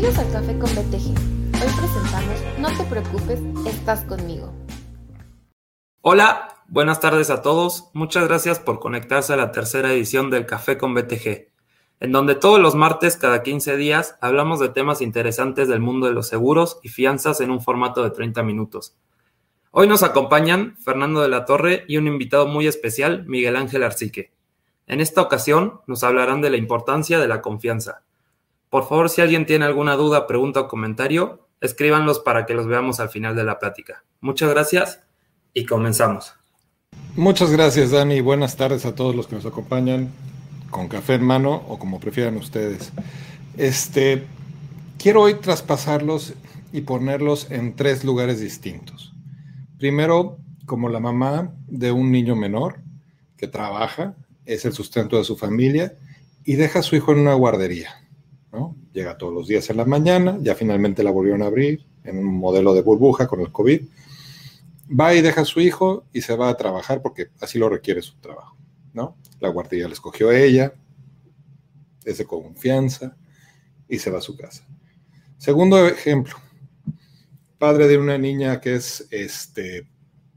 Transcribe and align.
Bienvenidos 0.00 0.24
al 0.24 0.32
Café 0.32 0.58
con 0.60 0.70
BTG. 0.70 1.08
Hoy 1.54 1.72
presentamos 1.76 2.58
No 2.60 2.68
te 2.68 2.84
preocupes, 2.84 3.40
estás 3.66 4.04
conmigo. 4.04 4.54
Hola, 6.02 6.54
buenas 6.68 7.00
tardes 7.00 7.30
a 7.30 7.42
todos. 7.42 7.90
Muchas 7.94 8.28
gracias 8.28 8.60
por 8.60 8.78
conectarse 8.78 9.32
a 9.32 9.36
la 9.36 9.50
tercera 9.50 9.92
edición 9.92 10.30
del 10.30 10.46
Café 10.46 10.78
con 10.78 10.94
BTG, 10.94 11.48
en 11.98 12.12
donde 12.12 12.36
todos 12.36 12.60
los 12.60 12.76
martes 12.76 13.16
cada 13.16 13.42
15 13.42 13.76
días 13.76 14.16
hablamos 14.20 14.60
de 14.60 14.68
temas 14.68 15.02
interesantes 15.02 15.66
del 15.66 15.80
mundo 15.80 16.06
de 16.06 16.12
los 16.12 16.28
seguros 16.28 16.78
y 16.84 16.90
fianzas 16.90 17.40
en 17.40 17.50
un 17.50 17.60
formato 17.60 18.04
de 18.04 18.10
30 18.10 18.44
minutos. 18.44 18.96
Hoy 19.72 19.88
nos 19.88 20.04
acompañan 20.04 20.76
Fernando 20.76 21.22
de 21.22 21.28
la 21.28 21.44
Torre 21.44 21.84
y 21.88 21.96
un 21.96 22.06
invitado 22.06 22.46
muy 22.46 22.68
especial, 22.68 23.24
Miguel 23.26 23.56
Ángel 23.56 23.82
Arcique. 23.82 24.30
En 24.86 25.00
esta 25.00 25.22
ocasión 25.22 25.80
nos 25.88 26.04
hablarán 26.04 26.40
de 26.40 26.50
la 26.50 26.56
importancia 26.56 27.18
de 27.18 27.26
la 27.26 27.42
confianza. 27.42 28.04
Por 28.70 28.88
favor, 28.88 29.08
si 29.08 29.20
alguien 29.20 29.46
tiene 29.46 29.64
alguna 29.64 29.96
duda, 29.96 30.26
pregunta 30.26 30.60
o 30.60 30.68
comentario, 30.68 31.48
escríbanlos 31.60 32.20
para 32.20 32.46
que 32.46 32.54
los 32.54 32.66
veamos 32.66 33.00
al 33.00 33.08
final 33.08 33.34
de 33.34 33.44
la 33.44 33.58
plática. 33.58 34.04
Muchas 34.20 34.50
gracias 34.50 35.00
y 35.54 35.64
comenzamos. 35.64 36.34
Muchas 37.16 37.50
gracias, 37.50 37.90
Dani. 37.90 38.20
Buenas 38.20 38.56
tardes 38.56 38.84
a 38.84 38.94
todos 38.94 39.14
los 39.14 39.26
que 39.26 39.36
nos 39.36 39.46
acompañan 39.46 40.10
con 40.70 40.88
café 40.88 41.14
en 41.14 41.24
mano 41.24 41.64
o 41.68 41.78
como 41.78 41.98
prefieran 42.00 42.36
ustedes. 42.36 42.92
Este, 43.56 44.24
quiero 44.98 45.22
hoy 45.22 45.34
traspasarlos 45.34 46.34
y 46.72 46.82
ponerlos 46.82 47.50
en 47.50 47.74
tres 47.74 48.04
lugares 48.04 48.40
distintos. 48.40 49.14
Primero, 49.78 50.38
como 50.66 50.88
la 50.88 51.00
mamá 51.00 51.54
de 51.66 51.90
un 51.90 52.12
niño 52.12 52.36
menor 52.36 52.80
que 53.36 53.48
trabaja, 53.48 54.14
es 54.44 54.64
el 54.64 54.72
sustento 54.72 55.16
de 55.16 55.24
su 55.24 55.36
familia 55.36 55.94
y 56.44 56.56
deja 56.56 56.80
a 56.80 56.82
su 56.82 56.96
hijo 56.96 57.12
en 57.12 57.20
una 57.20 57.34
guardería. 57.34 57.90
Llega 58.92 59.18
todos 59.18 59.32
los 59.32 59.46
días 59.46 59.68
en 59.70 59.76
la 59.76 59.84
mañana, 59.84 60.38
ya 60.40 60.54
finalmente 60.54 61.02
la 61.02 61.10
volvieron 61.10 61.42
a 61.42 61.46
abrir 61.46 61.86
en 62.04 62.18
un 62.18 62.34
modelo 62.34 62.74
de 62.74 62.82
burbuja 62.82 63.26
con 63.26 63.40
el 63.40 63.52
COVID. 63.52 63.82
Va 64.98 65.14
y 65.14 65.20
deja 65.20 65.42
a 65.42 65.44
su 65.44 65.60
hijo 65.60 66.06
y 66.12 66.22
se 66.22 66.34
va 66.34 66.48
a 66.48 66.56
trabajar 66.56 67.02
porque 67.02 67.28
así 67.40 67.58
lo 67.58 67.68
requiere 67.68 68.00
su 68.00 68.16
trabajo, 68.18 68.56
¿no? 68.94 69.16
La 69.40 69.50
guardería 69.50 69.86
le 69.86 69.92
escogió 69.92 70.32
ella, 70.32 70.72
es 72.04 72.18
de 72.18 72.24
confianza 72.24 73.16
y 73.88 73.98
se 73.98 74.10
va 74.10 74.18
a 74.18 74.22
su 74.22 74.36
casa. 74.36 74.66
Segundo 75.36 75.86
ejemplo, 75.86 76.34
padre 77.58 77.86
de 77.86 77.98
una 77.98 78.16
niña 78.16 78.60
que 78.60 78.74
es 78.76 79.06
este, 79.10 79.86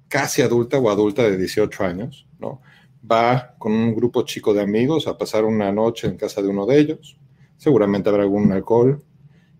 casi 0.10 0.42
adulta 0.42 0.78
o 0.78 0.90
adulta 0.90 1.24
de 1.24 1.38
18 1.38 1.84
años, 1.86 2.28
¿no? 2.40 2.62
Va 3.10 3.56
con 3.58 3.72
un 3.72 3.96
grupo 3.96 4.24
chico 4.24 4.54
de 4.54 4.62
amigos 4.62 5.08
a 5.08 5.18
pasar 5.18 5.46
una 5.46 5.72
noche 5.72 6.08
en 6.08 6.18
casa 6.18 6.42
de 6.42 6.50
uno 6.50 6.66
de 6.66 6.80
ellos 6.80 7.18
seguramente 7.62 8.10
habrá 8.10 8.24
algún 8.24 8.52
alcohol, 8.52 9.04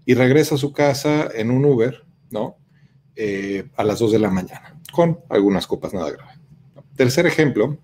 y 0.08 0.16
regresa 0.16 0.56
a 0.56 0.58
su 0.58 0.74
casa 0.74 1.30
en 1.36 1.52
un 1.52 1.64
Uber, 1.64 2.04
¿no? 2.32 2.58
Eh, 3.16 3.70
a 3.78 3.84
las 3.84 4.00
2 4.00 4.14
de 4.14 4.20
la 4.20 4.32
mañana, 4.32 4.82
con 4.92 5.20
algunas 5.30 5.68
copas 5.68 5.94
nada 5.94 6.10
grave. 6.10 6.32
Tercer 6.96 7.28
ejemplo, 7.28 7.78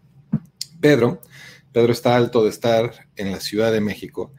Pedro. 0.82 1.22
Pedro 1.72 1.92
está 1.92 2.16
alto 2.16 2.44
de 2.44 2.50
estar 2.50 3.08
en 3.16 3.32
la 3.32 3.40
Ciudad 3.40 3.72
de 3.72 3.80
México 3.80 4.34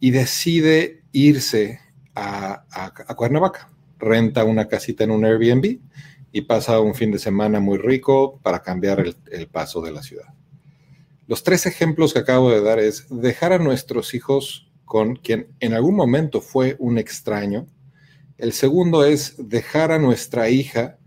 y 0.00 0.12
decide 0.12 1.02
irse 1.12 1.80
a, 2.14 2.64
a, 2.70 3.14
Cuernavaca. 3.14 3.68
Renta 3.98 4.44
una 4.44 4.66
casita 4.66 5.04
en 5.04 5.10
un 5.10 5.26
Airbnb 5.26 5.78
y 6.32 6.40
pasa 6.40 6.80
un 6.80 6.94
fin 6.94 7.10
de 7.10 7.18
semana 7.18 7.60
muy 7.60 7.76
rico 7.76 8.40
para 8.42 8.62
cambiar 8.62 9.00
el, 9.00 9.14
el 9.30 9.46
paso 9.48 9.82
de 9.82 9.92
la 9.92 10.02
ciudad. 10.02 10.32
Los 11.26 11.42
tres 11.42 11.66
ejemplos 11.66 12.14
que 12.14 12.20
acabo 12.20 12.50
de 12.50 12.62
dar 12.62 12.78
es 12.78 13.06
dejar 13.10 13.52
a 13.52 13.58
nuestros 13.58 14.14
hijos 14.14 14.67
con 14.88 15.16
quien 15.16 15.48
en 15.60 15.74
algún 15.74 15.94
momento 15.94 16.40
fue 16.40 16.74
un 16.78 16.96
extraño. 16.96 17.66
El 18.38 18.54
segundo 18.54 19.04
es 19.04 19.34
dejar 19.36 19.92
a 19.92 19.98
nuestra 19.98 20.48
hija 20.48 20.98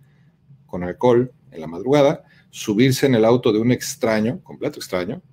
con 0.68 0.84
alcohol 0.84 1.34
en 1.50 1.62
la 1.62 1.68
madrugada, 1.68 2.24
subirse 2.52 3.08
en 3.08 3.16
el 3.16 3.26
auto 3.26 3.52
de 3.52 3.60
un 3.60 3.72
extraño, 3.72 4.40
completo 4.44 4.78
extraño. 4.78 5.24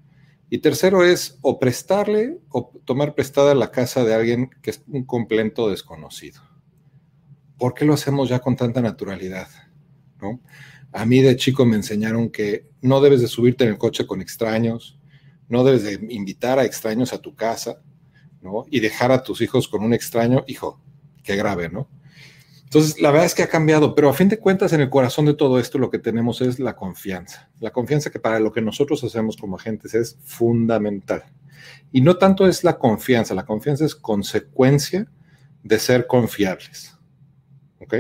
Y 0.49 0.59
tercero 0.59 1.05
es 1.05 1.39
o 1.43 1.59
prestarle 1.59 2.39
o 2.49 2.73
tomar 2.87 3.15
prestada 3.15 3.55
la 3.55 3.71
casa 3.71 4.03
de 4.03 4.15
alguien 4.15 4.51
que 4.63 4.71
es 4.71 4.83
un 4.89 5.05
completo 5.05 5.69
desconocido. 5.69 6.41
¿Por 7.59 7.75
qué 7.75 7.85
lo 7.85 7.93
hacemos 7.93 8.31
ya 8.31 8.39
con 8.39 8.57
tanta 8.57 8.81
naturalidad? 8.81 9.49
¿No? 10.23 10.41
A 10.91 11.05
mí 11.05 11.21
de 11.21 11.37
chico 11.37 11.67
me 11.67 11.77
enseñaron 11.77 12.31
que 12.31 12.71
no 12.81 13.03
debes 13.03 13.21
de 13.21 13.29
subirte 13.29 13.65
en 13.65 13.71
el 13.71 13.79
coche 13.79 14.07
con 14.07 14.23
extraños, 14.23 14.99
no 15.51 15.65
debes 15.65 15.83
de 15.83 16.15
invitar 16.15 16.59
a 16.59 16.65
extraños 16.65 17.13
a 17.13 17.21
tu 17.21 17.35
casa, 17.35 17.83
y 18.71 18.81
dejar 18.81 19.13
a 19.13 19.23
tus 19.23 19.41
hijos 19.41 19.69
con 19.69 19.83
un 19.83 19.93
extraño, 19.93 20.45
hijo, 20.47 20.81
qué 21.23 21.37
grave, 21.37 21.69
¿no? 21.69 21.89
Entonces, 22.65 23.01
la 23.01 23.11
verdad 23.11 23.25
es 23.25 23.35
que 23.35 23.43
ha 23.43 23.49
cambiado, 23.49 23.95
pero 23.95 24.11
a 24.11 24.15
fin 24.15 24.29
de 24.29 24.39
cuentas, 24.39 24.75
en 24.75 24.83
el 24.83 24.91
corazón 24.91 25.25
de 25.25 25.33
todo 25.33 25.59
esto 25.59 25.79
lo 25.79 25.89
que 25.89 25.99
tenemos 25.99 26.43
es 26.43 26.59
la 26.59 26.77
confianza. 26.77 27.51
La 27.61 27.71
confianza 27.71 28.11
que 28.11 28.21
para 28.21 28.41
lo 28.41 28.53
que 28.53 28.61
nosotros 28.61 29.03
hacemos 29.05 29.39
como 29.39 29.57
agentes 29.57 29.95
es 29.95 30.19
fundamental. 30.23 31.25
Y 31.93 32.03
no 32.03 32.19
tanto 32.19 32.47
es 32.47 32.65
la 32.65 32.79
confianza, 32.79 33.35
la 33.35 33.47
confianza 33.47 33.87
es 33.87 33.95
consecuencia 33.95 35.11
de 35.63 35.79
ser 35.79 36.07
confiables. 36.07 36.95
¿Ok? 37.81 37.95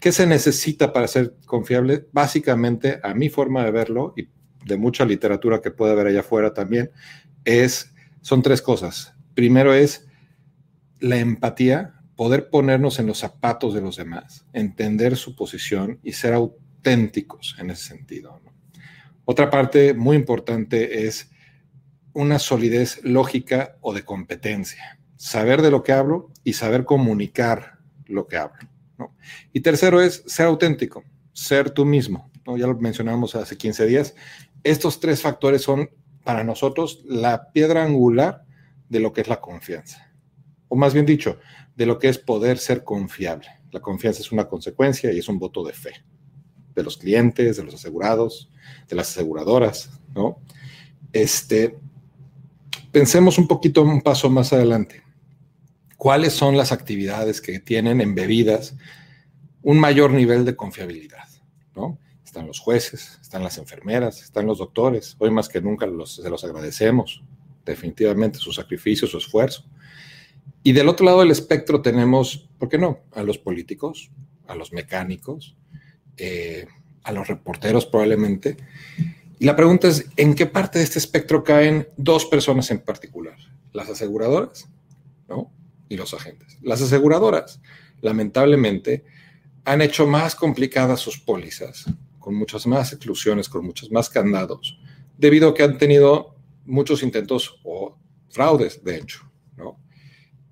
¿Qué 0.00 0.12
se 0.12 0.26
necesita 0.26 0.94
para 0.94 1.06
ser 1.06 1.36
confiable? 1.44 2.06
Básicamente, 2.10 3.00
a 3.02 3.12
mi 3.12 3.28
forma 3.28 3.64
de 3.64 3.70
verlo 3.70 4.14
y 4.16 4.28
de 4.64 4.78
mucha 4.78 5.04
literatura 5.04 5.60
que 5.60 5.72
puede 5.72 5.92
haber 5.92 6.06
allá 6.06 6.20
afuera 6.20 6.54
también, 6.54 6.90
es, 7.44 7.92
son 8.22 8.40
tres 8.40 8.62
cosas 8.62 9.14
primero 9.40 9.72
es 9.72 10.06
la 10.98 11.16
empatía, 11.16 11.94
poder 12.14 12.50
ponernos 12.50 12.98
en 12.98 13.06
los 13.06 13.16
zapatos 13.16 13.72
de 13.72 13.80
los 13.80 13.96
demás, 13.96 14.44
entender 14.52 15.16
su 15.16 15.34
posición 15.34 15.98
y 16.02 16.12
ser 16.12 16.34
auténticos 16.34 17.56
en 17.58 17.70
ese 17.70 17.84
sentido. 17.84 18.38
Otra 19.24 19.48
parte 19.48 19.94
muy 19.94 20.18
importante 20.18 21.06
es 21.06 21.30
una 22.12 22.38
solidez 22.38 23.02
lógica 23.02 23.78
o 23.80 23.94
de 23.94 24.04
competencia, 24.04 25.00
saber 25.16 25.62
de 25.62 25.70
lo 25.70 25.82
que 25.82 25.92
hablo 25.92 26.30
y 26.44 26.52
saber 26.52 26.84
comunicar 26.84 27.78
lo 28.04 28.26
que 28.26 28.36
hablo. 28.36 28.68
Y 29.54 29.60
tercero 29.60 30.02
es 30.02 30.22
ser 30.26 30.48
auténtico, 30.48 31.02
ser 31.32 31.70
tú 31.70 31.86
mismo. 31.86 32.30
Ya 32.58 32.66
lo 32.66 32.78
mencionamos 32.78 33.34
hace 33.36 33.56
15 33.56 33.86
días. 33.86 34.14
Estos 34.64 35.00
tres 35.00 35.22
factores 35.22 35.62
son 35.62 35.88
para 36.24 36.44
nosotros 36.44 37.02
la 37.06 37.50
piedra 37.52 37.82
angular 37.84 38.44
de 38.90 39.00
lo 39.00 39.14
que 39.14 39.22
es 39.22 39.28
la 39.28 39.40
confianza. 39.40 40.12
O 40.68 40.76
más 40.76 40.92
bien 40.92 41.06
dicho, 41.06 41.38
de 41.74 41.86
lo 41.86 41.98
que 41.98 42.10
es 42.10 42.18
poder 42.18 42.58
ser 42.58 42.84
confiable. 42.84 43.48
La 43.72 43.80
confianza 43.80 44.20
es 44.20 44.30
una 44.32 44.46
consecuencia 44.46 45.10
y 45.12 45.18
es 45.18 45.28
un 45.28 45.38
voto 45.38 45.64
de 45.64 45.72
fe 45.72 45.92
de 46.74 46.82
los 46.82 46.96
clientes, 46.96 47.56
de 47.56 47.64
los 47.64 47.74
asegurados, 47.74 48.50
de 48.88 48.96
las 48.96 49.10
aseguradoras, 49.10 49.90
¿no? 50.14 50.38
Este, 51.12 51.76
pensemos 52.92 53.38
un 53.38 53.48
poquito 53.48 53.82
un 53.82 54.00
paso 54.00 54.30
más 54.30 54.52
adelante. 54.52 55.02
¿Cuáles 55.96 56.32
son 56.32 56.56
las 56.56 56.72
actividades 56.72 57.40
que 57.40 57.58
tienen 57.58 58.00
embebidas 58.00 58.76
un 59.62 59.78
mayor 59.78 60.12
nivel 60.12 60.44
de 60.44 60.56
confiabilidad? 60.56 61.28
¿no? 61.74 61.98
Están 62.24 62.46
los 62.46 62.60
jueces, 62.60 63.18
están 63.20 63.42
las 63.42 63.58
enfermeras, 63.58 64.22
están 64.22 64.46
los 64.46 64.58
doctores. 64.58 65.16
Hoy 65.18 65.30
más 65.30 65.48
que 65.48 65.60
nunca 65.60 65.86
los, 65.86 66.16
se 66.16 66.30
los 66.30 66.44
agradecemos 66.44 67.22
definitivamente 67.70 68.38
su 68.38 68.52
sacrificio, 68.52 69.08
su 69.08 69.18
esfuerzo. 69.18 69.64
Y 70.62 70.72
del 70.72 70.88
otro 70.88 71.06
lado 71.06 71.20
del 71.20 71.30
espectro 71.30 71.80
tenemos, 71.80 72.48
¿por 72.58 72.68
qué 72.68 72.78
no? 72.78 73.00
A 73.12 73.22
los 73.22 73.38
políticos, 73.38 74.10
a 74.46 74.54
los 74.54 74.72
mecánicos, 74.72 75.56
eh, 76.16 76.66
a 77.02 77.12
los 77.12 77.28
reporteros 77.28 77.86
probablemente. 77.86 78.56
Y 79.38 79.46
la 79.46 79.56
pregunta 79.56 79.88
es, 79.88 80.06
¿en 80.16 80.34
qué 80.34 80.46
parte 80.46 80.78
de 80.78 80.84
este 80.84 80.98
espectro 80.98 81.42
caen 81.42 81.88
dos 81.96 82.26
personas 82.26 82.70
en 82.70 82.80
particular? 82.80 83.36
Las 83.72 83.88
aseguradoras, 83.88 84.68
¿no? 85.28 85.50
Y 85.88 85.96
los 85.96 86.12
agentes. 86.12 86.58
Las 86.60 86.82
aseguradoras, 86.82 87.60
lamentablemente, 88.02 89.04
han 89.64 89.80
hecho 89.80 90.06
más 90.06 90.34
complicadas 90.34 91.00
sus 91.00 91.18
pólizas, 91.18 91.86
con 92.18 92.34
muchas 92.34 92.66
más 92.66 92.92
exclusiones, 92.92 93.48
con 93.48 93.64
muchos 93.64 93.90
más 93.90 94.10
candados, 94.10 94.78
debido 95.16 95.48
a 95.48 95.54
que 95.54 95.62
han 95.62 95.78
tenido 95.78 96.36
muchos 96.70 97.02
intentos 97.02 97.60
o 97.64 97.98
fraudes, 98.30 98.82
de 98.82 98.96
hecho. 98.96 99.30
¿no? 99.56 99.78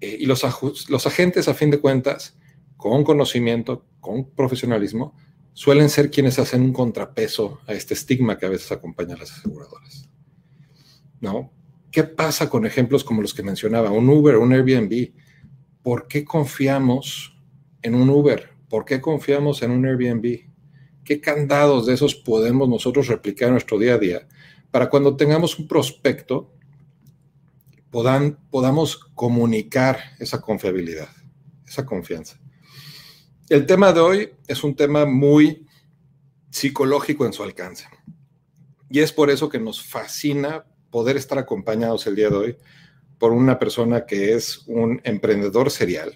Eh, 0.00 0.18
y 0.20 0.26
los, 0.26 0.44
los 0.88 1.06
agentes, 1.06 1.48
a 1.48 1.54
fin 1.54 1.70
de 1.70 1.80
cuentas, 1.80 2.36
con 2.76 3.04
conocimiento, 3.04 3.86
con 4.00 4.30
profesionalismo, 4.30 5.14
suelen 5.52 5.88
ser 5.88 6.10
quienes 6.10 6.38
hacen 6.38 6.62
un 6.62 6.72
contrapeso 6.72 7.60
a 7.66 7.72
este 7.72 7.94
estigma 7.94 8.38
que 8.38 8.46
a 8.46 8.50
veces 8.50 8.70
acompaña 8.70 9.14
a 9.14 9.18
las 9.18 9.32
aseguradoras. 9.32 10.08
¿No? 11.20 11.52
¿Qué 11.90 12.04
pasa 12.04 12.48
con 12.48 12.66
ejemplos 12.66 13.02
como 13.02 13.22
los 13.22 13.34
que 13.34 13.42
mencionaba? 13.42 13.90
Un 13.90 14.08
Uber, 14.08 14.36
un 14.36 14.52
Airbnb. 14.52 15.12
¿Por 15.82 16.06
qué 16.06 16.24
confiamos 16.24 17.36
en 17.82 17.94
un 17.94 18.10
Uber? 18.10 18.50
¿Por 18.68 18.84
qué 18.84 19.00
confiamos 19.00 19.62
en 19.62 19.70
un 19.70 19.86
Airbnb? 19.86 20.48
¿Qué 21.02 21.20
candados 21.20 21.86
de 21.86 21.94
esos 21.94 22.14
podemos 22.14 22.68
nosotros 22.68 23.08
replicar 23.08 23.48
en 23.48 23.54
nuestro 23.54 23.78
día 23.78 23.94
a 23.94 23.98
día 23.98 24.28
para 24.70 24.88
cuando 24.88 25.16
tengamos 25.16 25.58
un 25.58 25.66
prospecto, 25.66 26.52
podamos 27.90 28.96
comunicar 29.14 29.98
esa 30.18 30.40
confiabilidad, 30.40 31.08
esa 31.66 31.86
confianza. 31.86 32.38
El 33.48 33.64
tema 33.64 33.92
de 33.92 34.00
hoy 34.00 34.30
es 34.46 34.62
un 34.62 34.74
tema 34.74 35.06
muy 35.06 35.66
psicológico 36.50 37.24
en 37.24 37.32
su 37.32 37.42
alcance. 37.42 37.86
Y 38.90 39.00
es 39.00 39.12
por 39.12 39.30
eso 39.30 39.48
que 39.48 39.58
nos 39.58 39.82
fascina 39.82 40.64
poder 40.90 41.16
estar 41.16 41.38
acompañados 41.38 42.06
el 42.06 42.16
día 42.16 42.30
de 42.30 42.36
hoy 42.36 42.56
por 43.18 43.32
una 43.32 43.58
persona 43.58 44.06
que 44.06 44.34
es 44.34 44.62
un 44.66 45.00
emprendedor 45.04 45.70
serial, 45.70 46.12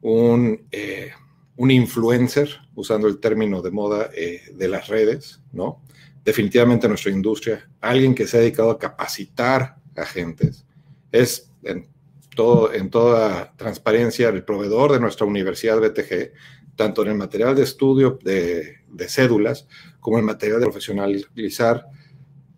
un, 0.00 0.66
eh, 0.72 1.10
un 1.56 1.70
influencer, 1.70 2.48
usando 2.74 3.06
el 3.08 3.18
término 3.18 3.62
de 3.62 3.70
moda 3.70 4.10
eh, 4.14 4.42
de 4.54 4.68
las 4.68 4.88
redes, 4.88 5.40
¿no? 5.52 5.82
Definitivamente 6.26 6.88
nuestra 6.88 7.12
industria, 7.12 7.70
alguien 7.80 8.12
que 8.12 8.26
se 8.26 8.36
ha 8.36 8.40
dedicado 8.40 8.72
a 8.72 8.80
capacitar 8.80 9.76
agentes, 9.94 10.66
es 11.12 11.52
en, 11.62 11.88
toda 12.34 13.54
transparencia 13.56 14.28
el 14.28 14.42
proveedor 14.42 14.92
de 14.92 14.98
nuestra 14.98 15.24
universidad 15.24 15.80
BTG, 15.80 16.32
tanto 16.74 17.02
en 17.02 17.08
el 17.12 17.14
material 17.14 17.54
de 17.54 17.62
estudio 17.62 18.18
de, 18.24 18.78
de 18.88 19.08
cédulas 19.08 19.68
como 20.00 20.16
en 20.16 20.22
el 20.22 20.26
material 20.26 20.58
de 20.58 20.66
profesionalizar 20.66 21.86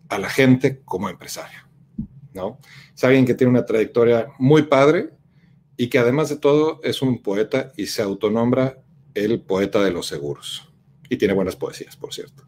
a 0.08 0.18
la 0.18 0.30
gente 0.30 0.80
como 0.86 1.10
empresario, 1.10 1.60
¿no? 2.32 2.58
Es 2.96 3.04
alguien 3.04 3.26
que 3.26 3.34
tiene 3.34 3.50
una 3.50 3.66
trayectoria 3.66 4.28
muy 4.38 4.62
padre 4.62 5.10
y 5.76 5.88
que 5.88 5.98
además 5.98 6.30
de 6.30 6.36
todo 6.36 6.80
es 6.82 7.02
un 7.02 7.22
poeta 7.22 7.70
y 7.76 7.84
se 7.84 8.00
autonombra 8.00 8.78
el 9.12 9.42
poeta 9.42 9.84
de 9.84 9.90
los 9.90 10.06
seguros. 10.06 10.72
Y 11.10 11.16
tiene 11.18 11.34
buenas 11.34 11.56
poesías, 11.56 11.96
por 11.96 12.14
cierto. 12.14 12.42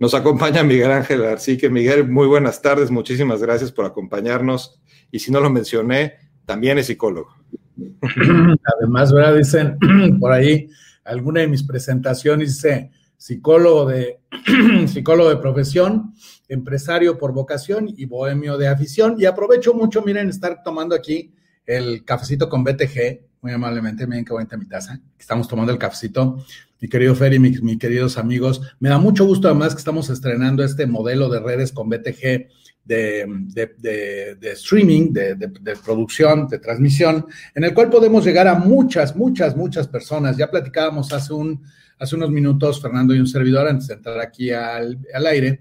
Nos 0.00 0.14
acompaña 0.14 0.62
Miguel 0.62 0.92
Ángel 0.92 1.22
Arcique. 1.26 1.68
Miguel, 1.68 2.08
muy 2.08 2.26
buenas 2.26 2.62
tardes, 2.62 2.90
muchísimas 2.90 3.42
gracias 3.42 3.70
por 3.70 3.84
acompañarnos. 3.84 4.80
Y 5.10 5.18
si 5.18 5.30
no 5.30 5.40
lo 5.40 5.50
mencioné, 5.50 6.14
también 6.46 6.78
es 6.78 6.86
psicólogo. 6.86 7.36
Además, 8.78 9.12
¿verdad? 9.12 9.36
Dicen 9.36 9.76
por 10.18 10.32
ahí, 10.32 10.70
alguna 11.04 11.42
de 11.42 11.48
mis 11.48 11.64
presentaciones 11.64 12.54
dice 12.54 12.90
psicólogo 13.18 13.84
de, 13.90 14.20
psicólogo 14.86 15.28
de 15.28 15.36
profesión, 15.36 16.14
empresario 16.48 17.18
por 17.18 17.34
vocación 17.34 17.92
y 17.94 18.06
bohemio 18.06 18.56
de 18.56 18.68
afición. 18.68 19.16
Y 19.18 19.26
aprovecho 19.26 19.74
mucho, 19.74 20.00
miren, 20.00 20.30
estar 20.30 20.62
tomando 20.62 20.94
aquí 20.94 21.34
el 21.66 22.06
cafecito 22.06 22.48
con 22.48 22.64
BTG, 22.64 23.20
muy 23.42 23.52
amablemente, 23.52 24.06
miren 24.06 24.24
qué 24.24 24.32
bonita 24.32 24.56
mi 24.56 24.66
taza. 24.66 24.98
Estamos 25.18 25.46
tomando 25.46 25.70
el 25.70 25.78
cafecito. 25.78 26.38
Mi 26.80 26.88
querido 26.88 27.14
Fer 27.14 27.34
y 27.34 27.38
mis, 27.38 27.60
queridos 27.78 28.16
amigos, 28.16 28.62
me 28.78 28.88
da 28.88 28.98
mucho 28.98 29.26
gusto 29.26 29.48
además 29.48 29.74
que 29.74 29.80
estamos 29.80 30.08
estrenando 30.08 30.64
este 30.64 30.86
modelo 30.86 31.28
de 31.28 31.38
redes 31.38 31.72
con 31.72 31.90
BTG 31.90 32.48
de, 32.86 34.38
streaming, 34.54 35.12
de, 35.12 35.76
producción, 35.84 36.48
de 36.48 36.58
transmisión, 36.58 37.26
en 37.54 37.64
el 37.64 37.74
cual 37.74 37.90
podemos 37.90 38.24
llegar 38.24 38.48
a 38.48 38.54
muchas, 38.54 39.14
muchas, 39.14 39.54
muchas 39.54 39.88
personas. 39.88 40.38
Ya 40.38 40.50
platicábamos 40.50 41.12
hace, 41.12 41.34
un, 41.34 41.62
hace 41.98 42.16
unos 42.16 42.30
minutos, 42.30 42.80
Fernando 42.80 43.14
y 43.14 43.20
un 43.20 43.26
servidor, 43.26 43.68
antes 43.68 43.88
de 43.88 43.94
entrar 43.94 44.18
aquí 44.18 44.50
al, 44.50 44.98
al 45.12 45.26
aire, 45.26 45.60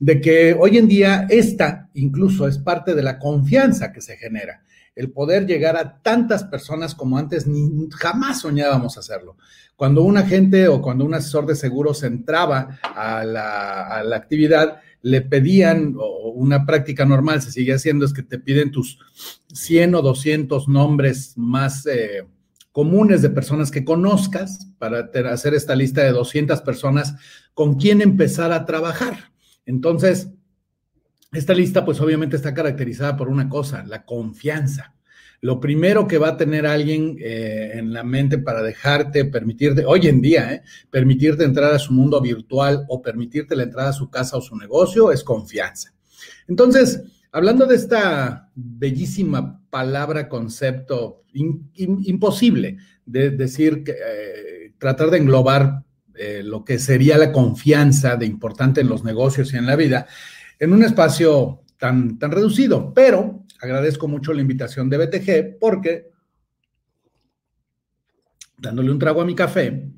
de 0.00 0.20
que 0.20 0.52
hoy 0.58 0.78
en 0.78 0.88
día 0.88 1.28
esta 1.30 1.88
incluso 1.94 2.48
es 2.48 2.58
parte 2.58 2.92
de 2.92 3.04
la 3.04 3.20
confianza 3.20 3.92
que 3.92 4.00
se 4.00 4.16
genera 4.16 4.62
el 4.96 5.12
poder 5.12 5.46
llegar 5.46 5.76
a 5.76 5.98
tantas 5.98 6.42
personas 6.44 6.94
como 6.94 7.18
antes 7.18 7.46
ni 7.46 7.86
jamás 7.92 8.40
soñábamos 8.40 8.96
hacerlo. 8.96 9.36
Cuando 9.76 10.02
un 10.02 10.16
agente 10.16 10.68
o 10.68 10.80
cuando 10.80 11.04
un 11.04 11.12
asesor 11.12 11.44
de 11.44 11.54
seguros 11.54 12.02
entraba 12.02 12.78
a 12.82 13.22
la, 13.24 14.16
actividad, 14.16 14.80
le 15.02 15.20
pedían, 15.20 15.94
o 15.98 16.30
una 16.30 16.64
práctica 16.64 17.04
normal 17.04 17.42
se 17.42 17.52
sigue 17.52 17.74
haciendo, 17.74 18.06
es 18.06 18.14
que 18.14 18.22
te 18.22 18.38
piden 18.38 18.72
tus 18.72 18.98
100 19.52 19.94
o 19.96 20.02
200 20.02 20.66
nombres 20.66 21.34
más 21.36 21.86
eh, 21.86 22.26
comunes 22.72 23.20
de 23.20 23.28
personas 23.28 23.70
que 23.70 23.84
conozcas 23.84 24.66
para 24.78 25.10
hacer 25.30 25.52
esta 25.52 25.76
lista 25.76 26.02
de 26.02 26.12
200 26.12 26.62
personas 26.62 27.14
con 27.52 27.74
quien 27.74 28.00
empezar 28.00 28.52
a 28.52 28.64
trabajar. 28.64 29.30
Entonces, 29.66 30.30
esta 31.36 31.54
lista, 31.54 31.84
pues 31.84 32.00
obviamente 32.00 32.36
está 32.36 32.54
caracterizada 32.54 33.16
por 33.16 33.28
una 33.28 33.48
cosa, 33.48 33.84
la 33.86 34.04
confianza. 34.04 34.94
Lo 35.42 35.60
primero 35.60 36.08
que 36.08 36.18
va 36.18 36.28
a 36.28 36.36
tener 36.36 36.66
alguien 36.66 37.16
eh, 37.20 37.72
en 37.74 37.92
la 37.92 38.02
mente 38.02 38.38
para 38.38 38.62
dejarte, 38.62 39.26
permitirte, 39.26 39.84
hoy 39.84 40.06
en 40.06 40.22
día, 40.22 40.54
eh, 40.54 40.62
permitirte 40.90 41.44
entrar 41.44 41.74
a 41.74 41.78
su 41.78 41.92
mundo 41.92 42.20
virtual 42.20 42.86
o 42.88 43.02
permitirte 43.02 43.54
la 43.54 43.64
entrada 43.64 43.90
a 43.90 43.92
su 43.92 44.08
casa 44.08 44.38
o 44.38 44.40
su 44.40 44.56
negocio 44.56 45.12
es 45.12 45.22
confianza. 45.22 45.92
Entonces, 46.48 47.02
hablando 47.32 47.66
de 47.66 47.76
esta 47.76 48.50
bellísima 48.54 49.60
palabra, 49.68 50.28
concepto 50.28 51.24
imposible 51.34 52.78
de 53.04 53.28
decir 53.30 53.84
que 53.84 53.92
eh, 53.92 54.72
tratar 54.78 55.10
de 55.10 55.18
englobar 55.18 55.82
lo 56.44 56.64
que 56.64 56.78
sería 56.78 57.18
la 57.18 57.30
confianza 57.30 58.16
de 58.16 58.24
importante 58.24 58.80
en 58.80 58.88
los 58.88 59.04
negocios 59.04 59.52
y 59.52 59.58
en 59.58 59.66
la 59.66 59.76
vida, 59.76 60.06
en 60.58 60.72
un 60.72 60.82
espacio 60.82 61.62
tan, 61.78 62.18
tan 62.18 62.30
reducido, 62.30 62.92
pero 62.94 63.44
agradezco 63.60 64.08
mucho 64.08 64.32
la 64.32 64.42
invitación 64.42 64.88
de 64.88 64.98
BTG 64.98 65.58
porque, 65.58 66.10
dándole 68.58 68.90
un 68.90 68.98
trago 68.98 69.20
a 69.20 69.26
mi 69.26 69.34
café, 69.34 69.88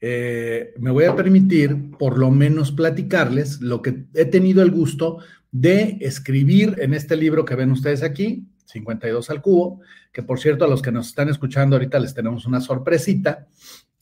eh, 0.00 0.74
me 0.78 0.90
voy 0.90 1.04
a 1.04 1.16
permitir 1.16 1.90
por 1.98 2.18
lo 2.18 2.30
menos 2.30 2.72
platicarles 2.72 3.60
lo 3.60 3.80
que 3.80 4.04
he 4.14 4.26
tenido 4.26 4.62
el 4.62 4.70
gusto 4.70 5.18
de 5.50 5.96
escribir 6.00 6.76
en 6.78 6.92
este 6.92 7.16
libro 7.16 7.44
que 7.44 7.54
ven 7.54 7.70
ustedes 7.70 8.02
aquí, 8.02 8.46
52 8.66 9.30
al 9.30 9.40
cubo, 9.40 9.80
que 10.12 10.22
por 10.22 10.38
cierto 10.38 10.64
a 10.64 10.68
los 10.68 10.82
que 10.82 10.92
nos 10.92 11.08
están 11.08 11.28
escuchando 11.28 11.76
ahorita 11.76 11.98
les 11.98 12.14
tenemos 12.14 12.46
una 12.46 12.60
sorpresita. 12.60 13.46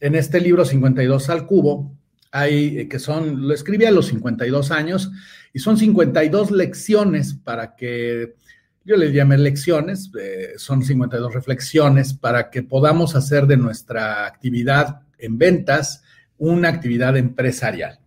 En 0.01 0.17
este 0.17 0.41
libro 0.41 0.65
52 0.65 1.31
al 1.31 1.47
cubo 1.47 1.97
hay 2.35 2.81
eh, 2.81 2.89
que 2.89 2.99
son, 2.99 3.47
lo 3.47 3.55
escribí 3.55 3.85
a 3.85 3.93
los 3.93 4.07
52 4.09 4.73
años 4.73 5.13
y 5.53 5.61
son 5.61 5.79
52 5.79 6.51
lecciones 6.51 7.33
para 7.33 7.77
que, 7.77 8.35
yo 8.85 8.97
les 8.97 9.15
llamé 9.15 9.39
lecciones, 9.39 10.11
eh, 10.21 10.55
son 10.57 10.83
52 10.83 11.33
reflexiones 11.33 12.13
para 12.13 12.51
que 12.51 12.65
podamos 12.65 13.15
hacer 13.15 13.47
de 13.47 13.57
nuestra 13.57 14.27
actividad 14.27 15.03
en 15.17 15.39
ventas 15.39 16.03
una 16.37 16.71
actividad 16.71 17.17
empresarial. 17.17 18.01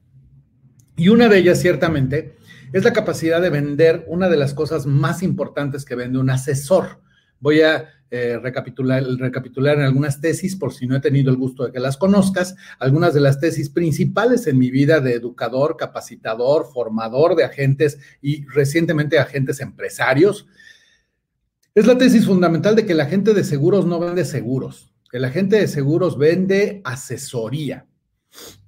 Y 0.98 1.08
una 1.08 1.30
de 1.30 1.38
ellas, 1.38 1.62
ciertamente, 1.62 2.36
es 2.74 2.84
la 2.84 2.92
capacidad 2.92 3.42
de 3.42 3.50
vender 3.50 4.04
una 4.08 4.28
de 4.28 4.38
las 4.38 4.54
cosas 4.54 4.86
más 4.86 5.24
importantes 5.24 5.86
que 5.86 5.96
vende 5.96 6.20
un 6.20 6.30
asesor. 6.30 7.02
Voy 7.40 7.62
a 7.62 7.90
eh, 8.10 8.40
recapitular, 8.42 9.04
recapitular 9.04 9.78
en 9.78 9.84
algunas 9.84 10.22
tesis, 10.22 10.56
por 10.56 10.74
si 10.74 10.88
no 10.88 10.96
he 10.96 11.02
tenido 11.02 11.30
el 11.30 11.36
gusto 11.36 11.66
de 11.66 11.74
que 11.74 11.80
las 11.82 11.98
conozcas, 11.98 12.56
algunas 12.80 13.14
de 13.14 13.20
las 13.20 13.42
tesis 13.42 13.70
principales 13.70 14.48
en 14.48 14.58
mi 14.58 14.72
vida 14.72 15.02
de 15.02 15.14
educador, 15.14 15.76
capacitador, 15.76 16.72
formador 16.72 17.36
de 17.36 17.44
agentes 17.44 18.00
y 18.22 18.46
recientemente 18.46 19.20
agentes 19.20 19.60
empresarios. 19.60 20.48
Es 21.76 21.86
la 21.86 21.98
tesis 21.98 22.26
fundamental 22.26 22.78
de 22.78 22.86
que 22.86 22.94
la 22.94 23.08
gente 23.08 23.34
de 23.34 23.44
seguros 23.44 23.86
no 23.86 24.00
vende 24.00 24.24
seguros, 24.24 24.94
que 25.12 25.20
la 25.20 25.30
gente 25.30 25.58
de 25.58 25.68
seguros 25.68 26.18
vende 26.18 26.82
asesoría. 26.86 27.88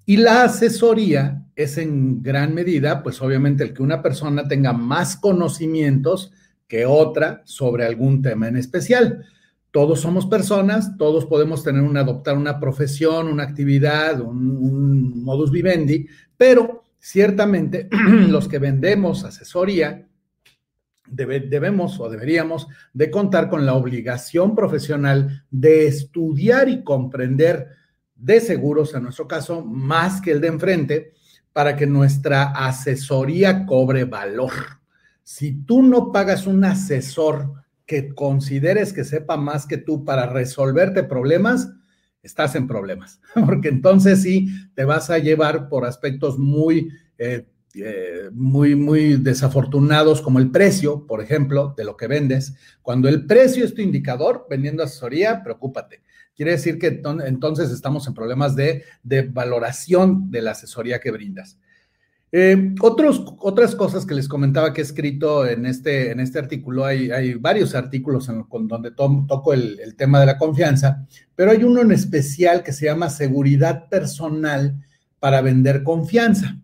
Y 0.05 0.17
la 0.17 0.43
asesoría 0.43 1.45
es 1.55 1.77
en 1.77 2.21
gran 2.21 2.53
medida, 2.53 3.03
pues 3.03 3.21
obviamente 3.21 3.63
el 3.63 3.73
que 3.73 3.83
una 3.83 4.01
persona 4.01 4.49
tenga 4.49 4.73
más 4.73 5.15
conocimientos 5.15 6.33
que 6.69 6.85
otra 6.85 7.41
sobre 7.43 7.83
algún 7.83 8.21
tema 8.21 8.47
en 8.47 8.55
especial. 8.55 9.25
Todos 9.71 9.99
somos 9.99 10.27
personas, 10.27 10.95
todos 10.97 11.25
podemos 11.25 11.63
tener 11.63 11.81
una, 11.81 12.01
adoptar 12.01 12.37
una 12.37 12.59
profesión, 12.59 13.27
una 13.27 13.43
actividad, 13.43 14.21
un, 14.21 15.23
modus 15.23 15.51
vivendi, 15.51 16.07
pero 16.37 16.83
ciertamente 16.97 17.89
los 18.29 18.47
que 18.47 18.59
vendemos 18.59 19.25
asesoría 19.25 20.05
debemos 21.11 21.99
o 21.99 22.07
deberíamos 22.07 22.67
de 22.93 23.09
contar 23.09 23.49
con 23.49 23.65
la 23.65 23.73
obligación 23.73 24.55
profesional 24.55 25.43
de 25.49 25.87
estudiar 25.87 26.69
y 26.69 26.83
comprender 26.83 27.69
de 28.13 28.39
seguros, 28.39 28.93
en 28.93 29.03
nuestro 29.03 29.27
caso, 29.27 29.65
más 29.65 30.21
que 30.21 30.31
el 30.31 30.39
de 30.39 30.47
enfrente, 30.47 31.13
para 31.51 31.75
que 31.75 31.87
nuestra 31.87 32.51
asesoría 32.51 33.65
cobre 33.65 34.03
valor. 34.03 34.78
Si 35.31 35.51
tú 35.51 35.83
no 35.83 36.11
pagas 36.11 36.47
un 36.47 36.65
asesor 36.65 37.53
que 37.85 38.15
consideres 38.15 38.91
que 38.91 39.03
sepa 39.03 39.37
más 39.37 39.67
que 39.67 39.77
tú 39.77 40.03
para 40.03 40.25
resolverte 40.25 41.03
problemas, 41.03 41.69
estás 42.23 42.55
en 42.55 42.67
problemas, 42.67 43.21
porque 43.45 43.67
entonces 43.67 44.23
sí 44.23 44.47
te 44.73 44.85
vas 44.85 45.11
a 45.11 45.19
llevar 45.19 45.69
por 45.69 45.85
aspectos 45.85 46.39
muy, 46.39 46.89
eh, 47.19 47.45
eh, 47.75 48.31
muy, 48.31 48.73
muy 48.75 49.17
desafortunados 49.17 50.23
como 50.23 50.39
el 50.39 50.49
precio, 50.49 51.05
por 51.05 51.21
ejemplo, 51.21 51.75
de 51.77 51.83
lo 51.83 51.95
que 51.95 52.07
vendes. 52.07 52.55
Cuando 52.81 53.07
el 53.07 53.27
precio 53.27 53.63
es 53.63 53.75
tu 53.75 53.83
indicador, 53.83 54.47
vendiendo 54.49 54.81
asesoría, 54.81 55.43
preocúpate. 55.43 56.01
Quiere 56.35 56.53
decir 56.53 56.79
que 56.79 57.03
entonces 57.23 57.69
estamos 57.69 58.07
en 58.07 58.15
problemas 58.15 58.55
de, 58.55 58.83
de 59.03 59.21
valoración 59.21 60.31
de 60.31 60.41
la 60.41 60.51
asesoría 60.51 60.99
que 60.99 61.11
brindas. 61.11 61.59
Eh, 62.31 62.75
otras 62.81 63.75
cosas 63.75 64.05
que 64.05 64.13
les 64.13 64.27
comentaba 64.27 64.71
que 64.71 64.81
he 64.81 64.83
escrito 64.83 65.47
en 65.47 65.65
este, 65.65 66.11
en 66.11 66.19
este 66.19 66.37
artículo, 66.37 66.85
hay, 66.85 67.09
hay 67.09 67.33
varios 67.33 67.73
artículos 67.73 68.29
en, 68.29 68.45
donde 68.67 68.91
toco 68.91 69.53
el, 69.53 69.79
el, 69.79 69.95
tema 69.95 70.19
de 70.19 70.27
la 70.27 70.37
confianza, 70.37 71.07
pero 71.35 71.49
hay 71.49 71.63
uno 71.63 71.81
en 71.81 71.91
especial 71.91 72.61
que 72.61 72.71
se 72.71 72.85
llama 72.85 73.09
seguridad 73.09 73.89
personal 73.89 74.75
para 75.19 75.41
vender 75.41 75.83
confianza. 75.83 76.55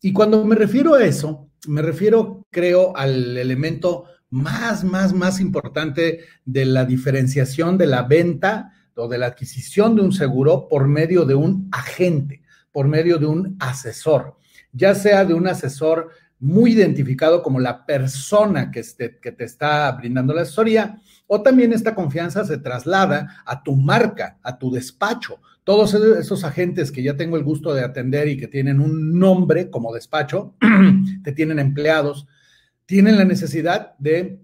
Y 0.00 0.14
cuando 0.14 0.44
me 0.44 0.56
refiero 0.56 0.94
a 0.94 1.04
eso, 1.04 1.50
me 1.66 1.82
refiero, 1.82 2.46
creo, 2.50 2.96
al 2.96 3.36
elemento 3.36 4.04
más, 4.30 4.84
más, 4.84 5.12
más 5.12 5.40
importante 5.40 6.20
de 6.44 6.64
la 6.64 6.84
diferenciación 6.84 7.78
de 7.78 7.86
la 7.86 8.02
venta 8.02 8.72
o 8.94 9.08
de 9.08 9.18
la 9.18 9.26
adquisición 9.26 9.94
de 9.94 10.02
un 10.02 10.12
seguro 10.12 10.68
por 10.68 10.88
medio 10.88 11.24
de 11.24 11.34
un 11.34 11.68
agente, 11.70 12.42
por 12.72 12.88
medio 12.88 13.18
de 13.18 13.26
un 13.26 13.56
asesor, 13.60 14.36
ya 14.76 14.94
sea 14.94 15.24
de 15.24 15.34
un 15.34 15.48
asesor 15.48 16.10
muy 16.38 16.72
identificado 16.72 17.42
como 17.42 17.58
la 17.58 17.86
persona 17.86 18.70
que, 18.70 18.82
que 19.22 19.32
te 19.32 19.44
está 19.44 19.90
brindando 19.92 20.34
la 20.34 20.42
asesoría, 20.42 21.00
o 21.26 21.42
también 21.42 21.72
esta 21.72 21.94
confianza 21.94 22.44
se 22.44 22.58
traslada 22.58 23.42
a 23.44 23.62
tu 23.62 23.74
marca, 23.74 24.38
a 24.42 24.58
tu 24.58 24.70
despacho. 24.70 25.40
Todos 25.64 25.94
esos 25.94 26.44
agentes 26.44 26.92
que 26.92 27.02
ya 27.02 27.16
tengo 27.16 27.36
el 27.36 27.42
gusto 27.42 27.74
de 27.74 27.82
atender 27.82 28.28
y 28.28 28.36
que 28.36 28.46
tienen 28.46 28.80
un 28.80 29.18
nombre 29.18 29.70
como 29.70 29.92
despacho, 29.92 30.54
te 31.24 31.32
tienen 31.32 31.58
empleados, 31.58 32.28
tienen 32.84 33.16
la 33.16 33.24
necesidad 33.24 33.96
de 33.98 34.40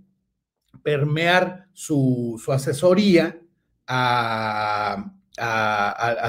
permear 0.83 1.69
su, 1.73 2.43
asesoría 2.49 3.39
a, 3.87 5.13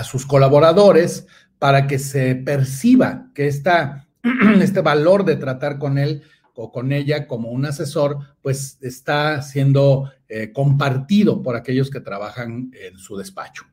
sus 0.03 0.25
colaboradores 0.25 1.27
para 1.63 1.87
que 1.87 1.97
se 1.97 2.35
perciba 2.35 3.31
que 3.33 3.47
esta, 3.47 4.05
este 4.61 4.81
valor 4.81 5.23
de 5.23 5.37
tratar 5.37 5.79
con 5.79 5.97
él 5.97 6.21
o 6.55 6.73
con 6.73 6.91
ella 6.91 7.25
como 7.25 7.51
un 7.51 7.65
asesor, 7.65 8.17
pues 8.41 8.77
está 8.81 9.41
siendo 9.41 10.11
eh, 10.27 10.51
compartido 10.51 11.41
por 11.41 11.55
aquellos 11.55 11.89
que 11.89 12.01
trabajan 12.01 12.69
en 12.73 12.97
su 12.97 13.15
despacho. 13.15 13.63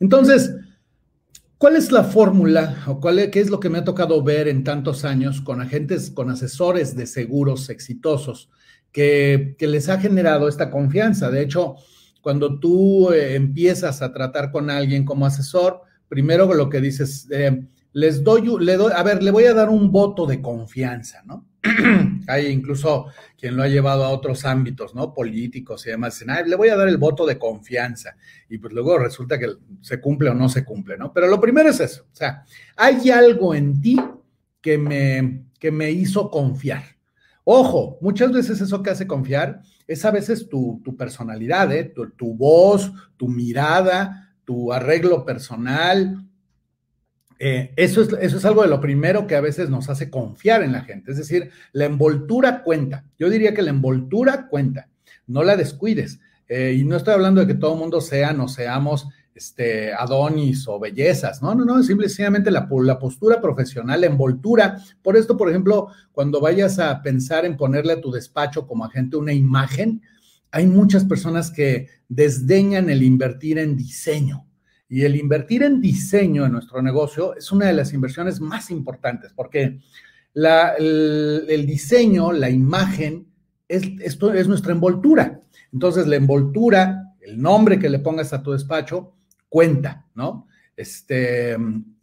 Entonces, 0.00 0.52
¿Cuál 1.58 1.76
es 1.76 1.92
la 1.92 2.04
fórmula 2.04 2.84
o 2.86 3.00
cuál 3.00 3.30
qué 3.30 3.40
es 3.40 3.50
lo 3.50 3.60
que 3.60 3.68
me 3.68 3.78
ha 3.78 3.84
tocado 3.84 4.22
ver 4.22 4.46
en 4.48 4.64
tantos 4.64 5.04
años 5.04 5.40
con 5.40 5.60
agentes, 5.60 6.10
con 6.10 6.30
asesores 6.30 6.96
de 6.96 7.06
seguros 7.06 7.68
exitosos 7.68 8.48
que, 8.92 9.56
les 9.60 9.88
ha 9.88 9.98
generado 10.00 10.48
esta 10.48 10.70
confianza? 10.70 11.30
De 11.30 11.42
hecho, 11.42 11.76
cuando 12.20 12.58
tú 12.58 13.12
eh, 13.12 13.34
empiezas 13.34 14.02
a 14.02 14.12
tratar 14.12 14.52
con 14.52 14.70
alguien 14.70 15.04
como 15.04 15.26
asesor, 15.26 15.87
primero 16.08 16.52
lo 16.54 16.68
que 16.68 16.80
dices, 16.80 17.28
eh, 17.30 17.62
les 17.92 18.22
doy, 18.22 18.48
a 18.94 19.02
ver, 19.02 19.22
le 19.22 19.30
voy 19.30 19.44
a 19.44 19.54
dar 19.54 19.68
un 19.68 19.90
voto 19.90 20.26
de 20.26 20.40
confianza, 20.40 21.22
¿no? 21.24 21.46
Hay 22.28 22.46
incluso 22.46 23.06
quien 23.36 23.56
lo 23.56 23.62
ha 23.62 23.68
llevado 23.68 24.04
a 24.04 24.10
otros 24.10 24.44
ámbitos, 24.44 24.94
¿no? 24.94 25.12
Políticos 25.12 25.86
y 25.86 25.90
demás. 25.90 26.22
le 26.46 26.56
voy 26.56 26.68
a 26.68 26.76
dar 26.76 26.88
el 26.88 26.98
voto 26.98 27.26
de 27.26 27.38
confianza. 27.38 28.16
Y 28.48 28.58
pues 28.58 28.72
luego 28.72 28.98
resulta 28.98 29.38
que 29.38 29.48
se 29.80 30.00
cumple 30.00 30.30
o 30.30 30.34
no 30.34 30.48
se 30.48 30.64
cumple, 30.64 30.96
¿no? 30.96 31.12
Pero 31.12 31.26
lo 31.26 31.40
primero 31.40 31.70
es 31.70 31.80
eso. 31.80 32.06
O 32.12 32.14
sea, 32.14 32.44
hay 32.76 33.10
algo 33.10 33.54
en 33.54 33.80
ti 33.80 33.98
que 34.60 34.78
me, 34.78 35.46
que 35.58 35.70
me 35.70 35.90
hizo 35.90 36.30
confiar. 36.30 36.84
Ojo, 37.44 37.98
muchas 38.02 38.30
veces 38.30 38.60
eso 38.60 38.82
que 38.82 38.90
hace 38.90 39.06
confiar 39.06 39.62
es 39.86 40.04
a 40.04 40.10
veces 40.10 40.48
tu, 40.48 40.82
personalidad, 40.98 41.72
¿eh? 41.72 41.84
tu, 41.84 42.10
tu 42.10 42.34
voz, 42.34 42.92
tu 43.16 43.26
mirada, 43.26 44.27
tu 44.48 44.72
arreglo 44.72 45.26
personal, 45.26 46.24
eh, 47.38 47.70
eso, 47.76 48.00
es, 48.00 48.08
eso 48.18 48.38
es 48.38 48.44
algo 48.46 48.62
de 48.62 48.68
lo 48.68 48.80
primero 48.80 49.26
que 49.26 49.36
a 49.36 49.42
veces 49.42 49.68
nos 49.68 49.90
hace 49.90 50.08
confiar 50.08 50.62
en 50.62 50.72
la 50.72 50.84
gente. 50.84 51.10
Es 51.10 51.18
decir, 51.18 51.50
la 51.72 51.84
envoltura 51.84 52.62
cuenta. 52.62 53.04
Yo 53.18 53.28
diría 53.28 53.52
que 53.52 53.60
la 53.60 53.68
envoltura 53.68 54.48
cuenta. 54.48 54.88
No 55.26 55.42
la 55.42 55.54
descuides. 55.54 56.20
Eh, 56.48 56.78
y 56.78 56.84
no 56.84 56.96
estoy 56.96 57.12
hablando 57.12 57.42
de 57.42 57.46
que 57.46 57.60
todo 57.60 57.74
el 57.74 57.80
mundo 57.80 58.00
sea, 58.00 58.32
no 58.32 58.48
seamos 58.48 59.06
este, 59.34 59.92
adonis 59.92 60.66
o 60.66 60.80
bellezas. 60.80 61.42
No, 61.42 61.54
no, 61.54 61.66
no. 61.66 61.82
Simplemente 61.82 62.50
la, 62.50 62.66
la 62.70 62.98
postura 62.98 63.42
profesional, 63.42 64.00
la 64.00 64.06
envoltura. 64.06 64.82
Por 65.02 65.18
esto, 65.18 65.36
por 65.36 65.50
ejemplo, 65.50 65.88
cuando 66.10 66.40
vayas 66.40 66.78
a 66.78 67.02
pensar 67.02 67.44
en 67.44 67.58
ponerle 67.58 67.92
a 67.92 68.00
tu 68.00 68.10
despacho 68.10 68.66
como 68.66 68.86
agente 68.86 69.18
una 69.18 69.34
imagen, 69.34 70.00
hay 70.50 70.66
muchas 70.66 71.04
personas 71.04 71.50
que 71.50 71.88
desdeñan 72.08 72.90
el 72.90 73.02
invertir 73.02 73.58
en 73.58 73.76
diseño 73.76 74.46
y 74.88 75.02
el 75.02 75.16
invertir 75.16 75.62
en 75.62 75.80
diseño 75.80 76.46
en 76.46 76.52
nuestro 76.52 76.80
negocio 76.80 77.36
es 77.36 77.52
una 77.52 77.66
de 77.66 77.74
las 77.74 77.92
inversiones 77.92 78.40
más 78.40 78.70
importantes 78.70 79.32
porque 79.34 79.78
el, 80.34 81.64
diseño, 81.66 82.32
la 82.32 82.48
imagen, 82.48 83.26
es, 83.66 83.82
esto 84.00 84.32
es 84.32 84.48
nuestra 84.48 84.72
envoltura. 84.72 85.40
Entonces, 85.72 86.06
la 86.06 86.16
envoltura, 86.16 87.14
el 87.20 87.40
nombre 87.40 87.78
que 87.78 87.90
le 87.90 87.98
pongas 87.98 88.32
a 88.32 88.42
tu 88.42 88.52
despacho, 88.52 89.14
cuenta, 89.48 90.06
¿no? 90.14 90.46
Este, 90.76 91.56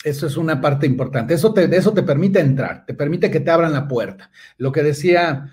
eso 0.03 0.27
es 0.27 0.37
una 0.37 0.59
parte 0.59 0.85
importante. 0.85 1.33
Eso 1.33 1.53
te, 1.53 1.73
eso 1.75 1.93
te 1.93 2.03
permite 2.03 2.39
entrar, 2.39 2.85
te 2.85 2.93
permite 2.93 3.31
que 3.31 3.39
te 3.39 3.51
abran 3.51 3.71
la 3.71 3.87
puerta. 3.87 4.29
Lo 4.57 4.71
que 4.71 4.83
decía 4.83 5.49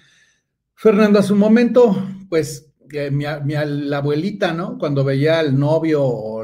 Fernando 0.74 1.20
hace 1.20 1.32
un 1.32 1.38
momento, 1.38 2.08
pues 2.28 2.71
mi, 3.10 3.24
la 3.24 3.96
abuelita, 3.98 4.52
¿no? 4.52 4.78
Cuando 4.78 5.04
veía 5.04 5.38
al 5.38 5.58
novio 5.58 6.42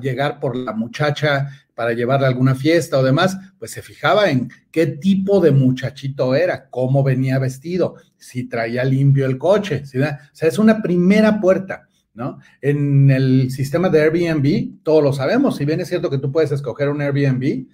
llegar 0.00 0.40
por 0.40 0.56
la 0.56 0.72
muchacha 0.72 1.48
para 1.74 1.92
llevarla 1.92 2.26
a 2.26 2.30
alguna 2.30 2.56
fiesta 2.56 2.98
o 2.98 3.04
demás, 3.04 3.38
pues 3.58 3.70
se 3.70 3.82
fijaba 3.82 4.30
en 4.30 4.50
qué 4.72 4.86
tipo 4.86 5.40
de 5.40 5.52
muchachito 5.52 6.34
era, 6.34 6.68
cómo 6.70 7.04
venía 7.04 7.38
vestido, 7.38 7.94
si 8.16 8.48
traía 8.48 8.82
limpio 8.84 9.26
el 9.26 9.38
coche, 9.38 9.86
¿sí? 9.86 9.98
o 9.98 10.02
sea, 10.32 10.48
es 10.48 10.58
una 10.58 10.82
primera 10.82 11.40
puerta, 11.40 11.86
¿no? 12.14 12.40
En 12.60 13.10
el 13.12 13.52
sistema 13.52 13.88
de 13.90 14.00
Airbnb, 14.00 14.82
todos 14.82 15.04
lo 15.04 15.12
sabemos, 15.12 15.56
si 15.56 15.64
bien 15.64 15.80
es 15.80 15.88
cierto 15.88 16.10
que 16.10 16.18
tú 16.18 16.32
puedes 16.32 16.50
escoger 16.50 16.88
un 16.88 17.00
Airbnb, 17.00 17.68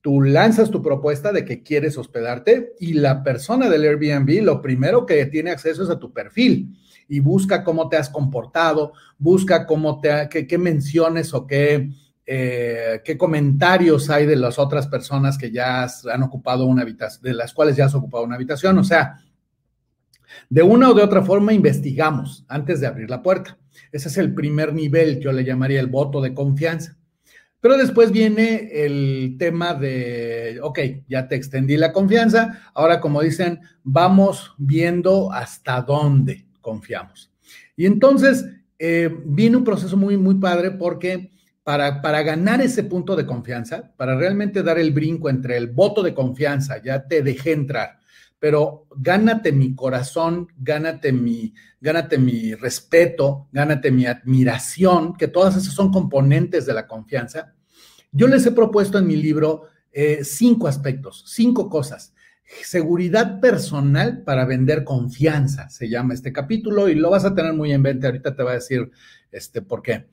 tú 0.00 0.20
lanzas 0.20 0.70
tu 0.70 0.82
propuesta 0.82 1.30
de 1.30 1.44
que 1.44 1.62
quieres 1.62 1.96
hospedarte 1.96 2.74
y 2.80 2.94
la 2.94 3.22
persona 3.22 3.68
del 3.70 3.84
Airbnb 3.84 4.42
lo 4.42 4.60
primero 4.60 5.06
que 5.06 5.24
tiene 5.26 5.50
acceso 5.52 5.84
es 5.84 5.90
a 5.90 5.98
tu 6.00 6.12
perfil 6.12 6.76
y 7.08 7.20
busca 7.20 7.64
cómo 7.64 7.88
te 7.88 7.96
has 7.96 8.08
comportado, 8.08 8.92
busca 9.18 9.66
cómo 9.66 10.00
te, 10.00 10.28
qué, 10.28 10.58
menciones 10.58 11.34
o 11.34 11.46
qué, 11.46 11.90
eh, 12.26 13.02
qué 13.04 13.18
comentarios 13.18 14.10
hay 14.10 14.26
de 14.26 14.36
las 14.36 14.58
otras 14.58 14.86
personas 14.86 15.36
que 15.38 15.50
ya 15.50 15.86
han 16.12 16.22
ocupado 16.22 16.66
una 16.66 16.82
habitación, 16.82 17.22
de 17.22 17.34
las 17.34 17.52
cuales 17.52 17.76
ya 17.76 17.86
has 17.86 17.94
ocupado 17.94 18.24
una 18.24 18.36
habitación. 18.36 18.78
O 18.78 18.84
sea, 18.84 19.18
de 20.48 20.62
una 20.62 20.90
o 20.90 20.94
de 20.94 21.02
otra 21.02 21.22
forma 21.22 21.52
investigamos 21.52 22.44
antes 22.48 22.80
de 22.80 22.86
abrir 22.86 23.10
la 23.10 23.22
puerta. 23.22 23.58
Ese 23.92 24.08
es 24.08 24.18
el 24.18 24.34
primer 24.34 24.72
nivel, 24.72 25.20
yo 25.20 25.32
le 25.32 25.44
llamaría 25.44 25.80
el 25.80 25.86
voto 25.86 26.20
de 26.20 26.34
confianza. 26.34 26.96
Pero 27.60 27.78
después 27.78 28.12
viene 28.12 28.68
el 28.72 29.36
tema 29.38 29.72
de, 29.72 30.58
ok, 30.62 30.78
ya 31.08 31.28
te 31.28 31.34
extendí 31.34 31.78
la 31.78 31.92
confianza, 31.92 32.60
ahora 32.74 33.00
como 33.00 33.22
dicen, 33.22 33.60
vamos 33.82 34.52
viendo 34.58 35.32
hasta 35.32 35.80
dónde 35.80 36.44
confiamos. 36.64 37.30
Y 37.76 37.86
entonces 37.86 38.44
eh, 38.78 39.08
viene 39.24 39.58
un 39.58 39.64
proceso 39.64 39.96
muy, 39.96 40.16
muy 40.16 40.34
padre 40.36 40.72
porque 40.72 41.30
para, 41.62 42.02
para 42.02 42.22
ganar 42.22 42.60
ese 42.60 42.82
punto 42.82 43.14
de 43.14 43.24
confianza, 43.24 43.92
para 43.96 44.16
realmente 44.16 44.64
dar 44.64 44.78
el 44.78 44.90
brinco 44.90 45.30
entre 45.30 45.56
el 45.56 45.68
voto 45.68 46.02
de 46.02 46.12
confianza, 46.12 46.82
ya 46.82 47.06
te 47.06 47.22
dejé 47.22 47.52
entrar, 47.52 47.98
pero 48.38 48.86
gánate 48.96 49.52
mi 49.52 49.74
corazón, 49.74 50.48
gánate 50.58 51.12
mi, 51.12 51.54
gánate 51.80 52.18
mi 52.18 52.54
respeto, 52.54 53.48
gánate 53.52 53.90
mi 53.90 54.06
admiración, 54.06 55.14
que 55.14 55.28
todas 55.28 55.56
esas 55.56 55.72
son 55.72 55.92
componentes 55.92 56.66
de 56.66 56.74
la 56.74 56.86
confianza. 56.86 57.54
Yo 58.12 58.26
les 58.26 58.44
he 58.44 58.52
propuesto 58.52 58.98
en 58.98 59.06
mi 59.06 59.16
libro 59.16 59.68
eh, 59.92 60.24
cinco 60.24 60.66
aspectos, 60.66 61.24
cinco 61.28 61.70
cosas 61.70 62.14
Seguridad 62.44 63.40
personal 63.40 64.22
para 64.22 64.44
vender 64.44 64.84
confianza, 64.84 65.70
se 65.70 65.88
llama 65.88 66.12
este 66.12 66.32
capítulo 66.32 66.88
y 66.88 66.94
lo 66.94 67.10
vas 67.10 67.24
a 67.24 67.34
tener 67.34 67.54
muy 67.54 67.72
en 67.72 67.82
mente. 67.82 68.06
Ahorita 68.06 68.36
te 68.36 68.42
voy 68.42 68.52
a 68.52 68.56
decir 68.56 68.90
este, 69.32 69.62
por 69.62 69.82
qué. 69.82 70.06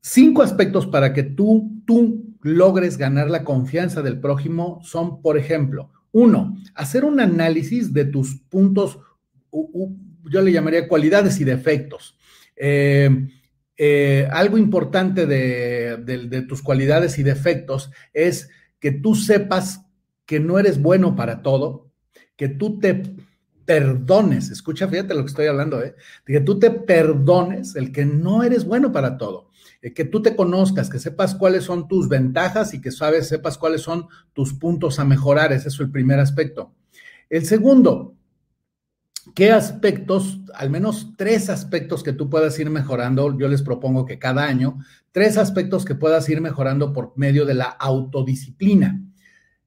Cinco 0.00 0.42
aspectos 0.42 0.86
para 0.86 1.12
que 1.12 1.24
tú, 1.24 1.82
tú 1.84 2.36
logres 2.42 2.96
ganar 2.96 3.28
la 3.28 3.44
confianza 3.44 4.02
del 4.02 4.20
prójimo 4.20 4.80
son, 4.82 5.20
por 5.20 5.36
ejemplo, 5.36 5.90
uno, 6.12 6.56
hacer 6.74 7.04
un 7.04 7.20
análisis 7.20 7.92
de 7.92 8.04
tus 8.04 8.40
puntos, 8.48 8.98
yo 9.50 10.42
le 10.42 10.52
llamaría 10.52 10.88
cualidades 10.88 11.40
y 11.40 11.44
defectos. 11.44 12.16
Eh, 12.56 13.28
eh, 13.76 14.28
algo 14.30 14.58
importante 14.58 15.26
de 15.26 16.44
tus 16.48 16.62
cualidades 16.62 17.18
y 17.18 17.22
defectos 17.22 17.90
es 18.12 18.48
que 18.78 18.92
tú 18.92 19.14
sepas 19.14 19.86
que 20.26 20.40
no 20.40 20.58
eres 20.58 20.80
bueno 20.80 21.16
para 21.16 21.42
todo, 21.42 21.90
que 22.36 22.48
tú 22.48 22.78
te 22.78 23.02
perdones, 23.64 24.50
escucha, 24.50 24.88
fíjate 24.88 25.14
lo 25.14 25.20
que 25.20 25.28
estoy 25.28 25.46
hablando, 25.46 25.82
¿eh? 25.82 25.94
que 26.26 26.40
tú 26.40 26.58
te 26.58 26.70
perdones 26.70 27.76
el 27.76 27.92
que 27.92 28.04
no 28.04 28.42
eres 28.42 28.64
bueno 28.64 28.92
para 28.92 29.18
todo, 29.18 29.50
eh, 29.80 29.92
que 29.92 30.04
tú 30.04 30.22
te 30.22 30.34
conozcas, 30.34 30.90
que 30.90 30.98
sepas 30.98 31.34
cuáles 31.34 31.64
son 31.64 31.88
tus 31.88 32.08
ventajas 32.08 32.74
y 32.74 32.80
que 32.80 32.90
sabes, 32.90 33.28
sepas 33.28 33.58
cuáles 33.58 33.82
son 33.82 34.08
tus 34.32 34.54
puntos 34.54 34.98
a 34.98 35.04
mejorar, 35.04 35.52
ese 35.52 35.68
es 35.68 35.78
el 35.80 35.90
primer 35.90 36.18
aspecto. 36.18 36.74
El 37.30 37.46
segundo, 37.46 38.14
¿qué 39.34 39.52
aspectos, 39.52 40.40
al 40.54 40.70
menos 40.70 41.14
tres 41.16 41.48
aspectos 41.48 42.02
que 42.02 42.12
tú 42.12 42.28
puedas 42.28 42.58
ir 42.58 42.68
mejorando? 42.68 43.38
Yo 43.38 43.48
les 43.48 43.62
propongo 43.62 44.04
que 44.04 44.18
cada 44.18 44.44
año, 44.44 44.78
tres 45.12 45.38
aspectos 45.38 45.84
que 45.84 45.94
puedas 45.94 46.28
ir 46.28 46.40
mejorando 46.40 46.92
por 46.92 47.12
medio 47.16 47.46
de 47.46 47.54
la 47.54 47.66
autodisciplina. 47.66 49.00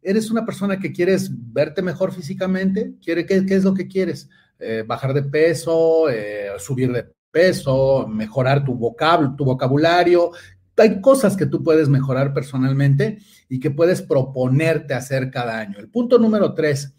¿Eres 0.07 0.29
una 0.29 0.45
persona 0.45 0.79
que 0.79 0.91
quieres 0.91 1.31
verte 1.33 1.81
mejor 1.81 2.13
físicamente? 2.13 2.93
¿Quiere, 3.03 3.25
qué, 3.25 3.43
es 3.49 3.63
lo 3.63 3.73
que 3.73 3.87
quieres? 3.87 4.29
Eh, 4.59 4.83
¿Bajar 4.85 5.15
de 5.15 5.23
peso? 5.23 6.11
Eh, 6.11 6.49
¿Subir 6.59 6.91
de 6.91 7.07
peso? 7.31 8.07
¿Mejorar 8.07 8.63
tu, 8.63 8.75
vocab 8.75 9.35
tu 9.35 9.43
vocabulario? 9.43 10.29
Hay 10.77 11.01
cosas 11.01 11.35
que 11.35 11.47
tú 11.47 11.63
puedes 11.63 11.89
mejorar 11.89 12.35
personalmente 12.35 13.17
y 13.49 13.59
que 13.59 13.71
puedes 13.71 14.03
proponerte 14.03 14.93
hacer 14.93 15.31
cada 15.31 15.57
año. 15.57 15.79
El 15.79 15.89
punto 15.89 16.19
número 16.19 16.53
tres 16.53 16.93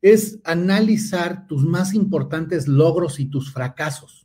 es 0.00 0.38
analizar 0.44 1.48
tus 1.48 1.64
más 1.64 1.94
importantes 1.94 2.68
logros 2.68 3.18
y 3.18 3.26
tus 3.26 3.52
fracasos. 3.52 4.21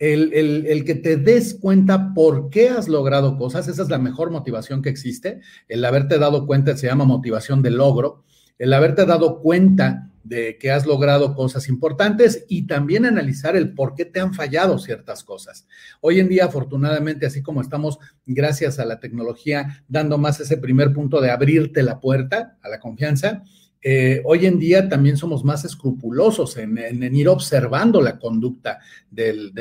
El, 0.00 0.84
que 0.86 0.94
te 0.94 1.18
des 1.18 1.54
cuenta 1.60 2.14
por 2.14 2.48
qué 2.48 2.70
has 2.70 2.88
logrado 2.88 3.36
cosas, 3.36 3.68
esa 3.68 3.82
es 3.82 3.90
la 3.90 3.98
mejor 3.98 4.30
motivación 4.30 4.80
que 4.80 4.88
existe. 4.88 5.40
El 5.68 5.84
haberte 5.84 6.18
dado 6.18 6.46
cuenta 6.46 6.74
se 6.76 6.86
llama 6.86 7.04
motivación 7.04 7.60
de 7.60 7.70
logro. 7.70 8.24
El 8.58 8.72
haberte 8.72 9.04
dado 9.04 9.40
cuenta 9.40 10.10
de 10.24 10.56
que 10.58 10.70
has 10.70 10.86
logrado 10.86 11.34
cosas 11.34 11.68
importantes 11.68 12.46
y 12.48 12.66
también 12.66 13.04
analizar 13.04 13.56
el 13.56 13.74
por 13.74 13.94
qué 13.94 14.06
te 14.06 14.20
han 14.20 14.32
fallado 14.32 14.78
ciertas 14.78 15.22
cosas. 15.22 15.66
Hoy 16.00 16.18
en 16.18 16.30
día, 16.30 16.46
afortunadamente, 16.46 17.26
así 17.26 17.42
como 17.42 17.60
estamos, 17.60 17.98
gracias 18.24 18.78
a 18.78 18.86
la 18.86 19.00
tecnología, 19.00 19.84
dando 19.86 20.16
más 20.16 20.40
ese 20.40 20.56
primer 20.56 20.94
punto 20.94 21.20
de 21.20 21.30
abrirte 21.30 21.82
la 21.82 22.00
puerta 22.00 22.56
a 22.62 22.70
la 22.70 22.80
confianza, 22.80 23.44
eh, 23.82 24.20
hoy 24.26 24.46
en 24.46 24.58
día 24.58 24.88
también 24.88 25.16
somos 25.16 25.44
más 25.44 25.64
escrupulosos 25.64 26.56
en, 26.58 27.14
ir 27.14 27.28
observando 27.28 28.02
la 28.02 28.18
conducta 28.18 28.78
del, 29.10 29.52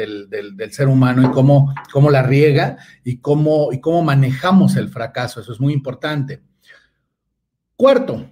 ser 0.72 0.88
humano 0.88 1.24
y 1.24 1.32
cómo, 1.32 1.74
la 2.12 2.24
riega 2.24 2.78
y 3.04 3.12
y 3.12 3.18
cómo 3.20 4.04
manejamos 4.04 4.76
el 4.76 4.90
fracaso. 4.90 5.40
Eso 5.40 5.54
es 5.54 5.60
muy 5.60 5.74
importante. 5.74 6.42
Cuarto, 7.76 8.30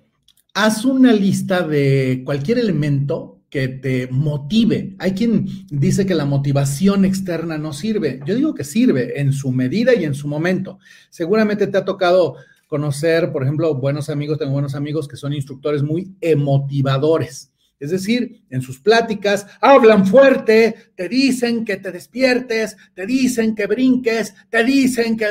haz 0.54 0.84
una 0.84 1.14
lista 1.14 1.66
de 1.66 2.22
cualquier 2.26 2.60
elemento 2.60 3.38
que 3.50 3.70
te 3.70 4.08
motive. 4.12 4.96
Hay 5.00 5.14
quien 5.14 5.48
dice 5.70 6.06
que 6.06 6.16
la 6.16 6.26
motivación 6.26 7.06
externa 7.06 7.58
no 7.58 7.72
sirve. 7.72 8.20
Yo 8.26 8.36
digo 8.36 8.54
que 8.54 8.66
sirve 8.66 9.22
en 9.22 9.32
su 9.32 9.54
medida 9.54 9.96
y 9.96 10.04
en 10.04 10.16
su 10.16 10.28
momento. 10.28 10.80
Seguramente 11.10 11.68
te 11.68 11.78
ha 11.78 11.86
tocado 11.86 12.36
conocer, 12.68 13.32
por 13.32 13.44
ejemplo, 13.44 13.74
buenos 13.76 14.10
amigos, 14.10 14.38
tengo 14.38 14.52
buenos 14.52 14.76
amigos 14.76 15.08
que 15.08 15.18
son 15.18 15.34
instructores 15.34 15.84
muy 15.84 16.16
emotivadores. 16.22 17.52
Es 17.80 17.92
decir, 17.92 18.44
en 18.50 18.62
sus 18.62 18.80
pláticas 18.80 19.46
hablan 19.62 20.06
fuerte, 20.06 20.76
te 20.96 21.08
dicen 21.08 21.64
que 21.64 21.78
te 21.78 21.92
despiertes, 21.92 22.76
te 22.94 23.06
dicen 23.06 23.56
que 23.56 23.68
brinques, 23.68 24.34
te 24.50 24.64
dicen 24.64 25.16
que... 25.16 25.28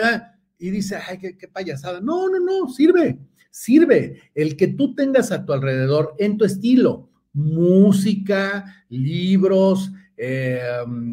Y 0.59 0.71
dice, 0.71 0.97
ay, 0.97 1.19
qué, 1.19 1.49
payasada. 1.49 2.01
No, 2.01 2.29
no, 2.31 2.39
no, 2.39 2.69
sirve, 2.69 3.19
sirve. 3.51 4.23
El 4.35 4.57
que 4.57 4.69
tú 4.69 4.95
tengas 4.95 5.33
a 5.33 5.45
tu 5.45 5.53
alrededor 5.53 6.15
en 6.19 6.39
tu 6.39 6.45
estilo, 6.47 7.11
música, 7.35 8.85
libros, 8.89 9.91
eh, 10.17 10.59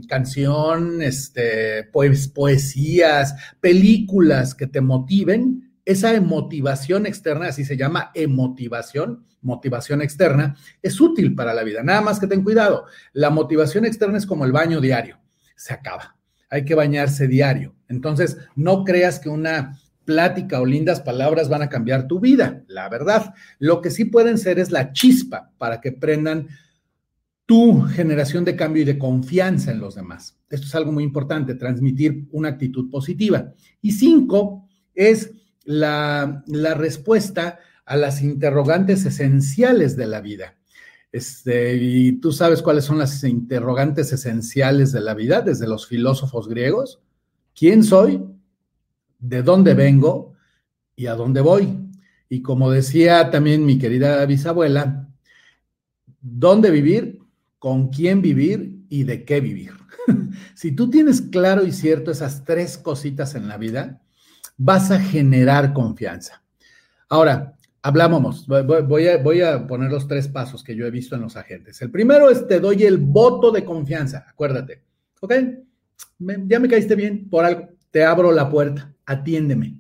canción, 0.08 1.02
este, 1.02 1.84
pues, 1.92 2.30
poesías, 2.30 3.36
películas 3.60 4.56
que 4.56 4.68
te 4.68 4.80
motiven, 4.80 5.63
esa 5.86 6.14
emotivación 6.14 7.06
externa, 7.06 7.48
así 7.48 7.66
se 7.66 7.78
llama 7.78 8.12
emotivación, 8.14 9.26
motivación 9.42 10.02
externa, 10.02 10.56
es 10.82 11.00
útil 11.02 11.36
para 11.36 11.54
la 11.54 11.64
vida. 11.64 11.84
Nada 11.84 12.02
más 12.02 12.20
que 12.20 12.28
ten 12.28 12.44
cuidado. 12.44 12.86
La 13.12 13.30
motivación 13.30 13.86
externa 13.86 14.18
es 14.18 14.26
como 14.26 14.46
el 14.46 14.52
baño 14.52 14.80
diario. 14.80 15.20
Se 15.56 15.74
acaba. 15.74 16.16
Hay 16.50 16.66
que 16.66 16.76
bañarse 16.76 17.28
diario. 17.28 17.76
Entonces, 17.88 18.38
no 18.56 18.84
creas 18.84 19.20
que 19.20 19.30
una 19.30 19.78
plática 20.06 20.60
o 20.60 20.66
lindas 20.66 21.02
palabras 21.02 21.50
van 21.50 21.62
a 21.62 21.70
cambiar 21.70 22.08
tu 22.08 22.20
vida. 22.20 22.64
La 22.68 22.90
verdad, 22.90 23.34
lo 23.60 23.82
que 23.82 23.92
sí 23.92 24.06
pueden 24.06 24.38
ser 24.38 24.60
es 24.60 24.72
la 24.72 24.92
chispa 24.94 25.52
para 25.58 25.82
que 25.82 25.92
prendan 25.92 26.48
tu 27.46 27.82
generación 27.82 28.46
de 28.46 28.56
cambio 28.56 28.84
y 28.84 28.86
de 28.86 28.98
confianza 28.98 29.72
en 29.72 29.80
los 29.80 29.96
demás. 29.96 30.40
Esto 30.50 30.68
es 30.68 30.76
algo 30.76 30.92
muy 30.92 31.04
importante, 31.04 31.56
transmitir 31.56 32.28
una 32.32 32.50
actitud 32.50 32.90
positiva. 32.90 33.52
Y 33.82 33.92
cinco 33.92 34.68
es 34.94 35.32
la, 35.64 36.44
respuesta 36.76 37.60
a 37.86 37.98
las 37.98 38.22
interrogantes 38.22 39.06
esenciales 39.06 39.96
de 39.96 40.08
la 40.08 40.22
vida. 40.22 40.56
Este, 41.12 41.76
y 41.76 42.14
tú 42.14 42.32
sabes 42.32 42.62
cuáles 42.62 42.86
son 42.86 42.98
las 42.98 43.24
interrogantes 43.24 44.12
esenciales 44.12 44.92
de 44.92 45.02
la 45.02 45.14
vida 45.14 45.42
desde 45.42 45.68
los 45.68 45.88
filósofos 45.88 46.48
griegos. 46.48 47.00
¿Quién 47.56 47.84
soy? 47.84 48.24
¿De 49.20 49.44
dónde 49.44 49.74
vengo? 49.74 50.34
¿Y 50.96 51.06
a 51.08 51.14
dónde 51.14 51.42
voy? 51.42 51.80
Y 52.30 52.42
como 52.42 52.72
decía 52.72 53.30
también 53.30 53.66
mi 53.66 53.78
querida 53.78 54.26
bisabuela, 54.26 55.08
¿dónde 56.20 56.72
vivir? 56.72 57.20
¿Con 57.60 57.90
quién 57.90 58.22
vivir? 58.22 58.86
¿Y 58.90 59.04
de 59.04 59.24
qué 59.24 59.40
vivir? 59.40 59.74
si 60.56 60.72
tú 60.72 60.90
tienes 60.90 61.22
claro 61.22 61.66
y 61.66 61.72
cierto 61.72 62.12
esas 62.12 62.44
tres 62.44 62.78
cositas 62.78 63.36
en 63.36 63.48
la 63.48 63.58
vida, 63.58 64.03
vas 64.58 64.92
a 64.92 65.00
generar 65.00 65.74
confianza. 65.74 66.44
Ahora, 67.10 67.56
hablábamos, 67.82 68.48
voy 68.48 69.08
a, 69.08 69.68
poner 69.68 69.92
los 69.92 70.08
tres 70.08 70.28
pasos 70.28 70.64
que 70.64 70.76
yo 70.76 70.86
he 70.86 70.92
visto 70.92 71.16
en 71.16 71.22
los 71.22 71.36
agentes. 71.36 71.82
El 71.82 71.92
primero 71.92 72.30
es 72.30 72.48
te 72.48 72.60
doy 72.60 72.84
el 72.84 72.98
voto 72.98 73.52
de 73.52 73.66
confianza, 73.66 74.26
acuérdate, 74.28 74.84
¿ok? 75.20 75.34
ya 76.20 76.60
me 76.60 76.70
caíste 76.70 76.96
bien 76.96 77.30
por 77.30 77.46
algo, 77.46 77.70
te 77.92 78.04
abro 78.04 78.32
la 78.32 78.50
puerta, 78.50 78.94
atiéndeme. 79.06 79.78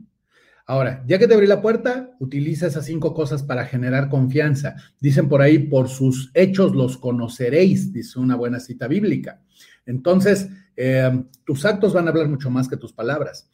Ahora, 0.65 1.03
ya 1.05 1.19
que 1.19 1.27
te 1.27 1.33
abrí 1.33 1.47
la 1.47 1.61
puerta, 1.61 2.11
utiliza 2.19 2.67
esas 2.67 2.85
cinco 2.85 3.13
cosas 3.13 3.43
para 3.43 3.65
generar 3.65 4.09
confianza. 4.09 4.75
Dicen 5.01 5.27
por 5.27 5.41
ahí, 5.41 5.59
por 5.59 5.89
sus 5.89 6.31
hechos 6.33 6.73
los 6.73 6.97
conoceréis, 6.97 7.91
dice 7.91 8.17
una 8.19 8.37
buena 8.37 8.61
cita 8.61 8.87
bíblica. 8.87 9.41
Entonces, 9.85 10.49
eh, 10.75 11.23
tus 11.45 11.65
actos 11.65 11.93
van 11.93 12.07
a 12.07 12.09
hablar 12.11 12.27
mucho 12.27 12.49
más 12.49 12.67
que 12.67 12.77
tus 12.77 12.93
palabras. 12.93 13.49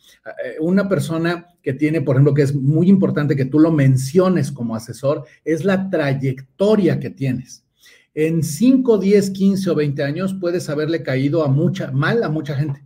Eh, 0.45 0.55
una 0.59 0.87
persona 0.87 1.47
que 1.61 1.73
tiene, 1.73 2.01
por 2.01 2.15
ejemplo, 2.15 2.33
que 2.33 2.43
es 2.43 2.55
muy 2.55 2.87
importante 2.87 3.35
que 3.35 3.45
tú 3.45 3.59
lo 3.59 3.71
menciones 3.71 4.51
como 4.51 4.75
asesor, 4.75 5.25
es 5.43 5.65
la 5.65 5.89
trayectoria 5.89 6.99
que 6.99 7.09
tienes. 7.09 7.65
En 8.13 8.43
5, 8.43 8.97
10, 8.97 9.31
15 9.31 9.69
o 9.69 9.75
20 9.75 10.03
años 10.03 10.35
puedes 10.39 10.69
haberle 10.69 11.03
caído 11.03 11.43
a 11.43 11.47
mucha, 11.47 11.91
mal 11.91 12.23
a 12.23 12.29
mucha 12.29 12.55
gente. 12.55 12.83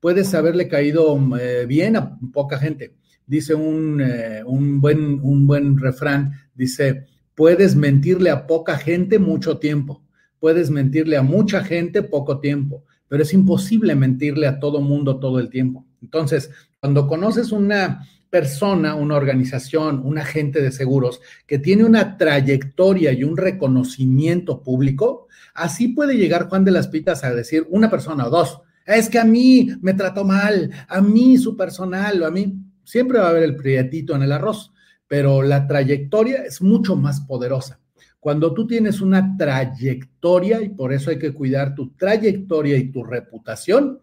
Puedes 0.00 0.34
haberle 0.34 0.68
caído 0.68 1.18
eh, 1.38 1.66
bien 1.66 1.96
a 1.96 2.18
poca 2.32 2.58
gente. 2.58 2.94
Dice 3.26 3.54
un, 3.54 4.02
un, 4.46 4.80
buen, 4.80 5.20
un 5.22 5.46
buen 5.46 5.78
refrán, 5.78 6.32
dice, 6.54 7.06
puedes 7.36 7.76
mentirle 7.76 8.30
a 8.30 8.46
poca 8.46 8.76
gente 8.76 9.18
mucho 9.20 9.58
tiempo. 9.58 10.02
Puedes 10.42 10.68
mentirle 10.68 11.16
a 11.16 11.22
mucha 11.22 11.62
gente 11.62 12.02
poco 12.02 12.40
tiempo 12.40 12.84
pero 13.12 13.24
es 13.24 13.34
imposible 13.34 13.94
mentirle 13.94 14.46
a 14.46 14.58
todo 14.58 14.80
mundo 14.80 15.20
todo 15.20 15.38
el 15.38 15.50
tiempo. 15.50 15.84
Entonces, 16.00 16.50
cuando 16.80 17.06
conoces 17.06 17.52
una 17.52 18.08
persona, 18.30 18.94
una 18.94 19.16
organización, 19.16 20.00
un 20.02 20.16
agente 20.16 20.62
de 20.62 20.72
seguros 20.72 21.20
que 21.46 21.58
tiene 21.58 21.84
una 21.84 22.16
trayectoria 22.16 23.12
y 23.12 23.22
un 23.22 23.36
reconocimiento 23.36 24.62
público, 24.62 25.28
así 25.52 25.88
puede 25.88 26.16
llegar 26.16 26.48
Juan 26.48 26.64
de 26.64 26.70
las 26.70 26.88
Pitas 26.88 27.22
a 27.22 27.34
decir 27.34 27.66
una 27.68 27.90
persona 27.90 28.28
o 28.28 28.30
dos, 28.30 28.62
es 28.86 29.10
que 29.10 29.18
a 29.18 29.26
mí 29.26 29.68
me 29.82 29.92
trató 29.92 30.24
mal, 30.24 30.70
a 30.88 31.02
mí 31.02 31.36
su 31.36 31.54
personal, 31.54 32.22
o 32.22 32.26
a 32.26 32.30
mí, 32.30 32.54
siempre 32.82 33.18
va 33.18 33.26
a 33.26 33.28
haber 33.28 33.42
el 33.42 33.56
prietito 33.56 34.16
en 34.16 34.22
el 34.22 34.32
arroz, 34.32 34.72
pero 35.06 35.42
la 35.42 35.66
trayectoria 35.66 36.44
es 36.44 36.62
mucho 36.62 36.96
más 36.96 37.20
poderosa. 37.20 37.81
Cuando 38.22 38.54
tú 38.54 38.68
tienes 38.68 39.00
una 39.00 39.36
trayectoria, 39.36 40.62
y 40.62 40.68
por 40.68 40.92
eso 40.92 41.10
hay 41.10 41.18
que 41.18 41.34
cuidar 41.34 41.74
tu 41.74 41.90
trayectoria 41.96 42.76
y 42.76 42.92
tu 42.92 43.02
reputación, 43.02 44.00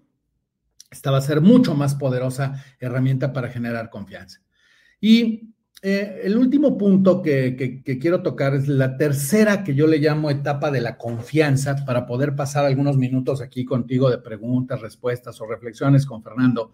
esta 0.91 1.09
va 1.09 1.19
a 1.19 1.21
ser 1.21 1.39
mucho 1.39 1.73
más 1.73 1.95
poderosa 1.95 2.61
herramienta 2.81 3.31
para 3.31 3.47
generar 3.47 3.89
confianza. 3.89 4.41
Y 4.99 5.53
eh, 5.81 6.19
el 6.25 6.35
último 6.35 6.77
punto 6.77 7.21
que, 7.21 7.81
quiero 7.81 8.21
tocar 8.21 8.55
es 8.55 8.67
la 8.67 8.97
tercera 8.97 9.63
que 9.63 9.73
yo 9.73 9.87
le 9.87 9.99
llamo 9.99 10.29
etapa 10.29 10.69
de 10.69 10.81
la 10.81 10.97
confianza 10.97 11.85
para 11.85 12.05
poder 12.05 12.35
pasar 12.35 12.65
algunos 12.65 12.97
minutos 12.97 13.39
aquí 13.39 13.63
contigo 13.63 14.09
de 14.09 14.17
preguntas, 14.17 14.81
respuestas 14.81 15.39
o 15.39 15.45
reflexiones 15.45 16.05
con 16.05 16.21
Fernando. 16.21 16.73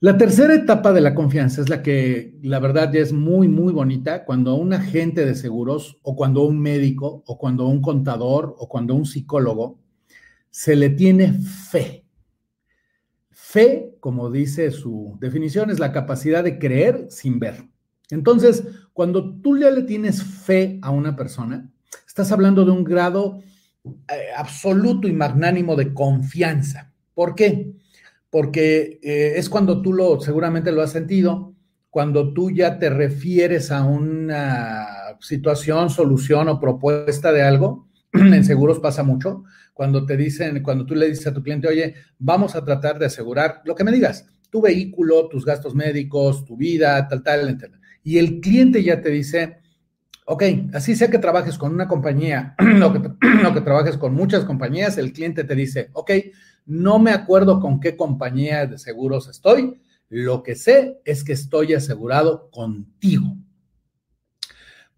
La 0.00 0.16
tercera 0.16 0.54
etapa 0.54 0.92
de 0.92 1.00
la 1.00 1.12
confianza 1.12 1.60
es 1.60 1.68
la 1.68 1.82
que 1.82 2.38
la 2.42 2.60
verdad 2.60 2.92
ya 2.92 3.00
es 3.00 3.12
muy, 3.12 3.48
muy 3.48 3.72
bonita 3.72 4.24
cuando 4.24 4.54
un 4.54 4.72
agente 4.72 5.26
de 5.26 5.34
seguros 5.34 5.98
o 6.02 6.14
cuando 6.14 6.42
un 6.42 6.60
médico 6.60 7.24
o 7.26 7.36
cuando 7.36 7.66
un 7.66 7.82
contador 7.82 8.54
o 8.58 8.68
cuando 8.68 8.94
un 8.94 9.04
psicólogo 9.04 9.80
se 10.50 10.76
le 10.76 10.90
tiene 10.90 11.32
fe. 11.32 12.04
Fe, 13.28 13.96
como 13.98 14.30
dice 14.30 14.70
su 14.70 15.16
definición, 15.20 15.68
es 15.68 15.80
la 15.80 15.90
capacidad 15.90 16.44
de 16.44 16.60
creer 16.60 17.08
sin 17.10 17.40
ver. 17.40 17.68
Entonces, 18.08 18.68
cuando 18.92 19.40
tú 19.40 19.58
ya 19.58 19.70
le 19.70 19.82
tienes 19.82 20.22
fe 20.22 20.78
a 20.80 20.92
una 20.92 21.16
persona, 21.16 21.72
estás 22.06 22.30
hablando 22.30 22.64
de 22.64 22.70
un 22.70 22.84
grado 22.84 23.40
eh, 23.84 24.28
absoluto 24.36 25.08
y 25.08 25.12
magnánimo 25.12 25.74
de 25.74 25.92
confianza. 25.92 26.94
¿Por 27.14 27.34
qué? 27.34 27.74
Porque 28.30 29.00
eh, 29.02 29.34
es 29.36 29.48
cuando 29.48 29.80
tú 29.82 29.92
lo, 29.92 30.20
seguramente 30.20 30.72
lo 30.72 30.82
has 30.82 30.92
sentido, 30.92 31.54
cuando 31.90 32.32
tú 32.32 32.50
ya 32.50 32.78
te 32.78 32.90
refieres 32.90 33.70
a 33.70 33.84
una 33.84 35.16
situación, 35.20 35.90
solución 35.90 36.48
o 36.48 36.60
propuesta 36.60 37.32
de 37.32 37.42
algo, 37.42 37.88
en 38.12 38.44
seguros 38.44 38.80
pasa 38.80 39.02
mucho, 39.02 39.44
cuando 39.72 40.04
te 40.04 40.16
dicen, 40.16 40.62
cuando 40.62 40.84
tú 40.84 40.94
le 40.94 41.08
dices 41.08 41.26
a 41.28 41.34
tu 41.34 41.42
cliente, 41.42 41.68
oye, 41.68 41.94
vamos 42.18 42.54
a 42.54 42.64
tratar 42.64 42.98
de 42.98 43.06
asegurar 43.06 43.62
lo 43.64 43.74
que 43.74 43.84
me 43.84 43.92
digas, 43.92 44.26
tu 44.50 44.60
vehículo, 44.60 45.28
tus 45.28 45.44
gastos 45.44 45.74
médicos, 45.74 46.44
tu 46.44 46.56
vida, 46.56 47.06
tal, 47.08 47.22
tal, 47.22 47.58
tal. 47.58 47.80
Y 48.02 48.18
el 48.18 48.40
cliente 48.40 48.82
ya 48.82 49.00
te 49.00 49.10
dice, 49.10 49.58
ok, 50.26 50.42
así 50.74 50.94
sea 50.94 51.08
que 51.08 51.18
trabajes 51.18 51.56
con 51.56 51.72
una 51.72 51.88
compañía 51.88 52.54
o 52.84 52.92
que, 52.92 52.98
o 53.46 53.54
que 53.54 53.60
trabajes 53.60 53.96
con 53.96 54.14
muchas 54.14 54.44
compañías, 54.44 54.98
el 54.98 55.12
cliente 55.12 55.44
te 55.44 55.54
dice, 55.54 55.90
ok, 55.92 56.10
no 56.68 56.98
me 56.98 57.12
acuerdo 57.12 57.60
con 57.60 57.80
qué 57.80 57.96
compañía 57.96 58.66
de 58.66 58.78
seguros 58.78 59.26
estoy. 59.26 59.80
Lo 60.10 60.42
que 60.42 60.54
sé 60.54 61.00
es 61.04 61.24
que 61.24 61.32
estoy 61.32 61.72
asegurado 61.72 62.50
contigo. 62.50 63.36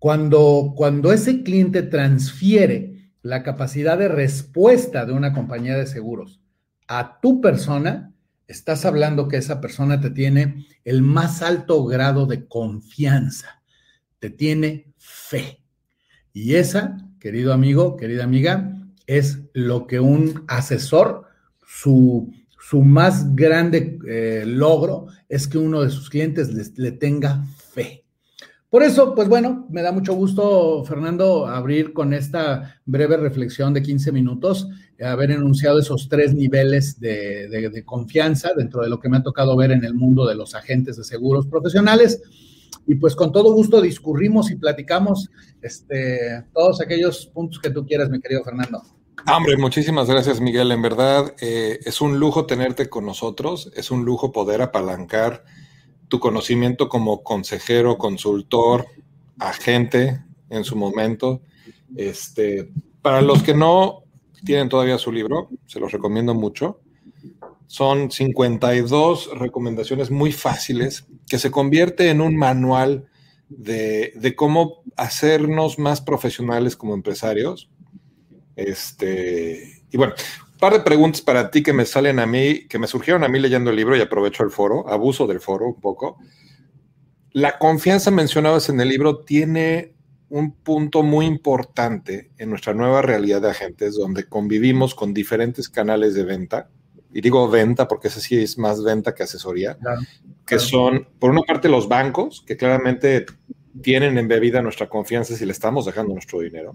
Cuando, 0.01 0.73
cuando 0.77 1.13
ese 1.13 1.45
cliente 1.45 1.83
transfiere 1.83 3.13
la 3.23 3.45
capacidad 3.45 3.97
de 3.97 4.09
respuesta 4.09 5.07
de 5.07 5.13
una 5.13 5.33
compañía 5.33 5.77
de 5.77 5.87
seguros 5.87 6.41
a 6.89 7.21
tu 7.21 7.41
persona, 7.41 8.13
estás 8.49 8.85
hablando 8.85 9.29
que 9.29 9.37
esa 9.37 9.61
persona 9.61 10.01
te 10.01 10.11
tiene 10.11 10.67
el 10.85 11.03
más 11.03 11.41
alto 11.41 11.85
grado 11.85 12.27
de 12.27 12.49
confianza, 12.49 13.63
te 14.19 14.29
tiene 14.31 14.93
fe. 14.97 15.63
Y 16.33 16.57
esa, 16.57 16.97
querido 17.21 17.53
amigo, 17.53 17.97
querida 17.97 18.25
amiga, 18.25 18.77
es 19.07 19.43
lo 19.53 19.87
que 19.87 20.01
un 20.01 20.45
asesor 20.49 21.30
su, 21.71 22.33
más 22.85 23.35
grande 23.35 23.99
eh, 24.09 24.45
logro 24.47 25.07
es 25.29 25.47
que 25.47 25.59
uno 25.59 25.83
de 25.83 25.91
sus 25.91 26.11
clientes 26.11 26.77
le 26.77 26.93
tenga 26.93 27.45
fe. 27.73 28.05
Por 28.69 28.85
eso, 28.85 29.17
pues 29.17 29.29
bueno, 29.29 29.67
me 29.71 29.83
da 29.83 29.91
mucho 29.91 30.15
gusto, 30.15 30.85
Fernando, 30.85 31.47
abrir 31.47 31.93
con 31.93 32.13
esta 32.13 32.81
breve 32.85 33.17
reflexión 33.17 33.75
de 33.75 33.83
15 33.83 34.13
minutos, 34.13 34.69
haber 35.03 35.33
enunciado 35.33 35.81
esos 35.81 36.09
tres 36.09 36.35
niveles 36.35 37.01
de, 37.01 37.83
confianza 37.85 38.51
dentro 38.57 38.83
de 38.83 38.89
lo 38.89 39.01
que 39.01 39.09
me 39.09 39.17
ha 39.17 39.23
tocado 39.25 39.57
ver 39.57 39.73
en 39.73 39.85
el 39.85 39.95
mundo 39.95 40.25
de 40.25 40.37
los 40.37 40.55
agentes 40.55 40.97
de 40.97 41.03
seguros 41.03 41.49
profesionales. 41.49 42.23
Y 42.87 42.95
pues 42.95 43.17
con 43.17 43.33
todo 43.33 43.53
gusto 43.53 43.81
discurrimos 43.81 44.53
y 44.53 44.57
platicamos 44.57 45.31
este, 45.63 46.45
todos 46.53 46.81
aquellos 46.81 47.27
puntos 47.27 47.59
que 47.59 47.71
tú 47.71 47.85
quieras, 47.85 48.09
mi 48.09 48.21
querido 48.21 48.45
Fernando. 48.45 48.83
Hombre, 49.27 49.57
muchísimas 49.57 50.09
gracias, 50.09 50.41
Miguel. 50.41 50.73
En 50.73 50.83
verdad, 50.83 51.35
eh, 51.41 51.79
es 51.85 52.01
un 52.01 52.19
lujo 52.19 52.47
tenerte 52.47 52.89
con 52.89 53.05
nosotros. 53.05 53.71
Es 53.75 53.91
un 53.91 54.05
lujo 54.05 54.33
poder 54.33 54.63
apalancar 54.63 55.45
tu 56.09 56.19
conocimiento 56.21 56.89
como 56.89 57.23
consejero, 57.23 57.99
consultor, 57.99 58.87
agente 59.39 60.23
en 60.49 60.65
su 60.65 60.75
momento. 60.75 61.43
Este, 61.97 62.73
para 63.03 63.21
los 63.21 63.43
que 63.43 63.55
no 63.55 64.05
tienen 64.45 64.69
todavía 64.69 64.99
su 64.99 65.13
libro, 65.13 65.51
se 65.67 65.81
los 65.81 65.93
recomiendo 65.93 66.35
mucho. 66.35 66.81
Son 67.67 68.11
52 68.11 69.39
recomendaciones 69.39 70.11
muy 70.11 70.33
fáciles 70.33 71.07
que 71.29 71.39
se 71.39 71.51
convierte 71.51 72.11
en 72.11 72.21
un 72.21 72.37
manual 72.37 73.07
de, 73.49 74.13
de 74.17 74.35
cómo 74.35 74.83
hacernos 74.97 75.79
más 75.79 76.01
profesionales 76.01 76.75
como 76.75 76.95
empresarios 76.95 77.71
este, 78.61 79.83
y 79.91 79.97
bueno, 79.97 80.15
un 80.53 80.59
par 80.59 80.73
de 80.73 80.81
preguntas 80.81 81.23
para 81.23 81.51
ti 81.51 81.63
que 81.63 81.73
me 81.73 81.87
salen 81.87 82.19
a 82.19 82.27
mí, 82.27 82.67
que 82.69 82.79
me 82.79 82.87
surgieron 82.87 83.25
a 83.25 83.29
mí 83.29 83.39
leyendo 83.39 83.71
el 83.71 83.77
libro 83.77 83.97
y 83.97 84.01
aprovecho 84.01 84.43
el 84.43 84.51
foro, 84.51 84.89
abuso 84.89 85.27
del 85.27 85.41
foro 85.41 85.67
un 85.67 85.81
poco. 85.81 86.19
La 87.33 87.59
confianza 87.59 88.11
mencionada 88.11 88.59
en 88.69 88.81
el 88.81 88.89
libro 88.89 89.21
tiene 89.21 89.95
un 90.29 90.53
punto 90.53 91.03
muy 91.03 91.27
importante 91.27 92.31
en 92.39 92.51
nuestra 92.51 92.73
nueva 92.73 93.03
realidad 93.03 93.43
de 93.43 93.51
agentes, 93.51 93.97
donde 93.97 94.29
convivimos 94.29 94.95
con 94.95 95.13
diferentes 95.13 95.69
canales 95.69 96.15
de 96.15 96.25
venta, 96.25 96.71
y 97.13 97.21
digo 97.21 97.49
venta 97.49 97.89
porque 97.89 98.09
ese 98.09 98.21
sí 98.21 98.37
es 98.37 98.57
más 98.57 98.83
venta 98.83 99.15
que 99.15 99.25
asesoría, 99.25 99.77
que 100.47 100.59
son, 100.59 101.09
por 101.19 101.31
una 101.31 101.43
parte, 101.43 101.69
los 101.69 101.89
bancos, 101.89 102.45
que 102.47 102.57
claramente 102.57 103.27
tienen 103.83 104.19
embebida 104.19 104.63
nuestra 104.63 104.89
confianza 104.89 105.37
si 105.37 105.45
le 105.45 105.53
estamos 105.53 105.87
dejando 105.87 106.15
nuestro 106.15 106.41
dinero. 106.41 106.73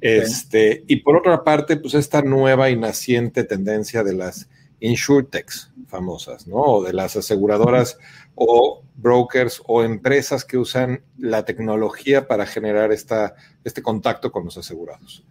Este, 0.00 0.84
y 0.86 0.96
por 0.96 1.16
otra 1.16 1.44
parte, 1.44 1.76
pues 1.76 1.94
esta 1.94 2.22
nueva 2.22 2.70
y 2.70 2.76
naciente 2.76 3.44
tendencia 3.44 4.02
de 4.02 4.14
las 4.14 4.48
insurtechs 4.80 5.72
famosas, 5.88 6.46
¿no? 6.46 6.56
O 6.56 6.84
de 6.84 6.92
las 6.92 7.16
aseguradoras 7.16 7.98
o 8.34 8.82
brokers 8.94 9.62
o 9.66 9.82
empresas 9.82 10.44
que 10.44 10.58
usan 10.58 11.02
la 11.18 11.44
tecnología 11.44 12.28
para 12.28 12.46
generar 12.46 12.92
esta, 12.92 13.34
este 13.64 13.82
contacto 13.82 14.30
con 14.30 14.44
los 14.44 14.56
asegurados. 14.56 15.24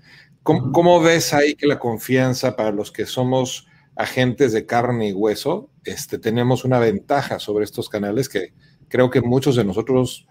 ¿Cómo, 0.44 1.02
ves 1.02 1.34
ahí 1.34 1.56
que 1.56 1.68
la 1.68 1.78
confianza 1.78 2.56
para 2.56 2.72
los 2.72 2.92
que 2.92 3.06
somos 3.06 3.68
agentes 3.98 4.54
de 4.54 4.66
carne 4.66 5.10
y 5.10 5.14
hueso, 5.14 5.70
este, 5.84 6.20
tenemos 6.20 6.64
una 6.64 6.80
ventaja 6.80 7.40
sobre 7.40 7.66
estos 7.66 7.90
canales 7.90 8.30
que 8.30 8.54
creo 8.88 9.10
que 9.10 9.22
muchos 9.22 9.56
de 9.56 9.66
nosotros 9.66 10.28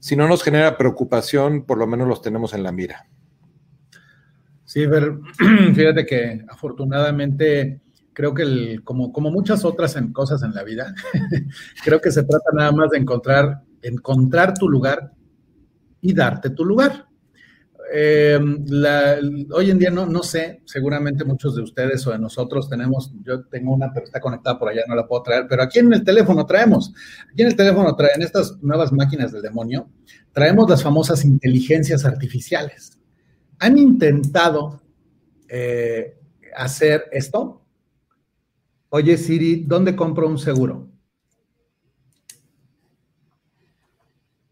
si 0.00 0.16
no 0.16 0.28
nos 0.28 0.42
genera 0.42 0.76
preocupación, 0.76 1.64
por 1.64 1.78
lo 1.78 1.86
menos 1.86 2.08
los 2.08 2.22
tenemos 2.22 2.54
en 2.54 2.62
la 2.62 2.72
mira. 2.72 3.08
Sí, 4.64 4.86
pero 4.86 5.20
fíjate 5.74 6.06
que 6.06 6.44
afortunadamente 6.48 7.80
creo 8.12 8.34
que 8.34 8.80
como, 8.84 9.12
como 9.12 9.30
muchas 9.30 9.64
otras 9.64 9.96
cosas 10.12 10.42
en 10.42 10.52
la 10.52 10.62
vida, 10.62 10.94
creo 11.84 12.00
que 12.00 12.10
se 12.10 12.22
trata 12.22 12.50
nada 12.52 12.72
más 12.72 12.90
de 12.90 12.98
encontrar, 12.98 13.62
encontrar 13.82 14.54
tu 14.54 14.68
lugar 14.68 15.12
y 16.00 16.12
darte 16.12 16.50
tu 16.50 16.64
lugar. 16.64 17.07
Eh, 17.90 18.38
hoy 19.52 19.70
en 19.70 19.78
día 19.78 19.90
no, 19.90 20.04
no 20.04 20.22
sé, 20.22 20.60
seguramente 20.66 21.24
muchos 21.24 21.56
de 21.56 21.62
ustedes 21.62 22.06
o 22.06 22.10
de 22.10 22.18
nosotros 22.18 22.68
tenemos, 22.68 23.12
yo 23.22 23.44
tengo 23.44 23.72
una, 23.72 23.92
pero 23.92 24.04
está 24.04 24.20
conectada 24.20 24.58
por 24.58 24.68
allá, 24.68 24.82
no 24.86 24.94
la 24.94 25.06
puedo 25.06 25.22
traer, 25.22 25.46
pero 25.48 25.62
aquí 25.62 25.78
en 25.78 25.92
el 25.92 26.04
teléfono 26.04 26.44
traemos, 26.44 26.92
aquí 27.32 27.42
en 27.42 27.48
el 27.48 27.56
teléfono 27.56 27.94
traen 27.96 28.20
estas 28.20 28.62
nuevas 28.62 28.92
máquinas 28.92 29.32
del 29.32 29.42
demonio, 29.42 29.88
traemos 30.32 30.68
las 30.68 30.82
famosas 30.82 31.24
inteligencias 31.24 32.04
artificiales. 32.04 32.98
¿Han 33.58 33.78
intentado 33.78 34.82
eh, 35.48 36.18
hacer 36.54 37.04
esto? 37.10 37.62
Oye 38.90 39.16
Siri, 39.16 39.64
¿dónde 39.66 39.96
compro 39.96 40.28
un 40.28 40.38
seguro? 40.38 40.87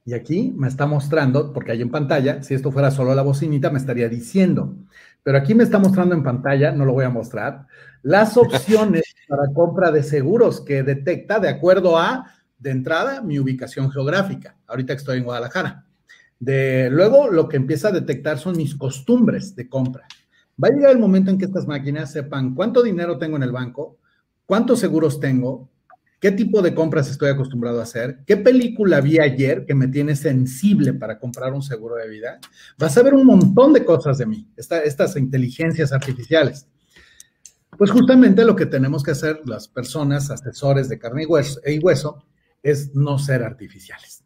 Y 0.06 0.14
aquí 0.14 0.54
me 0.56 0.68
está 0.68 0.86
mostrando, 0.86 1.52
porque 1.52 1.72
hay 1.72 1.82
en 1.82 1.90
pantalla, 1.90 2.40
si 2.40 2.54
esto 2.54 2.70
fuera 2.70 2.92
solo 2.92 3.12
la 3.12 3.22
bocinita, 3.22 3.70
me 3.70 3.78
estaría 3.78 4.08
diciendo. 4.08 4.76
Pero 5.24 5.36
aquí 5.36 5.52
me 5.52 5.64
está 5.64 5.80
mostrando 5.80 6.14
en 6.14 6.22
pantalla, 6.22 6.70
no 6.70 6.84
lo 6.84 6.92
voy 6.92 7.04
a 7.04 7.10
mostrar, 7.10 7.66
las 8.02 8.36
opciones 8.36 9.02
para 9.26 9.52
compra 9.52 9.90
de 9.90 10.04
seguros 10.04 10.60
que 10.60 10.84
detecta 10.84 11.40
de 11.40 11.48
acuerdo 11.48 11.98
a, 11.98 12.32
de 12.56 12.70
entrada, 12.70 13.20
mi 13.20 13.40
ubicación 13.40 13.90
geográfica. 13.90 14.56
Ahorita 14.68 14.92
estoy 14.92 15.18
en 15.18 15.24
Guadalajara. 15.24 15.84
De, 16.38 16.88
luego, 16.88 17.28
lo 17.28 17.48
que 17.48 17.56
empieza 17.56 17.88
a 17.88 17.92
detectar 17.92 18.38
son 18.38 18.56
mis 18.56 18.76
costumbres 18.76 19.56
de 19.56 19.68
compra. 19.68 20.06
Va 20.62 20.68
a 20.68 20.70
llegar 20.70 20.92
el 20.92 21.00
momento 21.00 21.32
en 21.32 21.38
que 21.38 21.46
estas 21.46 21.66
máquinas 21.66 22.12
sepan 22.12 22.54
cuánto 22.54 22.84
dinero 22.84 23.18
tengo 23.18 23.36
en 23.36 23.42
el 23.42 23.50
banco, 23.50 23.98
cuántos 24.46 24.78
seguros 24.78 25.18
tengo, 25.18 25.68
qué 26.20 26.32
tipo 26.32 26.62
de 26.62 26.74
compras 26.74 27.10
estoy 27.10 27.30
acostumbrado 27.30 27.80
a 27.80 27.84
hacer, 27.84 28.20
qué 28.26 28.36
película 28.36 29.00
vi 29.00 29.18
ayer 29.18 29.66
que 29.66 29.74
me 29.74 29.88
tiene 29.88 30.16
sensible 30.16 30.94
para 30.94 31.18
comprar 31.18 31.52
un 31.52 31.62
seguro 31.62 31.96
de 31.96 32.08
vida. 32.08 32.40
Vas 32.78 32.96
a 32.96 33.02
ver 33.02 33.14
un 33.14 33.26
montón 33.26 33.72
de 33.72 33.84
cosas 33.84 34.18
de 34.18 34.26
mí, 34.26 34.48
estas 34.56 35.16
inteligencias 35.16 35.92
artificiales. 35.92 36.66
Pues 37.78 37.90
justamente 37.90 38.44
lo 38.44 38.56
que 38.56 38.64
tenemos 38.66 39.02
que 39.02 39.10
hacer 39.10 39.40
las 39.44 39.68
personas, 39.68 40.30
asesores 40.30 40.88
de 40.88 40.98
carne 40.98 41.24
y 41.24 41.26
hueso, 41.26 41.60
y 41.66 41.78
hueso 41.78 42.24
es 42.62 42.94
no 42.94 43.18
ser 43.18 43.42
artificiales. 43.42 44.24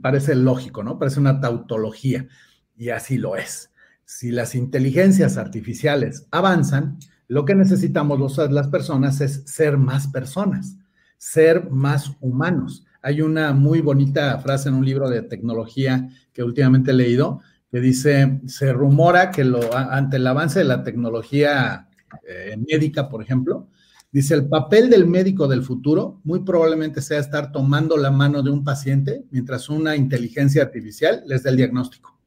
Parece 0.00 0.36
lógico, 0.36 0.84
¿no? 0.84 0.96
Parece 0.96 1.18
una 1.18 1.40
tautología 1.40 2.28
y 2.76 2.90
así 2.90 3.18
lo 3.18 3.36
es. 3.36 3.72
Si 4.04 4.30
las 4.30 4.54
inteligencias 4.54 5.36
artificiales 5.36 6.26
avanzan, 6.30 6.98
lo 7.30 7.44
que 7.44 7.54
necesitamos 7.54 8.36
las 8.50 8.66
personas 8.66 9.20
es 9.20 9.44
ser 9.46 9.78
más 9.78 10.08
personas, 10.08 10.76
ser 11.16 11.70
más 11.70 12.10
humanos. 12.20 12.84
Hay 13.02 13.22
una 13.22 13.52
muy 13.52 13.80
bonita 13.80 14.36
frase 14.40 14.68
en 14.68 14.74
un 14.74 14.84
libro 14.84 15.08
de 15.08 15.22
tecnología 15.22 16.08
que 16.32 16.42
últimamente 16.42 16.90
he 16.90 16.94
leído 16.94 17.40
que 17.70 17.80
dice, 17.80 18.40
se 18.46 18.72
rumora 18.72 19.30
que 19.30 19.44
lo, 19.44 19.60
ante 19.72 20.16
el 20.16 20.26
avance 20.26 20.58
de 20.58 20.64
la 20.64 20.82
tecnología 20.82 21.88
eh, 22.26 22.56
médica, 22.68 23.08
por 23.08 23.22
ejemplo, 23.22 23.68
dice, 24.10 24.34
el 24.34 24.48
papel 24.48 24.90
del 24.90 25.06
médico 25.06 25.46
del 25.46 25.62
futuro 25.62 26.20
muy 26.24 26.40
probablemente 26.40 27.00
sea 27.00 27.20
estar 27.20 27.52
tomando 27.52 27.96
la 27.96 28.10
mano 28.10 28.42
de 28.42 28.50
un 28.50 28.64
paciente 28.64 29.22
mientras 29.30 29.68
una 29.68 29.94
inteligencia 29.94 30.64
artificial 30.64 31.22
les 31.28 31.44
da 31.44 31.50
el 31.50 31.58
diagnóstico. 31.58 32.18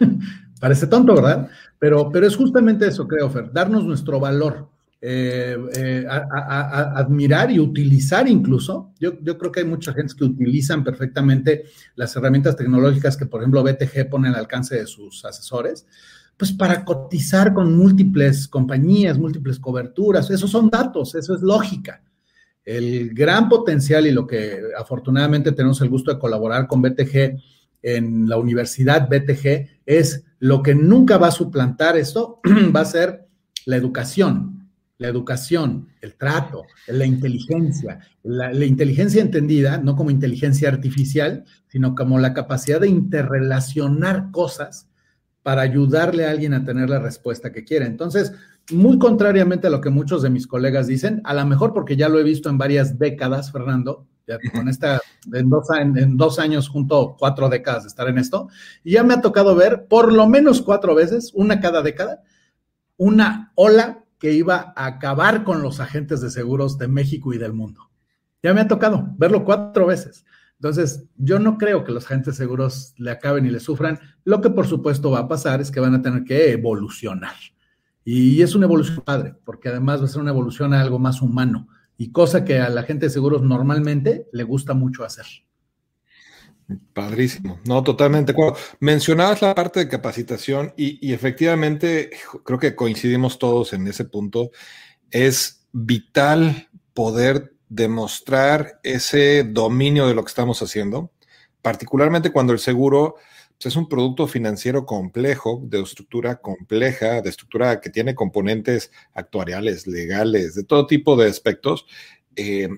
Parece 0.58 0.86
tonto, 0.86 1.14
¿verdad? 1.14 1.50
Pero, 1.78 2.10
pero 2.10 2.26
es 2.26 2.36
justamente 2.36 2.86
eso, 2.86 3.06
creo, 3.06 3.30
Fer, 3.30 3.52
darnos 3.52 3.84
nuestro 3.84 4.18
valor. 4.20 4.68
Eh, 5.08 5.56
eh, 5.76 6.06
admirar 6.08 7.50
y 7.50 7.60
utilizar 7.60 8.26
incluso. 8.26 8.92
Yo, 8.98 9.20
yo, 9.20 9.36
creo 9.36 9.52
que 9.52 9.60
hay 9.60 9.66
mucha 9.66 9.92
gente 9.92 10.14
que 10.16 10.24
utilizan 10.24 10.82
perfectamente 10.82 11.64
las 11.94 12.16
herramientas 12.16 12.56
tecnológicas 12.56 13.16
que, 13.16 13.26
por 13.26 13.40
ejemplo, 13.40 13.62
BTG 13.62 14.08
pone 14.08 14.28
al 14.28 14.34
alcance 14.36 14.74
de 14.74 14.86
sus 14.86 15.24
asesores, 15.24 15.86
pues 16.36 16.50
para 16.52 16.84
cotizar 16.84 17.52
con 17.52 17.76
múltiples 17.76 18.48
compañías, 18.48 19.18
múltiples 19.18 19.58
coberturas. 19.58 20.30
Esos 20.30 20.50
son 20.50 20.70
datos, 20.70 21.14
eso 21.14 21.34
es 21.34 21.42
lógica. 21.42 22.02
El 22.64 23.14
gran 23.14 23.48
potencial 23.48 24.06
y 24.06 24.10
lo 24.10 24.26
que 24.26 24.60
afortunadamente 24.76 25.52
tenemos 25.52 25.80
el 25.82 25.88
gusto 25.88 26.12
de 26.12 26.18
colaborar 26.18 26.66
con 26.66 26.82
BTG 26.82 27.40
en 27.94 28.28
la 28.28 28.36
Universidad 28.36 29.08
BTG 29.08 29.68
es 29.86 30.24
lo 30.38 30.62
que 30.62 30.74
nunca 30.74 31.18
va 31.18 31.28
a 31.28 31.32
suplantar 31.32 31.96
esto, 31.96 32.40
va 32.74 32.80
a 32.80 32.84
ser 32.84 33.26
la 33.64 33.76
educación 33.76 34.56
la 34.98 35.08
educación, 35.08 35.88
el 36.00 36.14
trato, 36.14 36.64
la 36.86 37.04
inteligencia, 37.04 38.00
la, 38.22 38.64
inteligencia 38.64 39.20
entendida 39.20 39.78
no 39.78 39.94
como 39.94 40.10
inteligencia 40.10 40.68
artificial, 40.68 41.44
sino 41.68 41.94
como 41.94 42.18
la 42.18 42.32
capacidad 42.32 42.80
de 42.80 42.88
interrelacionar 42.88 44.30
cosas 44.30 44.88
para 45.42 45.62
ayudarle 45.62 46.26
a 46.26 46.30
alguien 46.30 46.54
a 46.54 46.64
tener 46.64 46.88
la 46.88 46.98
respuesta 46.98 47.52
que 47.52 47.64
quiere. 47.64 47.86
Entonces, 47.86 48.32
muy 48.72 48.98
contrariamente 48.98 49.66
a 49.66 49.70
lo 49.70 49.80
que 49.80 49.90
muchos 49.90 50.22
de 50.22 50.30
mis 50.30 50.46
colegas 50.46 50.86
dicen, 50.86 51.20
a 51.24 51.34
lo 51.34 51.44
mejor 51.44 51.72
porque 51.72 51.96
ya 51.96 52.08
lo 52.08 52.18
he 52.18 52.24
visto 52.24 52.48
en 52.48 52.58
varias 52.58 52.98
décadas, 52.98 53.52
Fernando, 53.52 54.06
con 54.52 54.68
esta, 54.68 55.00
en 55.32 55.48
dos, 55.48 55.68
en 55.78 56.16
dos 56.16 56.38
años 56.38 56.68
junto 56.68 57.16
cuatro 57.18 57.48
décadas 57.48 57.84
de 57.84 57.88
estar 57.88 58.08
en 58.08 58.18
esto, 58.18 58.48
y 58.82 58.92
ya 58.92 59.04
me 59.04 59.14
ha 59.14 59.20
tocado 59.20 59.54
ver 59.54 59.86
por 59.86 60.12
lo 60.12 60.26
menos 60.26 60.62
cuatro 60.62 60.94
veces, 60.94 61.32
una 61.34 61.60
cada 61.60 61.82
década, 61.82 62.22
una 62.96 63.52
ola 63.54 64.04
que 64.18 64.32
iba 64.32 64.72
a 64.76 64.86
acabar 64.86 65.44
con 65.44 65.62
los 65.62 65.80
agentes 65.80 66.20
de 66.20 66.30
seguros 66.30 66.78
de 66.78 66.88
México 66.88 67.32
y 67.34 67.38
del 67.38 67.52
mundo. 67.52 67.90
Ya 68.42 68.54
me 68.54 68.60
ha 68.60 68.68
tocado 68.68 69.08
verlo 69.18 69.44
cuatro 69.44 69.86
veces. 69.86 70.24
Entonces, 70.54 71.04
yo 71.16 71.38
no 71.38 71.58
creo 71.58 71.84
que 71.84 71.92
los 71.92 72.06
agentes 72.06 72.34
de 72.34 72.44
seguros 72.44 72.94
le 72.96 73.10
acaben 73.10 73.44
y 73.44 73.50
le 73.50 73.60
sufran. 73.60 73.98
Lo 74.24 74.40
que 74.40 74.48
por 74.48 74.66
supuesto 74.66 75.10
va 75.10 75.20
a 75.20 75.28
pasar 75.28 75.60
es 75.60 75.70
que 75.70 75.80
van 75.80 75.94
a 75.94 76.00
tener 76.00 76.24
que 76.24 76.52
evolucionar. 76.52 77.34
Y 78.04 78.40
es 78.40 78.54
una 78.54 78.64
evolución 78.64 79.02
padre, 79.04 79.34
porque 79.44 79.68
además 79.68 80.00
va 80.00 80.06
a 80.06 80.08
ser 80.08 80.22
una 80.22 80.30
evolución 80.30 80.72
a 80.72 80.80
algo 80.80 80.98
más 80.98 81.20
humano 81.20 81.68
y 81.96 82.12
cosa 82.12 82.44
que 82.44 82.58
a 82.58 82.68
la 82.68 82.82
gente 82.82 83.06
de 83.06 83.10
seguros 83.10 83.42
normalmente 83.42 84.26
le 84.32 84.44
gusta 84.44 84.74
mucho 84.74 85.04
hacer. 85.04 85.26
Padrísimo, 86.92 87.60
no, 87.64 87.84
totalmente 87.84 88.34
Mencionabas 88.80 89.40
la 89.40 89.54
parte 89.54 89.80
de 89.80 89.88
capacitación 89.88 90.74
y, 90.76 91.12
efectivamente 91.12 92.10
creo 92.44 92.58
que 92.58 92.74
coincidimos 92.74 93.38
todos 93.38 93.72
en 93.72 93.86
ese 93.86 94.04
punto. 94.04 94.50
Es 95.10 95.64
vital 95.72 96.68
poder 96.92 97.54
demostrar 97.68 98.80
ese 98.82 99.44
dominio 99.44 100.08
de 100.08 100.14
lo 100.14 100.24
que 100.24 100.30
estamos 100.30 100.60
haciendo, 100.60 101.12
particularmente 101.62 102.32
cuando 102.32 102.52
el 102.52 102.58
seguro 102.58 103.14
es 103.64 103.76
un 103.76 103.88
producto 103.88 104.26
financiero 104.26 104.84
complejo, 104.84 105.60
de 105.64 105.80
estructura 105.80 106.36
compleja, 106.36 107.22
de 107.22 107.30
estructura 107.30 107.80
que 107.80 107.90
tiene 107.90 108.14
componentes 108.14 108.90
actuariales, 109.14 109.86
legales, 109.86 110.54
de 110.54 110.64
todo 110.64 110.86
tipo 110.86 111.16
de 111.16 111.28
aspectos. 111.28 111.86
Eh, 112.36 112.68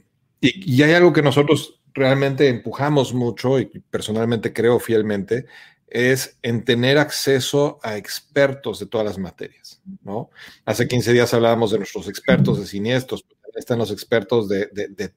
y, 0.41 0.83
hay 0.83 0.93
algo 0.93 1.13
que 1.13 1.23
nosotros 1.23 1.81
realmente 1.95 2.49
empujamos 2.49 3.13
mucho 3.13 3.59
y 3.59 3.67
personalmente 3.91 4.53
creo 4.53 4.79
fielmente 4.79 5.47
es 5.89 6.39
en 6.43 6.65
tener 6.65 6.99
acceso 6.99 7.81
a 7.83 7.97
expertos 7.97 8.79
de 8.79 8.87
todas 8.87 9.07
las 9.07 9.19
materias, 9.19 9.83
¿no? 10.03 10.31
Hace 10.67 10.87
15 10.87 11.13
días 11.15 11.33
hablábamos 11.33 11.71
de 11.71 11.79
nuestros 11.79 12.09
expertos 12.09 12.61
de 12.61 12.67
siniestros, 12.67 13.25
están 13.59 13.79
los 13.79 13.91
expertos 13.91 14.49
de, 14.49 15.13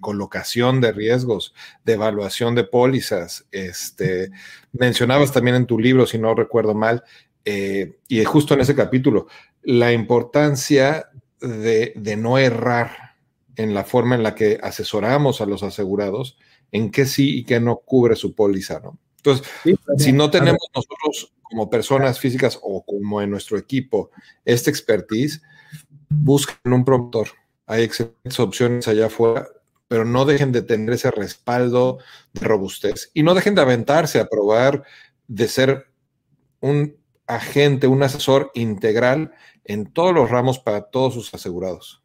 colocación 0.00 0.80
de 0.80 0.92
riesgos, 0.92 1.54
de 1.84 1.94
evaluación 1.94 2.54
de 2.54 2.64
pólizas. 2.64 3.46
Este, 3.52 4.30
mencionabas 4.72 5.32
también 5.32 5.56
en 5.56 5.66
tu 5.66 5.78
libro, 5.78 6.06
si 6.06 6.18
no 6.18 6.34
recuerdo 6.34 6.74
mal, 6.74 7.04
eh, 7.44 7.98
y 8.08 8.24
justo 8.24 8.54
en 8.54 8.60
ese 8.60 8.74
capítulo, 8.74 9.26
la 9.62 9.92
importancia 9.92 11.10
de 11.40 12.16
no 12.16 12.38
errar, 12.38 13.12
en 13.56 13.74
la 13.74 13.84
forma 13.84 14.14
en 14.14 14.22
la 14.22 14.34
que 14.34 14.58
asesoramos 14.62 15.40
a 15.40 15.46
los 15.46 15.62
asegurados 15.62 16.38
en 16.70 16.90
qué 16.90 17.04
sí 17.04 17.38
y 17.38 17.44
qué 17.44 17.60
no 17.60 17.76
cubre 17.76 18.16
su 18.16 18.34
póliza, 18.34 18.80
¿no? 18.80 18.98
Entonces, 19.18 19.46
si 19.98 20.12
no 20.12 20.30
tenemos 20.30 20.66
nosotros 20.74 21.32
como 21.42 21.70
personas 21.70 22.18
físicas 22.18 22.58
o 22.60 22.84
como 22.84 23.22
en 23.22 23.30
nuestro 23.30 23.56
equipo 23.56 24.10
esta 24.44 24.68
expertise, 24.68 25.42
busquen 26.08 26.72
un 26.72 26.84
promotor. 26.84 27.28
Hay 27.72 27.84
excelentes 27.84 28.38
opciones 28.38 28.86
allá 28.86 29.06
afuera, 29.06 29.48
pero 29.88 30.04
no 30.04 30.26
dejen 30.26 30.52
de 30.52 30.60
tener 30.60 30.92
ese 30.92 31.10
respaldo 31.10 32.00
de 32.34 32.46
robustez 32.46 33.10
y 33.14 33.22
no 33.22 33.32
dejen 33.32 33.54
de 33.54 33.62
aventarse 33.62 34.20
a 34.20 34.26
probar 34.26 34.82
de 35.26 35.48
ser 35.48 35.86
un 36.60 36.94
agente, 37.26 37.86
un 37.86 38.02
asesor 38.02 38.50
integral 38.52 39.32
en 39.64 39.90
todos 39.90 40.12
los 40.12 40.28
ramos 40.28 40.58
para 40.58 40.82
todos 40.82 41.14
sus 41.14 41.32
asegurados. 41.32 42.02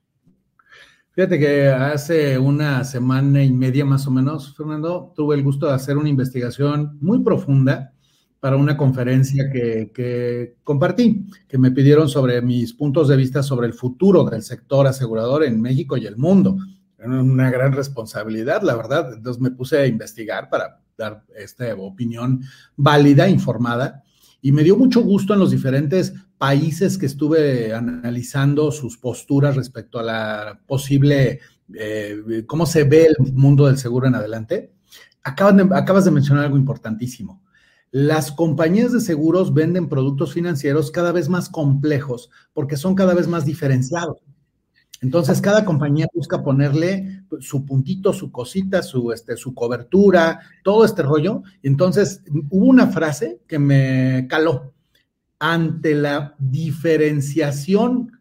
Fíjate 1.11 1.37
que 1.37 1.67
hace 1.67 2.39
una 2.39 2.85
semana 2.85 3.43
y 3.43 3.51
media 3.51 3.83
más 3.83 4.07
o 4.07 4.11
menos, 4.11 4.55
Fernando, 4.55 5.11
tuve 5.17 5.35
el 5.35 5.43
gusto 5.43 5.67
de 5.67 5.73
hacer 5.73 5.97
una 5.97 6.07
investigación 6.07 6.97
muy 7.01 7.19
profunda 7.19 7.91
para 8.39 8.55
una 8.55 8.77
conferencia 8.77 9.49
que, 9.51 10.55
compartí, 10.63 11.25
que 11.47 11.57
me 11.57 11.71
pidieron 11.71 12.07
sobre 12.07 12.41
mis 12.41 12.73
puntos 12.73 13.07
de 13.07 13.17
vista 13.17 13.41
sobre 13.41 13.67
el 13.67 13.73
futuro 13.73 14.23
del 14.25 14.43
sector 14.43 14.85
asegurador 14.87 15.43
en 15.43 15.61
México 15.61 15.97
y 15.97 16.05
el 16.05 16.17
mundo. 16.17 16.57
Una 16.99 17.49
gran 17.49 17.73
responsabilidad, 17.73 18.61
la 18.61 18.75
verdad. 18.75 19.13
Entonces 19.13 19.41
me 19.41 19.51
puse 19.51 19.79
a 19.79 19.87
investigar 19.87 20.49
para 20.49 20.81
dar 20.97 21.23
esta 21.35 21.73
opinión 21.75 22.41
válida, 22.75 23.29
informada, 23.29 24.03
y 24.41 24.51
me 24.51 24.63
dio 24.63 24.77
mucho 24.77 25.01
gusto 25.01 25.33
en 25.33 25.39
los 25.39 25.51
diferentes 25.51 26.13
países 26.37 26.97
que 26.97 27.07
estuve 27.07 27.73
analizando 27.73 28.71
sus 28.71 28.97
posturas 28.97 29.55
respecto 29.55 29.99
a 29.99 30.03
la 30.03 30.59
posible, 30.65 31.39
eh, 31.73 32.43
cómo 32.45 32.65
se 32.65 32.83
ve 32.83 33.07
el 33.07 33.33
mundo 33.33 33.65
del 33.67 33.77
seguro 33.77 34.07
en 34.07 34.15
adelante. 34.15 34.71
acabas 35.23 36.05
de 36.05 36.11
mencionar 36.11 36.45
algo 36.45 36.57
importantísimo. 36.57 37.41
Las 37.91 38.31
compañías 38.31 38.91
de 38.91 38.99
seguros 38.99 39.53
venden 39.53 39.87
productos 39.87 40.33
financieros 40.33 40.91
cada 40.91 41.11
vez 41.11 41.29
más 41.29 41.49
complejos 41.49 42.29
porque 42.53 42.77
son 42.77 42.95
cada 42.95 43.13
vez 43.13 43.27
más 43.27 43.45
diferenciados. 43.45 44.17
Entonces, 45.01 45.41
cada 45.41 45.63
compañía 45.63 46.07
busca 46.13 46.43
ponerle 46.43 47.23
su 47.39 47.65
puntito, 47.65 48.13
su 48.13 48.31
cosita, 48.31 48.81
su, 48.81 49.11
este, 49.11 49.37
su 49.37 49.53
cobertura, 49.53 50.39
todo 50.63 50.85
este 50.85 51.03
rollo. 51.03 51.43
Y 51.61 51.67
entonces, 51.67 52.23
hubo 52.49 52.65
una 52.65 52.87
frase 52.87 53.41
que 53.47 53.59
me 53.59 54.27
caló. 54.27 54.73
Ante 55.39 55.93
la 55.93 56.35
diferenciación 56.39 58.19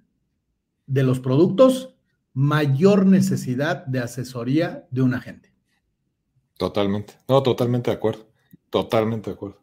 de 0.87 1.02
los 1.02 1.18
productos, 1.18 1.94
mayor 2.35 3.07
necesidad 3.07 3.87
de 3.87 4.00
asesoría 4.00 4.87
de 4.90 5.00
un 5.00 5.14
agente. 5.14 5.55
Totalmente. 6.59 7.14
No, 7.26 7.42
totalmente 7.42 7.90
de 7.90 7.96
acuerdo. 7.96 8.25
Totalmente 8.76 9.30
de 9.30 9.34
acuerdo. 9.36 9.56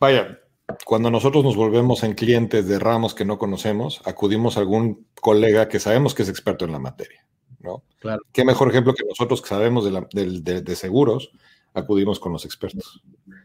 Vaya, 0.00 0.40
cuando 0.84 1.12
nosotros 1.12 1.44
nos 1.44 1.54
volvemos 1.54 2.02
en 2.02 2.14
clientes 2.14 2.66
de 2.66 2.80
ramos 2.80 3.14
que 3.14 3.24
no 3.24 3.38
conocemos, 3.38 4.02
acudimos 4.04 4.56
a 4.56 4.60
algún 4.60 5.06
colega 5.20 5.68
que 5.68 5.78
sabemos 5.78 6.12
que 6.12 6.24
es 6.24 6.28
experto 6.28 6.64
en 6.64 6.72
la 6.72 6.80
materia, 6.80 7.24
¿no? 7.60 7.84
Claro. 8.00 8.20
Qué 8.32 8.44
mejor 8.44 8.68
ejemplo 8.70 8.94
que 8.94 9.04
nosotros 9.08 9.40
que 9.40 9.48
sabemos 9.48 9.84
de, 9.84 10.74
seguros, 10.74 11.30
acudimos 11.72 12.18
con 12.18 12.32
los 12.32 12.44
expertos. 12.44 13.00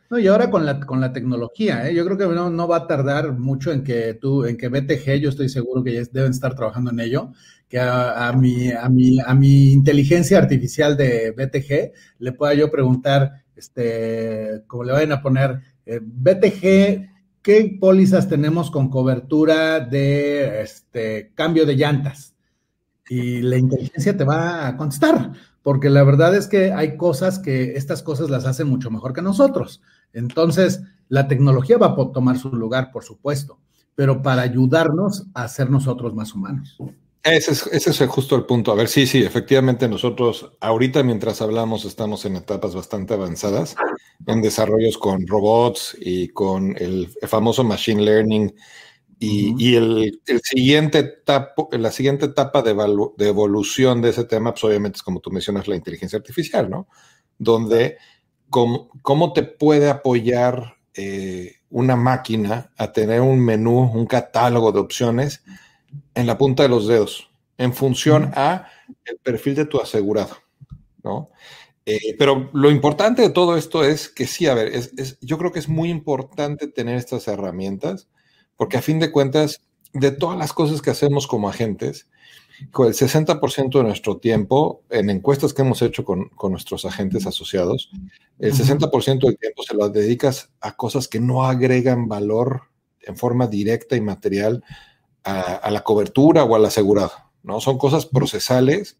No, 0.09 0.17
y 0.17 0.25
ahora 0.25 0.49
con 0.49 0.65
la, 0.65 0.79
con 0.79 0.99
la 0.99 1.13
tecnología, 1.13 1.87
¿eh? 1.87 1.93
yo 1.93 2.03
creo 2.03 2.17
que 2.17 2.25
no, 2.33 2.49
no, 2.49 2.67
va 2.67 2.77
a 2.77 2.87
tardar 2.87 3.33
mucho 3.33 3.71
en 3.71 3.83
que 3.83 4.15
tú, 4.15 4.45
en 4.45 4.57
que 4.57 4.69
BTG, 4.69 5.19
yo 5.19 5.29
estoy 5.29 5.49
seguro 5.49 5.83
que 5.83 5.93
ya 5.93 6.01
deben 6.11 6.31
estar 6.31 6.55
trabajando 6.55 6.89
en 6.89 7.01
ello, 7.01 7.33
que 7.69 7.79
a, 7.79 8.33
mi, 8.35 8.71
a, 8.71 8.89
mi, 8.89 9.19
a 9.19 9.35
mi 9.35 9.73
inteligencia 9.73 10.39
artificial 10.39 10.97
de 10.97 11.31
BTG 11.31 11.93
le 12.17 12.31
pueda 12.31 12.55
yo 12.55 12.71
preguntar, 12.71 13.43
este, 13.57 14.63
como 14.67 14.83
le 14.83 14.93
vayan 14.93 15.11
a 15.11 15.21
poner, 15.21 15.61
eh, 15.85 15.99
BTG, 16.01 17.09
¿qué 17.41 17.77
pólizas 17.79 18.29
tenemos 18.29 18.71
con 18.71 18.89
cobertura 18.89 19.79
de 19.79 20.61
este, 20.61 21.31
cambio 21.35 21.65
de 21.65 21.75
llantas? 21.75 22.35
y 23.09 23.41
la 23.41 23.57
inteligencia 23.57 24.17
te 24.17 24.23
va 24.23 24.67
a 24.67 24.77
contestar, 24.77 25.31
porque 25.63 25.89
la 25.89 26.03
verdad 26.03 26.35
es 26.35 26.47
que 26.47 26.73
hay 26.73 26.97
cosas 26.97 27.39
que 27.39 27.73
estas 27.75 28.03
cosas 28.03 28.29
las 28.29 28.45
hacen 28.45 28.67
mucho 28.67 28.91
mejor 28.91 29.13
que 29.13 29.21
nosotros. 29.21 29.81
Entonces, 30.13 30.83
la 31.09 31.27
tecnología 31.27 31.77
va 31.77 31.87
a 31.87 32.11
tomar 32.11 32.37
su 32.37 32.49
lugar, 32.49 32.91
por 32.91 33.03
supuesto, 33.03 33.59
pero 33.95 34.21
para 34.21 34.41
ayudarnos 34.41 35.27
a 35.33 35.47
ser 35.47 35.69
nosotros 35.69 36.13
más 36.13 36.33
humanos. 36.33 36.77
Ese 37.23 37.51
es, 37.51 37.67
ese 37.67 37.89
es 37.89 38.09
justo 38.09 38.35
el 38.35 38.45
punto. 38.45 38.71
A 38.71 38.75
ver, 38.75 38.87
sí, 38.87 39.05
sí, 39.05 39.21
efectivamente 39.23 39.87
nosotros 39.89 40.51
ahorita 40.61 41.03
mientras 41.03 41.41
hablamos 41.41 41.83
estamos 41.85 42.25
en 42.25 42.37
etapas 42.37 42.73
bastante 42.73 43.13
avanzadas 43.15 43.75
en 44.25 44.41
desarrollos 44.41 44.97
con 44.97 45.27
robots 45.27 45.95
y 45.99 46.29
con 46.29 46.75
el 46.77 47.09
famoso 47.27 47.63
machine 47.63 48.01
learning 48.01 48.53
y, 49.19 49.75
el, 49.75 50.21
siguiente 50.43 50.99
etapa, 50.99 51.67
la 51.71 51.91
siguiente 51.91 52.25
etapa 52.25 52.61
de, 52.61 52.75
de, 53.17 53.27
evolución 53.27 54.01
de 54.01 54.09
ese 54.09 54.25
tema, 54.25 54.51
pues 54.51 54.63
obviamente 54.65 54.97
es 54.97 55.03
como 55.03 55.21
tú 55.21 55.31
mencionas 55.31 55.67
la 55.67 55.75
inteligencia 55.75 56.17
artificial, 56.17 56.69
¿no? 56.69 56.87
Donde 57.39 57.97
cómo, 58.49 58.89
cómo 59.01 59.33
te 59.33 59.41
puede 59.41 59.89
apoyar 59.89 60.75
eh, 60.93 61.55
una 61.69 61.95
máquina 61.95 62.71
a 62.77 62.91
tener 62.91 63.21
un 63.21 63.39
menú, 63.43 63.79
un 63.79 64.05
catálogo 64.05 64.71
de 64.71 64.79
opciones 64.79 65.43
en 66.15 66.27
la 66.27 66.37
punta 66.37 66.63
de 66.63 66.69
los 66.69 66.87
dedos, 66.87 67.29
en 67.57 67.73
función 67.73 68.31
a 68.35 68.67
el 69.05 69.17
perfil 69.17 69.55
de 69.55 69.65
tu 69.65 69.79
asegurado, 69.79 70.37
¿no? 71.03 71.29
Eh, 71.89 72.17
pero 72.19 72.49
lo 72.51 72.69
importante 72.69 73.21
de 73.21 73.29
todo 73.29 73.55
esto 73.55 73.85
es 73.85 74.09
que 74.09 74.27
sí, 74.27 74.45
a 74.45 74.53
ver, 74.53 74.67
es, 74.67 75.17
yo 75.21 75.37
creo 75.37 75.53
que 75.53 75.59
es 75.59 75.69
muy 75.69 75.89
importante 75.89 76.67
tener 76.67 76.97
estas 76.97 77.29
herramientas, 77.29 78.09
porque 78.57 78.75
a 78.75 78.81
fin 78.81 78.99
de 78.99 79.09
cuentas, 79.09 79.61
de 79.93 80.11
todas 80.11 80.37
las 80.37 80.51
cosas 80.51 80.81
que 80.81 80.89
hacemos 80.89 81.27
como 81.27 81.47
agentes, 81.47 82.09
con 82.71 82.87
el 82.87 82.93
60% 82.93 83.77
de 83.77 83.83
nuestro 83.83 84.17
tiempo, 84.17 84.83
en 84.89 85.09
encuestas 85.09 85.53
que 85.53 85.61
hemos 85.61 85.81
hecho 85.81 86.03
con, 86.03 86.29
nuestros 86.49 86.83
agentes 86.83 87.25
asociados, 87.25 87.89
el 88.39 88.53
60% 88.53 89.25
del 89.25 89.37
tiempo 89.37 89.63
se 89.63 89.75
lo 89.75 89.87
dedicas 89.89 90.51
a 90.59 90.75
cosas 90.75 91.07
que 91.07 91.21
no 91.21 91.45
agregan 91.45 92.09
valor 92.09 92.63
en 93.01 93.15
forma 93.15 93.47
directa 93.47 93.95
y 93.95 94.01
material 94.01 94.63
a, 95.27 95.71
la 95.71 95.83
cobertura 95.83 96.43
o 96.43 96.55
al 96.55 96.65
asegurado, 96.65 97.11
¿no? 97.43 97.59
Son 97.59 97.77
cosas 97.77 98.05
procesales 98.05 98.97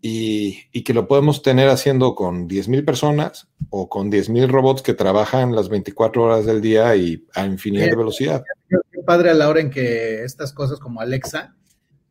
y, 0.00 0.82
que 0.82 0.94
lo 0.94 1.08
podemos 1.08 1.42
tener 1.42 1.68
haciendo 1.68 2.14
con 2.14 2.48
10.000 2.48 2.84
personas 2.84 3.48
o 3.70 3.88
con 3.88 4.10
10.000 4.10 4.48
robots 4.48 4.82
que 4.82 4.94
trabajan 4.94 5.54
las 5.54 5.68
24 5.68 6.22
horas 6.22 6.46
del 6.46 6.60
día 6.60 6.94
y 6.96 7.26
a 7.34 7.44
infinidad 7.46 7.86
de 7.86 7.96
velocidad. 7.96 8.44
Qué 8.68 9.02
padre 9.04 9.30
a 9.30 9.34
la 9.34 9.48
hora 9.48 9.60
en 9.60 9.70
que 9.70 10.22
estas 10.22 10.52
cosas 10.52 10.78
como 10.78 11.00
Alexa, 11.00 11.56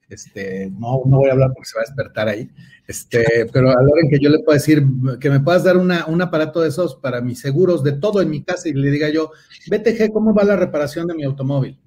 este, 0.10 0.70
no, 0.72 1.02
no 1.06 1.18
voy 1.18 1.30
a 1.30 1.34
hablar 1.34 1.52
porque 1.54 1.70
se 1.70 1.78
va 1.78 1.82
a 1.82 1.86
despertar 1.88 2.28
ahí, 2.28 2.50
este, 2.88 3.26
pero 3.54 3.70
a 3.70 3.82
la 3.82 3.90
hora 3.90 4.02
en 4.04 4.10
que 4.10 4.20
yo 4.20 4.30
le 4.30 4.40
puedo 4.40 4.58
decir 4.58 4.84
que 5.20 5.30
me 5.30 5.40
puedas 5.40 5.64
dar 5.64 5.78
una, 5.78 6.06
un 6.06 6.22
aparato 6.22 6.62
de 6.62 6.70
esos 6.70 6.96
para 6.96 7.22
mis 7.22 7.40
seguros 7.40 7.84
de 7.84 7.94
todo 7.94 8.22
en 8.22 8.30
mi 8.30 8.44
casa 8.44 8.68
y 8.68 8.74
le 8.74 8.92
diga 8.92 9.10
yo, 9.10 9.32
BTG, 9.68 10.12
¿cómo 10.12 10.34
va 10.34 10.44
la 10.44 10.56
reparación 10.56 11.08
de 11.08 11.16
mi 11.16 11.24
automóvil? 11.24 11.80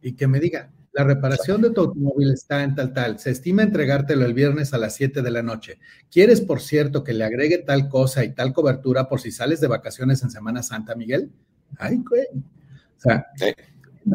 Y 0.00 0.14
que 0.14 0.28
me 0.28 0.38
diga, 0.38 0.70
la 0.96 1.04
reparación 1.04 1.60
de 1.60 1.70
tu 1.70 1.82
automóvil 1.82 2.32
está 2.32 2.64
en 2.64 2.74
tal 2.74 2.94
tal. 2.94 3.18
Se 3.18 3.30
estima 3.30 3.62
entregártelo 3.62 4.24
el 4.24 4.32
viernes 4.32 4.72
a 4.72 4.78
las 4.78 4.94
7 4.94 5.20
de 5.20 5.30
la 5.30 5.42
noche. 5.42 5.78
¿Quieres, 6.10 6.40
por 6.40 6.62
cierto, 6.62 7.04
que 7.04 7.12
le 7.12 7.22
agregue 7.22 7.58
tal 7.58 7.90
cosa 7.90 8.24
y 8.24 8.32
tal 8.32 8.54
cobertura 8.54 9.06
por 9.06 9.20
si 9.20 9.30
sales 9.30 9.60
de 9.60 9.66
vacaciones 9.66 10.22
en 10.22 10.30
Semana 10.30 10.62
Santa, 10.62 10.94
Miguel? 10.94 11.30
Ay, 11.76 11.98
güey. 11.98 12.24
O 12.32 13.00
sea, 13.00 13.26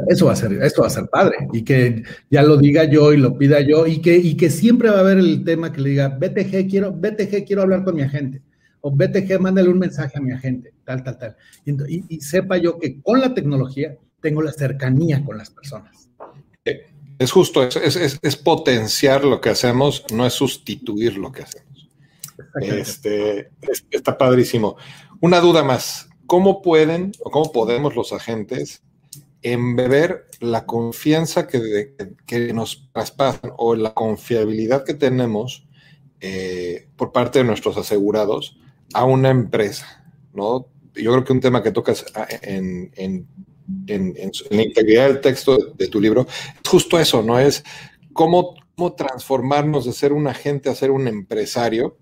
eso 0.08 0.26
va 0.26 0.32
a 0.32 0.36
ser, 0.36 0.54
esto 0.54 0.82
va 0.82 0.88
a 0.88 0.90
ser 0.90 1.06
padre. 1.06 1.36
Y 1.54 1.64
que 1.64 2.02
ya 2.32 2.42
lo 2.42 2.58
diga 2.58 2.86
yo 2.86 3.14
y 3.14 3.18
lo 3.18 3.38
pida 3.38 3.62
yo 3.62 3.86
y 3.86 4.02
que, 4.02 4.18
y 4.18 4.36
que 4.36 4.50
siempre 4.50 4.90
va 4.90 4.98
a 4.98 5.02
haber 5.02 5.20
el 5.20 5.44
tema 5.44 5.72
que 5.72 5.82
le 5.82 5.90
diga, 5.92 6.08
BTG, 6.08 6.68
quiero, 6.68 6.94
BTG, 6.94 7.46
quiero 7.46 7.62
hablar 7.62 7.84
con 7.84 7.96
mi 7.96 8.02
agente. 8.02 8.42
O 8.80 8.90
BTG, 8.90 9.40
mándale 9.40 9.70
un 9.70 9.78
mensaje 9.78 10.18
a 10.18 10.22
mi 10.22 10.32
agente, 10.32 10.74
tal, 10.84 11.04
tal, 11.04 11.20
tal. 11.20 11.36
y 11.88 12.20
sepa 12.22 12.58
yo 12.58 12.80
que 12.80 13.00
con 13.02 13.22
la 13.22 13.36
tecnología 13.36 13.96
tengo 14.20 14.42
la 14.42 14.52
cercanía 14.52 15.24
con 15.24 15.38
las 15.38 15.52
personas. 15.52 16.11
Es 17.22 17.32
justo, 17.32 17.62
es, 17.62 18.36
potenciar 18.38 19.24
lo 19.24 19.40
que 19.40 19.52
hacemos, 19.52 20.04
no 20.12 20.26
es 20.26 20.34
sustituir 20.34 21.18
lo 21.18 21.32
que 21.32 21.44
hacemos. 21.44 21.88
Este, 22.60 23.52
está 23.92 24.18
padrísimo. 24.18 24.76
Una 25.20 25.40
duda 25.40 25.64
más, 25.64 26.10
¿cómo 26.26 26.64
pueden 26.64 27.12
o 27.24 27.30
cómo 27.30 27.52
podemos 27.52 27.96
los 27.96 28.12
agentes 28.12 28.82
embeber 29.44 30.26
la 30.40 30.66
confianza 30.66 31.48
que, 31.48 31.94
que 32.26 32.54
nos 32.54 32.90
traspasan 32.92 33.52
o 33.56 33.76
la 33.76 33.94
confiabilidad 33.94 34.84
que 34.84 34.96
tenemos 34.96 35.68
eh, 36.22 36.88
por 36.96 37.12
parte 37.12 37.38
de 37.38 37.46
nuestros 37.46 37.78
asegurados 37.78 38.58
a 38.96 39.06
una 39.06 39.30
empresa? 39.30 40.12
¿no? 40.34 40.66
Yo 40.96 41.12
creo 41.12 41.24
que 41.24 41.34
un 41.34 41.40
tema 41.40 41.62
que 41.62 41.72
tocas 41.72 42.04
en, 42.42 43.28
en 43.88 44.16
la 44.50 44.62
integridad 44.64 45.08
del 45.08 45.22
texto 45.22 45.58
de, 45.58 45.88
tu 45.88 46.00
libro, 46.00 46.28
es 46.28 46.70
justo 46.70 47.00
eso, 47.00 47.22
¿no? 47.22 47.40
Es 47.40 47.64
cómo, 48.14 48.56
cómo 48.76 48.94
transformarnos 48.94 49.86
de 49.86 49.94
ser 49.94 50.14
un 50.14 50.28
agente 50.28 50.70
a 50.70 50.76
ser 50.76 50.92
un 50.92 51.08
empresario. 51.08 51.98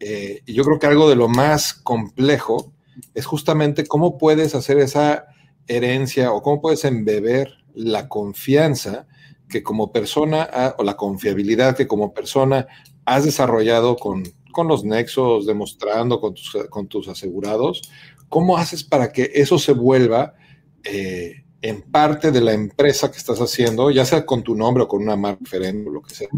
Eh, 0.00 0.42
y 0.46 0.54
yo 0.54 0.64
creo 0.64 0.78
que 0.78 0.86
algo 0.86 1.08
de 1.08 1.16
lo 1.16 1.28
más 1.28 1.74
complejo 1.74 2.72
es 3.14 3.26
justamente 3.26 3.86
cómo 3.86 4.18
puedes 4.18 4.54
hacer 4.54 4.78
esa 4.78 5.26
herencia 5.66 6.32
o 6.32 6.42
cómo 6.42 6.60
puedes 6.60 6.84
embeber 6.84 7.52
la 7.74 8.08
confianza 8.08 9.06
que 9.48 9.62
como 9.62 9.92
persona 9.92 10.74
o 10.78 10.82
la 10.82 10.96
confiabilidad 10.96 11.76
que 11.76 11.86
como 11.86 12.12
persona 12.12 12.66
has 13.04 13.24
desarrollado 13.24 13.96
con, 13.96 14.24
con 14.50 14.68
los 14.68 14.84
nexos, 14.84 15.46
demostrando 15.46 16.20
con 16.20 16.34
tus, 16.34 16.56
con 16.70 16.88
tus 16.88 17.08
asegurados, 17.08 17.82
¿cómo 18.28 18.56
haces 18.56 18.82
para 18.84 19.12
que 19.12 19.30
eso 19.34 19.58
se 19.58 19.72
vuelva 19.72 20.34
eh, 20.84 21.44
en 21.62 21.82
parte 21.82 22.32
de 22.32 22.40
la 22.40 22.52
empresa 22.52 23.10
que 23.10 23.18
estás 23.18 23.40
haciendo, 23.40 23.90
ya 23.90 24.04
sea 24.04 24.26
con 24.26 24.42
tu 24.42 24.56
nombre 24.56 24.82
o 24.82 24.88
con 24.88 25.02
una 25.02 25.16
marca 25.16 25.38
diferente 25.40 25.88
o 25.88 25.92
lo 25.92 26.02
que 26.02 26.14
sea, 26.14 26.28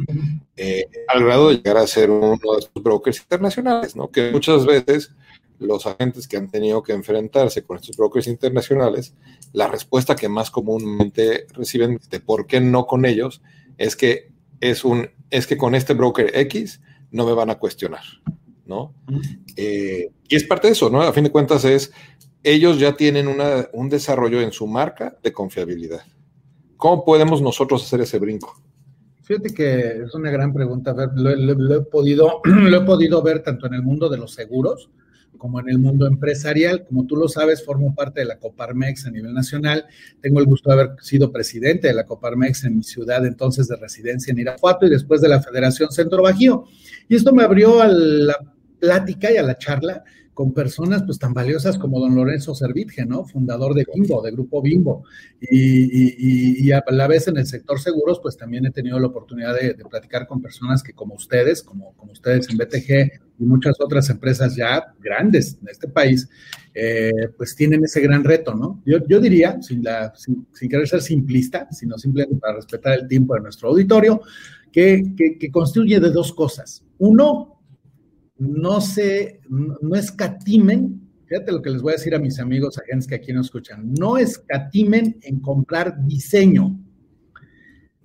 eh, 0.55 0.87
al 1.09 1.25
grado 1.25 1.49
de 1.49 1.57
llegar 1.57 1.79
a 1.79 1.87
ser 1.87 2.11
uno 2.11 2.33
de 2.33 2.59
estos 2.59 2.83
brokers 2.83 3.21
internacionales, 3.21 3.97
¿no? 3.97 4.11
Que 4.11 4.31
muchas 4.31 4.67
veces 4.67 5.13
los 5.59 5.87
agentes 5.87 6.29
que 6.29 6.37
han 6.37 6.51
tenido 6.51 6.83
que 6.83 6.93
enfrentarse 6.93 7.63
con 7.63 7.79
estos 7.79 7.97
brokers 7.97 8.27
internacionales, 8.27 9.15
la 9.53 9.67
respuesta 9.67 10.15
que 10.15 10.29
más 10.29 10.51
comúnmente 10.51 11.47
reciben 11.55 11.99
de 12.11 12.21
por 12.21 12.47
qué 12.47 12.61
no 12.61 12.87
con 12.87 13.07
ellos 13.07 13.41
es 13.79 13.97
que 13.97 14.31
es 14.61 14.85
un 14.85 15.11
es 15.31 15.47
que 15.47 15.57
con 15.57 15.75
este 15.75 15.95
broker 15.95 16.31
X 16.35 16.81
no 17.11 17.27
me 17.27 17.33
van 17.33 17.51
a 17.51 17.59
cuestionar, 17.59 18.03
¿no? 18.67 18.95
Eh, 19.57 20.11
y 20.29 20.37
es 20.37 20.45
parte 20.45 20.69
de 20.69 20.75
eso, 20.75 20.91
¿no? 20.91 21.01
A 21.01 21.13
fin 21.13 21.25
de 21.25 21.31
cuentas 21.31 21.65
es 21.65 21.93
ellos 22.45 22.79
ya 22.79 22.95
tienen 22.95 23.27
un 23.27 23.89
desarrollo 23.89 24.41
en 24.41 24.53
su 24.53 24.67
marca 24.67 25.17
de 25.23 25.33
confiabilidad. 25.33 26.03
¿Cómo 26.77 27.05
podemos 27.05 27.41
nosotros 27.41 27.83
hacer 27.83 28.03
ese 28.03 28.19
brinco? 28.19 28.61
Fíjate 29.23 29.55
que 29.55 30.03
es 30.05 30.15
una 30.15 30.31
gran 30.31 30.53
pregunta. 30.53 30.93
ver, 30.93 31.09
lo, 31.15 31.75
he 31.75 31.81
podido, 31.81 32.43
lo 32.45 32.77
he 32.77 32.85
podido 32.85 33.23
ver 33.23 33.43
tanto 33.43 33.67
en 33.67 33.75
el 33.75 33.83
mundo 33.83 34.11
de 34.11 34.19
los 34.19 34.35
seguros 34.35 34.91
como 35.39 35.61
en 35.61 35.71
el 35.71 35.79
mundo 35.79 36.07
empresarial. 36.07 36.85
Como 36.87 37.07
tú 37.07 37.17
lo 37.17 37.29
sabes, 37.29 37.65
formo 37.65 37.95
parte 37.95 38.21
de 38.21 38.27
la 38.27 38.39
Coparmex 38.39 39.07
a 39.07 39.11
nivel 39.11 39.33
nacional. 39.33 39.87
Tengo 40.21 40.41
el 40.41 40.47
gusto 40.47 40.69
de 40.71 40.81
haber 40.81 40.97
sido 41.01 41.33
presidente 41.33 41.89
de 41.89 41.95
la 41.95 42.05
Coparmex 42.05 42.65
en 42.65 42.77
mi 42.77 42.83
ciudad 42.83 43.25
entonces 43.25 43.69
de 43.69 43.77
residencia 43.77 44.31
en 44.31 44.39
Irapuato 44.39 44.85
y 44.85 44.91
después 44.91 45.23
de 45.23 45.29
la 45.29 45.41
Federación 45.41 45.91
Centro 45.91 46.23
Bajío. 46.23 46.65
Y 47.09 47.17
esto 47.17 47.33
me 47.33 47.45
abrió 47.45 47.81
a 47.81 47.89
la 47.89 48.37
plática 48.79 49.33
y 49.33 49.39
a 49.39 49.43
la 49.43 49.57
charla 49.57 50.05
con 50.35 50.53
personas 50.53 51.05
pues 51.05 51.19
tan 51.19 51.33
valiosas 51.33 51.79
como 51.79 52.01
don 52.01 52.15
Lorenzo 52.15 52.55
Servitje, 52.55 53.07
¿no? 53.07 53.25
Fundador 53.25 53.73
de 53.73 53.87
Bimbo, 53.95 54.21
de 54.21 54.33
Grupo 54.33 54.61
Bimbo. 54.61 55.05
Y, 55.41 56.73
a 56.73 56.83
la 56.91 57.07
vez 57.07 57.29
en 57.29 57.37
el 57.37 57.47
sector 57.47 57.81
seguros, 57.81 58.19
pues 58.21 58.37
también 58.37 58.67
he 58.67 58.71
tenido 58.71 58.99
la 58.99 59.07
oportunidad 59.07 59.55
de, 59.55 59.75
platicar 59.89 60.27
con 60.27 60.43
personas 60.43 60.83
que 60.83 60.93
como 60.93 61.15
ustedes, 61.15 61.63
como, 61.63 61.95
como 61.95 62.13
ustedes 62.13 62.49
en 62.51 62.59
BTG 62.59 63.21
y 63.39 63.45
muchas 63.45 63.77
otras 63.81 64.11
empresas 64.11 64.57
ya 64.57 64.83
grandes 65.01 65.57
en 65.63 65.69
este 65.69 65.87
país, 65.87 66.29
eh, 66.75 67.29
pues 67.37 67.55
tienen 67.55 67.85
ese 67.85 68.01
gran 68.01 68.25
reto, 68.25 68.55
¿no? 68.55 68.83
Yo, 68.85 69.21
diría, 69.21 69.63
sin, 69.63 69.85
la, 69.85 70.13
sin, 70.17 70.47
querer 70.69 70.89
ser 70.89 71.01
simplista, 71.01 71.69
sino 71.71 71.97
simplemente 71.97 72.41
para 72.41 72.57
respetar 72.57 72.99
el 72.99 73.07
tiempo 73.07 73.35
de 73.35 73.43
nuestro 73.43 73.69
auditorio, 73.69 74.21
que, 74.73 75.15
que, 75.17 75.39
que 75.39 75.51
constituye 75.53 76.01
de 76.01 76.11
dos 76.11 76.33
cosas. 76.33 76.83
Uno, 76.99 77.54
no 78.37 78.81
se, 78.81 79.41
no 79.49 79.95
escatimen, 79.95 81.01
fíjate 81.27 81.53
lo 81.53 81.63
que 81.63 81.71
les 81.71 81.83
voy 81.83 81.93
a 81.93 81.97
decir 81.97 82.15
a 82.15 82.19
mis 82.19 82.39
amigos 82.41 82.79
agentes 82.79 83.07
que 83.07 83.15
aquí 83.15 83.33
nos 83.33 83.47
escuchan, 83.47 83.93
no 83.95 84.17
escatimen 84.19 85.19
en 85.23 85.41
comprar 85.41 86.05
diseño. 86.05 86.79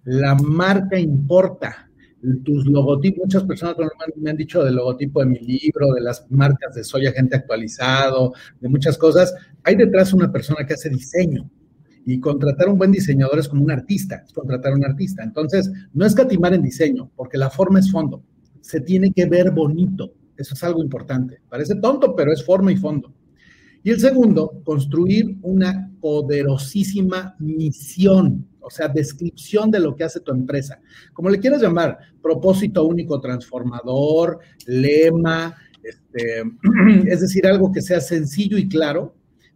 La 0.04 0.36
marca 0.36 1.00
importa. 1.00 1.86
Tus 2.44 2.66
logotipos, 2.66 3.26
muchas 3.26 3.44
personas 3.44 3.78
me 4.18 4.30
han 4.30 4.36
dicho 4.36 4.62
del 4.62 4.76
logotipo 4.76 5.22
de 5.22 5.28
mi 5.28 5.40
libro, 5.40 5.94
de 5.94 6.02
las 6.02 6.30
marcas 6.30 6.76
de 6.76 6.84
Soy 6.84 7.08
Agente 7.08 7.38
Actualizado, 7.38 8.34
de 8.60 8.68
muchas 8.68 8.98
cosas. 8.98 9.34
Hay 9.64 9.76
detrás 9.76 10.14
una 10.14 10.30
persona 10.30 10.66
que 10.66 10.74
hace 10.74 10.90
diseño 10.90 11.50
Y 12.06 12.20
contratar 12.20 12.68
un 12.68 12.78
buen 12.78 12.92
diseñador 12.92 13.40
es 13.40 13.48
como 13.48 13.64
un 13.64 13.72
artista, 13.72 14.24
es 14.26 14.34
contratar 14.34 14.74
a 14.74 14.76
un 14.76 14.84
artista. 14.84 15.24
Entonces, 15.24 15.72
no 15.94 16.06
es 16.06 16.14
catimar 16.14 16.54
en 16.54 16.62
diseño, 16.62 17.10
porque 17.16 17.38
la 17.38 17.50
forma 17.50 17.80
es 17.80 17.90
fondo. 17.90 18.22
Se 18.60 18.82
tiene 18.82 19.14
que 19.14 19.26
ver 19.26 19.52
bonito. 19.52 20.14
Eso 20.40 20.54
es 20.54 20.64
algo 20.64 20.82
importante. 20.82 21.42
Parece 21.50 21.76
tonto, 21.76 22.16
pero 22.16 22.32
es 22.32 22.46
forma 22.46 22.72
y 22.72 22.78
fondo. 22.78 23.14
Y 23.84 23.92
el 23.92 24.00
segundo, 24.00 24.62
construir 24.64 25.38
una 25.42 25.92
poderosísima 26.00 27.36
misión, 27.40 28.48
o 28.62 28.70
sea, 28.70 28.88
descripción 28.88 29.70
de 29.70 29.82
lo 29.82 29.98
que 29.98 30.06
hace 30.06 30.22
tu 30.22 30.32
empresa. 30.32 30.80
Como 31.12 31.30
le 31.30 31.40
quieras 31.40 31.62
llamar, 31.62 31.98
propósito 32.22 32.86
único 32.86 33.20
transformador, 33.20 34.40
lema, 34.66 35.58
este, 35.84 36.44
es 37.06 37.20
decir, 37.20 37.46
algo 37.46 37.74
que 37.74 37.82
sea 37.82 38.00
sencillo 38.00 38.58
y 38.58 38.70
claro 38.70 39.16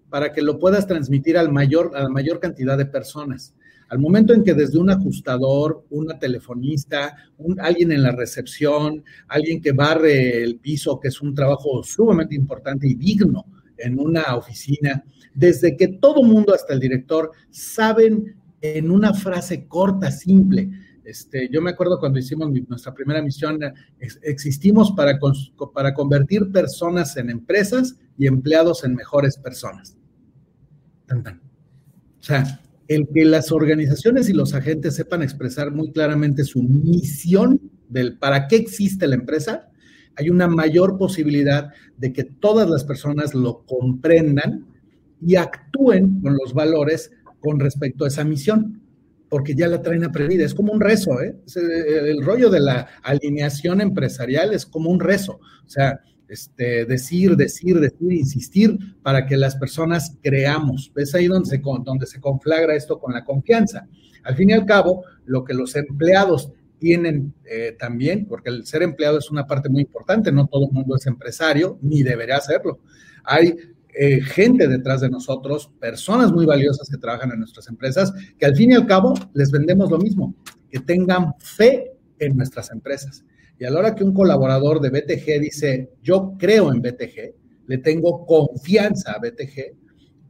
para 0.10 0.34
que 0.34 0.42
lo 0.42 0.60
puedas 0.60 0.86
transmitir 0.86 1.38
al 1.38 1.50
mayor, 1.50 1.92
a 1.96 2.04
la 2.04 2.10
mayor 2.10 2.42
cantidad 2.42 2.78
de 2.78 2.86
personas. 2.86 3.56
Al 3.94 4.00
momento 4.00 4.34
en 4.34 4.44
que 4.44 4.56
desde 4.56 4.80
un 4.80 4.90
ajustador, 4.90 5.86
una 5.92 6.18
telefonista, 6.18 7.16
alguien 7.60 7.92
en 7.92 8.02
la 8.02 8.12
recepción, 8.12 9.04
alguien 9.28 9.62
que 9.62 9.72
barre 9.72 10.42
el 10.42 10.56
piso, 10.56 11.00
que 11.00 11.10
es 11.10 11.22
un 11.22 11.36
trabajo 11.36 11.84
sumamente 11.84 12.34
importante 12.34 12.88
y 12.88 12.96
digno 12.96 13.46
en 13.78 14.00
una 14.00 14.36
oficina, 14.36 15.04
desde 15.36 15.78
que 15.78 15.90
todo 15.90 16.24
mundo 16.24 16.56
hasta 16.56 16.74
el 16.74 16.80
director 16.80 17.34
saben 17.52 18.36
en 18.62 18.90
una 18.90 19.14
frase 19.14 19.68
corta, 19.68 20.10
simple, 20.10 20.72
este, 21.04 21.48
yo 21.52 21.62
me 21.62 21.70
acuerdo 21.70 22.00
cuando 22.00 22.18
hicimos 22.18 22.50
nuestra 22.68 22.96
primera 22.96 23.22
misión, 23.22 23.60
existimos 24.24 24.92
para, 24.94 25.20
para 25.72 25.94
convertir 25.94 26.52
personas 26.52 27.16
en 27.18 27.30
empresas 27.30 27.96
y 28.18 28.26
empleados 28.26 28.86
en 28.86 28.96
mejores 28.96 29.38
personas. 29.38 29.96
O 31.12 32.24
sea, 32.24 32.60
el 32.88 33.08
que 33.14 33.26
las 33.26 33.52
organizaciones 33.52 34.30
y 34.30 34.34
los 34.34 34.54
agentes 34.54 34.96
sepan 34.96 35.24
expresar 35.24 35.72
muy 35.72 35.92
claramente 35.92 36.44
su 36.44 36.62
misión 36.64 37.62
del 37.90 38.18
para 38.18 38.48
qué 38.48 38.58
existe 38.58 39.08
la 39.08 39.16
empresa, 39.16 39.70
hay 40.16 40.30
una 40.30 40.48
mayor 40.48 40.98
posibilidad 40.98 41.70
de 41.98 42.14
que 42.14 42.24
todas 42.24 42.70
las 42.70 42.84
personas 42.84 43.34
lo 43.34 43.64
comprendan 43.66 44.66
y 45.22 45.36
actúen 45.36 46.22
con 46.22 46.34
los 46.34 46.54
valores 46.54 47.12
con 47.40 47.60
respecto 47.60 48.06
a 48.06 48.08
esa 48.10 48.24
misión 48.24 48.82
porque 49.30 49.56
ya 49.56 49.68
la 49.68 49.82
traen 49.82 50.04
aprendida. 50.04 50.46
Es 50.46 50.54
como 50.54 50.72
un 50.72 50.80
rezo, 50.80 51.20
¿eh? 51.20 51.36
El 51.56 52.24
rollo 52.24 52.52
de 52.52 52.60
la 52.60 52.88
alineación 53.02 53.82
empresarial 53.82 54.54
es 54.54 54.64
como 54.64 54.92
un 54.92 55.00
rezo. 55.00 55.40
O 55.66 55.70
sea, 55.70 56.02
este, 56.28 56.86
decir, 56.86 57.36
decir, 57.36 57.80
decir, 57.80 58.12
insistir 58.12 58.78
para 59.02 59.26
que 59.26 59.38
las 59.38 59.56
personas 59.56 60.18
creamos. 60.22 60.92
Es 60.96 61.14
ahí 61.16 61.28
donde 61.28 61.50
se, 61.50 61.62
donde 61.84 62.06
se 62.06 62.20
conflagra 62.20 62.76
esto 62.76 63.00
con 63.00 63.14
la 63.14 63.24
confianza. 63.24 63.88
Al 64.24 64.36
fin 64.36 64.50
y 64.50 64.54
al 64.54 64.66
cabo, 64.66 65.04
lo 65.26 65.44
que 65.44 65.54
los 65.54 65.76
empleados 65.76 66.52
tienen 66.80 67.34
eh, 67.46 67.76
también, 67.80 68.26
porque 68.26 68.50
el 68.50 68.66
ser 68.66 68.84
empleado 68.84 69.18
es 69.18 69.32
una 69.32 69.48
parte 69.48 69.70
muy 69.70 69.84
importante, 69.84 70.32
no 70.32 70.48
todo 70.48 70.66
el 70.66 70.72
mundo 70.72 70.96
es 70.96 71.06
empresario, 71.06 71.78
ni 71.82 72.04
debería 72.04 72.40
serlo. 72.42 72.80
Hay 73.24 73.56
eh, 73.94 74.22
gente 74.22 74.68
detrás 74.68 75.02
de 75.02 75.10
nosotros, 75.10 75.72
personas 75.80 76.32
muy 76.32 76.46
valiosas 76.46 76.90
que 76.90 76.98
trabajan 76.98 77.32
en 77.32 77.40
nuestras 77.40 77.68
empresas, 77.70 78.12
que 78.38 78.46
al 78.46 78.56
fin 78.56 78.72
y 78.72 78.74
al 78.74 78.88
cabo 78.88 79.14
les 79.34 79.52
vendemos 79.52 79.92
lo 79.92 79.98
mismo, 79.98 80.36
que 80.70 80.80
tengan 80.80 81.34
fe 81.40 81.92
en 82.20 82.36
nuestras 82.36 82.72
empresas. 82.72 83.24
Y 83.60 83.66
a 83.66 83.72
la 83.72 83.80
hora 83.80 83.96
que 83.96 84.04
un 84.04 84.14
colaborador 84.14 84.82
de 84.82 84.90
BTG 84.90 85.40
dice, 85.40 85.92
yo 86.02 86.36
creo 86.38 86.72
en 86.72 86.82
BTG, 86.82 87.34
le 87.68 87.78
tengo 87.78 88.26
confianza 88.26 89.14
a 89.14 89.20
BTG, 89.20 89.76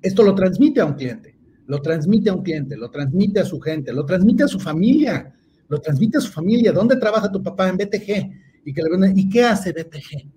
esto 0.02 0.24
lo 0.24 0.36
transmite 0.36 0.82
a 0.82 0.86
un 0.86 0.94
cliente, 0.94 1.36
lo 1.68 1.82
transmite 1.82 2.30
a 2.30 2.34
un 2.34 2.44
cliente, 2.44 2.76
lo 2.76 2.92
transmite 2.92 3.40
a 3.40 3.46
su 3.46 3.60
gente, 3.60 3.94
lo 3.94 4.06
transmite 4.06 4.44
a 4.44 4.48
su 4.48 4.60
familia, 4.60 5.34
lo 5.70 5.80
transmite 5.80 6.18
a 6.18 6.22
su 6.22 6.32
familia. 6.32 6.72
¿Dónde 6.72 6.98
trabaja 6.98 7.32
tu 7.32 7.42
papá 7.42 7.70
en 7.70 7.78
BTG? 7.78 8.32
Y, 8.66 8.74
que 8.74 8.82
le 8.82 9.14
¿y 9.16 9.30
qué 9.30 9.44
hace 9.44 9.72
BTG? 9.72 10.30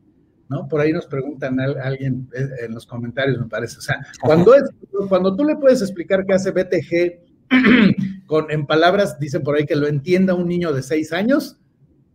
¿no? 0.48 0.68
Por 0.68 0.80
ahí 0.80 0.92
nos 0.92 1.06
preguntan 1.06 1.58
a 1.60 1.64
alguien 1.82 2.28
eh, 2.34 2.48
en 2.66 2.74
los 2.74 2.86
comentarios, 2.86 3.38
me 3.38 3.46
parece. 3.46 3.78
O 3.78 3.80
sea, 3.80 4.06
cuando, 4.22 4.54
es, 4.54 4.62
cuando 5.08 5.34
tú 5.34 5.44
le 5.44 5.56
puedes 5.56 5.82
explicar 5.82 6.24
qué 6.24 6.34
hace 6.34 6.52
BTG 6.52 7.26
con, 8.26 8.50
en 8.50 8.66
palabras, 8.66 9.18
dicen 9.18 9.42
por 9.42 9.56
ahí 9.56 9.66
que 9.66 9.76
lo 9.76 9.86
entienda 9.86 10.34
un 10.34 10.48
niño 10.48 10.72
de 10.72 10.82
seis 10.82 11.12
años, 11.12 11.58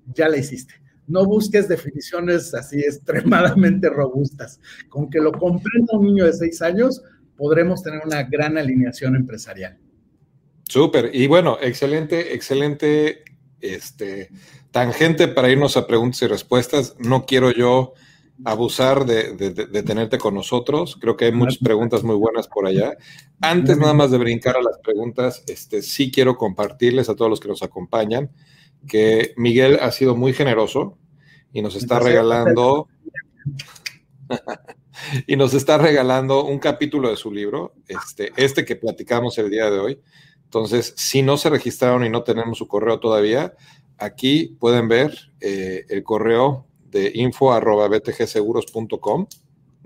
ya 0.05 0.29
la 0.29 0.37
hiciste. 0.37 0.73
No 1.07 1.25
busques 1.25 1.67
definiciones 1.67 2.53
así 2.53 2.79
extremadamente 2.79 3.89
robustas. 3.89 4.59
Con 4.89 5.09
que 5.09 5.19
lo 5.19 5.31
comprenda 5.31 5.97
un 5.97 6.05
niño 6.05 6.25
de 6.25 6.33
seis 6.33 6.61
años, 6.61 7.01
podremos 7.35 7.83
tener 7.83 8.01
una 8.05 8.23
gran 8.23 8.57
alineación 8.57 9.15
empresarial. 9.15 9.77
Súper. 10.69 11.09
Y 11.13 11.27
bueno, 11.27 11.57
excelente, 11.61 12.33
excelente 12.33 13.23
este, 13.59 14.29
tangente 14.71 15.27
para 15.27 15.49
irnos 15.49 15.75
a 15.75 15.85
preguntas 15.87 16.21
y 16.21 16.27
respuestas. 16.27 16.95
No 16.99 17.25
quiero 17.25 17.51
yo 17.51 17.93
abusar 18.45 19.05
de, 19.05 19.83
tenerte 19.83 20.17
con 20.17 20.33
nosotros. 20.33 20.97
Creo 20.99 21.17
que 21.17 21.25
hay 21.25 21.31
muchas 21.31 21.57
preguntas 21.57 22.03
muy 22.03 22.15
buenas 22.15 22.47
por 22.47 22.65
allá. 22.65 22.95
Antes 23.41 23.77
nada 23.77 23.93
más 23.93 24.11
de 24.11 24.17
brincar 24.17 24.55
a 24.55 24.61
las 24.61 24.79
preguntas, 24.79 25.43
este, 25.47 25.81
sí 25.81 26.11
quiero 26.11 26.37
compartirles 26.37 27.09
a 27.09 27.15
todos 27.15 27.29
los 27.29 27.39
que 27.39 27.49
nos 27.49 27.63
acompañan 27.63 28.31
que 28.87 29.33
Miguel 29.37 29.79
ha 29.81 29.91
sido 29.91 30.15
muy 30.15 30.33
generoso 30.33 30.97
y 31.53 31.61
nos 31.61 31.75
está 31.75 31.99
regalando 31.99 32.87
y 35.27 35.35
nos 35.35 35.53
está 35.53 35.77
regalando 35.77 36.45
un 36.45 36.59
capítulo 36.59 37.09
de 37.09 37.17
su 37.17 37.31
libro, 37.31 37.73
este, 37.87 38.31
este 38.37 38.65
que 38.65 38.75
platicamos 38.75 39.37
el 39.37 39.49
día 39.49 39.69
de 39.69 39.79
hoy. 39.79 39.99
Entonces, 40.43 40.93
si 40.97 41.21
no 41.21 41.37
se 41.37 41.49
registraron 41.49 42.05
y 42.05 42.09
no 42.09 42.23
tenemos 42.23 42.57
su 42.57 42.67
correo 42.67 42.99
todavía, 42.99 43.53
aquí 43.97 44.57
pueden 44.59 44.87
ver 44.87 45.17
eh, 45.39 45.85
el 45.89 46.03
correo 46.03 46.67
de 46.89 47.11
info 47.15 47.53
arroba 47.53 47.87
btgseguros.com, 47.87 49.27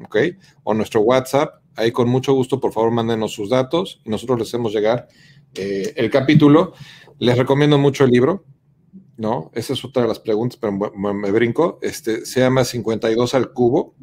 ¿ok? 0.03 0.17
O 0.63 0.73
nuestro 0.73 1.01
WhatsApp. 1.01 1.61
Ahí 1.75 1.91
con 1.91 2.09
mucho 2.09 2.33
gusto, 2.33 2.59
por 2.59 2.71
favor, 2.71 2.91
mándenos 2.91 3.33
sus 3.33 3.49
datos 3.49 4.01
y 4.05 4.09
nosotros 4.09 4.39
les 4.39 4.47
hacemos 4.47 4.73
llegar 4.73 5.07
eh, 5.53 5.93
el 5.97 6.09
capítulo. 6.09 6.73
Les 7.19 7.37
recomiendo 7.37 7.77
mucho 7.77 8.05
el 8.05 8.11
libro, 8.11 8.45
¿no? 9.17 9.51
Esa 9.53 9.73
es 9.73 9.83
otra 9.85 10.03
de 10.03 10.07
las 10.07 10.19
preguntas, 10.19 10.57
pero 10.59 10.73
me, 10.73 11.31
brinco. 11.31 11.79
Este, 11.81 12.25
se 12.25 12.39
llama 12.41 12.63
52 12.63 13.33
al 13.33 13.53
cubo, 13.53 13.95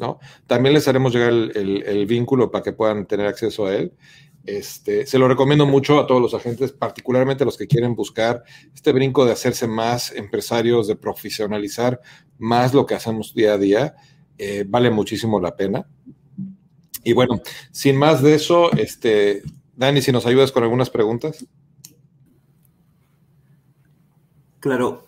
¿no? 0.00 0.18
También 0.46 0.74
les 0.74 0.88
haremos 0.88 1.12
llegar 1.12 1.30
el, 1.30 1.82
el 1.86 2.06
vínculo 2.06 2.50
para 2.50 2.64
que 2.64 2.72
puedan 2.72 3.06
tener 3.06 3.26
acceso 3.26 3.66
a 3.66 3.74
él. 3.74 3.92
Este, 4.46 5.06
se 5.06 5.18
lo 5.18 5.26
recomiendo 5.26 5.64
mucho 5.64 5.98
a 5.98 6.06
todos 6.06 6.20
los 6.20 6.34
agentes, 6.34 6.72
particularmente 6.72 7.44
a 7.44 7.46
los 7.46 7.56
que 7.56 7.66
quieren 7.66 7.94
buscar 7.94 8.44
este 8.74 8.92
brinco 8.92 9.24
de 9.24 9.32
hacerse 9.32 9.66
más 9.66 10.12
empresarios, 10.12 10.86
de 10.86 10.96
profesionalizar 10.96 12.00
más 12.38 12.74
lo 12.74 12.84
que 12.84 12.94
hacemos 12.94 13.34
día 13.34 13.54
a 13.54 13.58
día. 13.58 13.94
Eh, 14.36 14.64
vale 14.68 14.90
muchísimo 14.90 15.40
la 15.40 15.56
pena. 15.56 15.86
Y 17.02 17.12
bueno, 17.14 17.40
sin 17.70 17.96
más 17.96 18.22
de 18.22 18.34
eso, 18.34 18.72
este, 18.72 19.42
Dani, 19.76 20.02
si 20.02 20.12
nos 20.12 20.26
ayudas 20.26 20.52
con 20.52 20.62
algunas 20.62 20.90
preguntas. 20.90 21.46
Claro. 24.64 25.06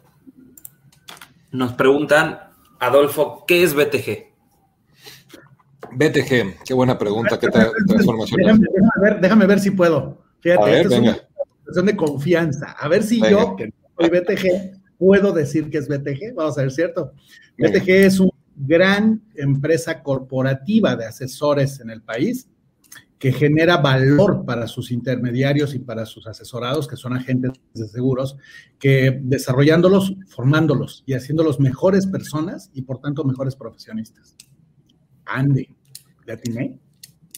Nos 1.51 1.73
preguntan, 1.73 2.41
Adolfo, 2.79 3.47
¿qué 3.47 3.63
es 3.63 3.73
BTG? 3.73 4.27
BTG, 5.93 6.63
qué 6.63 6.75
buena 6.75 6.99
pregunta, 6.99 7.39
qué 7.39 7.49
transformación. 7.49 8.61
Déjame, 9.23 9.47
ver, 9.47 9.59
si 9.59 9.71
puedo. 9.71 10.19
Fíjate, 10.41 10.83
es 10.83 10.87
una 10.89 11.17
cuestión 11.65 11.87
de 11.87 11.97
confianza. 11.97 12.73
A 12.73 12.87
ver 12.89 13.03
si 13.03 13.19
yo, 13.19 13.57
que 13.57 13.73
soy 13.99 14.11
BTG, 14.11 14.99
puedo 14.99 15.33
decir 15.33 15.71
que 15.71 15.79
es 15.79 15.89
BTG. 15.89 16.35
Vamos 16.35 16.59
a 16.59 16.61
ver, 16.61 16.71
¿cierto? 16.71 17.15
BTG 17.57 17.89
es 17.89 18.21
una 18.21 18.33
gran 18.57 19.23
empresa 19.37 20.03
corporativa 20.03 20.97
de 20.97 21.07
asesores 21.07 21.81
en 21.81 21.89
el 21.89 22.03
país 22.03 22.47
que 23.19 23.33
genera 23.33 23.79
valor 23.79 24.45
para 24.45 24.67
sus 24.67 24.91
intermediarios 24.91 25.75
y 25.75 25.79
para 25.79 26.05
sus 26.05 26.27
asesorados, 26.27 26.87
que 26.87 26.97
son 26.97 27.15
agentes 27.15 27.53
de 27.73 27.89
seguros, 27.89 28.37
que 28.79 29.19
desarrollándolos, 29.23 30.15
formándolos 30.29 31.03
y 31.07 31.15
haciéndolos 31.15 31.59
mejores 31.59 32.07
personas 32.07 32.71
y 32.75 32.83
por 32.83 33.01
tanto 33.01 33.25
mejores 33.25 33.57
profesionistas. 33.57 34.37
Ande. 35.25 35.71
¿Le 36.27 36.33
atiné? 36.33 36.79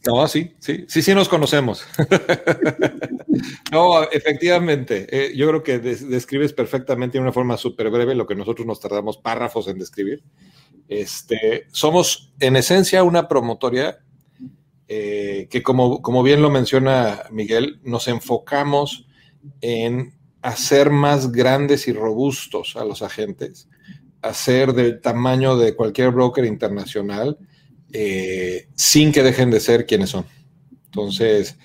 No, 0.07 0.27
sí, 0.27 0.55
sí, 0.59 0.85
sí, 0.89 1.03
sí 1.03 1.15
nos 1.15 1.29
conocemos. 1.29 1.85
no, 3.73 4.05
efectivamente, 4.11 5.07
eh, 5.11 5.37
yo 5.37 5.49
creo 5.49 5.63
que 5.63 5.79
describes 5.79 6.53
perfectamente 6.53 7.19
de 7.19 7.23
una 7.23 7.33
forma 7.33 7.57
súper 7.57 7.91
breve 7.91 8.15
lo 8.15 8.27
que 8.27 8.35
nosotros 8.35 8.67
nos 8.67 8.81
tardamos 8.81 9.19
párrafos 9.19 9.69
en 9.69 9.79
describir. 9.79 10.23
Este, 10.89 11.67
somos 11.71 12.33
en 12.41 12.57
esencia 12.57 13.03
una 13.03 13.29
promotoria 13.29 13.99
eh, 14.89 15.47
que, 15.51 15.63
como, 15.63 16.03
como 16.03 16.23
bien 16.23 16.43
lo 16.43 16.51
menciona 16.51 17.25
Miguel, 17.31 17.81
nos 17.85 18.09
enfocamos 18.09 19.07
en 19.61 20.15
hacer 20.43 20.91
más 20.91 21.31
grandes 21.31 21.87
y 21.87 21.93
robustos 21.93 22.75
a 22.77 22.85
los 22.85 23.03
agentes, 23.03 23.69
hacer 24.23 24.73
del 24.73 25.01
tamaño 25.01 25.57
de 25.57 25.77
cualquier 25.77 26.11
broker 26.11 26.45
internacional 26.45 27.39
eh, 27.93 28.69
sin 28.75 29.13
que 29.13 29.23
dejen 29.23 29.51
de 29.51 29.61
ser 29.61 29.87
quienes 29.87 30.11
son. 30.11 30.25
Entonces, 30.87 31.57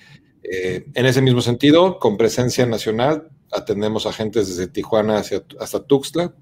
Eh, 0.46 0.84
en 0.92 1.06
ese 1.06 1.22
mismo 1.22 1.40
sentido, 1.40 1.98
con 1.98 2.18
presencia 2.18 2.66
nacional, 2.66 3.30
atendemos 3.50 4.04
agentes 4.04 4.46
desde 4.46 4.70
Tijuana 4.70 5.16
hacia, 5.16 5.42
hasta 5.58 5.82
Tuxtla, 5.86 6.34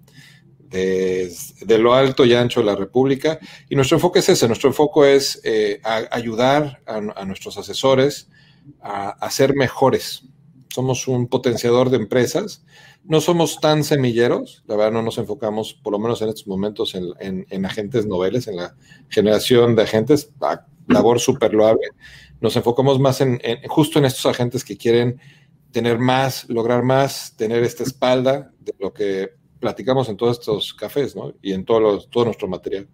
de, 0.73 1.79
lo 1.79 1.95
alto 1.95 2.25
y 2.25 2.35
ancho 2.35 2.61
de 2.61 2.66
la 2.66 2.77
República. 2.77 3.39
Y 3.68 3.77
nuestro 3.77 3.97
enfoque 3.97 4.20
es 4.20 4.29
ese, 4.29 4.47
nuestro 4.47 4.70
enfoque 4.70 5.14
es 5.14 5.41
eh, 5.45 5.81
ayudar 6.11 6.81
a, 6.87 7.25
nuestros 7.25 7.59
asesores 7.59 8.29
a, 8.81 9.11
a, 9.11 9.31
ser 9.31 9.55
mejores. 9.55 10.25
Somos 10.68 11.07
un 11.07 11.29
potenciador 11.29 11.91
de 11.91 11.99
empresas. 11.99 12.64
No 13.05 13.20
somos 13.20 13.61
tan 13.61 13.83
semilleros, 13.83 14.62
la 14.66 14.77
verdad 14.77 14.93
no 14.93 15.03
nos 15.03 15.18
enfocamos, 15.18 15.75
por 15.75 15.93
lo 15.93 15.99
menos 15.99 16.23
en 16.23 16.29
estos 16.29 16.47
momentos, 16.47 16.95
en, 16.95 17.66
agentes 17.66 18.07
noveles, 18.07 18.47
en 18.47 18.57
la 18.57 18.77
generación 19.09 19.75
de 19.75 19.83
agentes, 19.83 20.31
labor 20.87 21.18
súper 21.18 21.53
loable. 21.53 21.89
Nos 22.41 22.55
enfocamos 22.55 23.01
más 23.01 23.20
en, 23.20 23.41
justo 23.68 23.99
en 23.99 24.05
estos 24.05 24.25
agentes 24.27 24.64
que 24.64 24.77
quieren 24.77 25.20
tener 25.73 25.99
más, 25.99 26.49
lograr 26.49 26.85
más, 26.85 27.35
tener 27.37 27.64
esta 27.64 27.83
espalda 27.83 28.53
de 28.61 28.73
lo 28.79 28.93
que 28.93 29.41
platicamos 29.63 30.09
en 30.09 30.17
todos 30.17 30.41
estos 30.41 30.75
cafés, 30.75 31.15
¿no? 31.15 31.33
Y 31.41 31.53
en 31.53 31.65
todo, 31.65 32.01
todo 32.11 32.25
nuestro 32.27 32.49
material. 32.49 32.89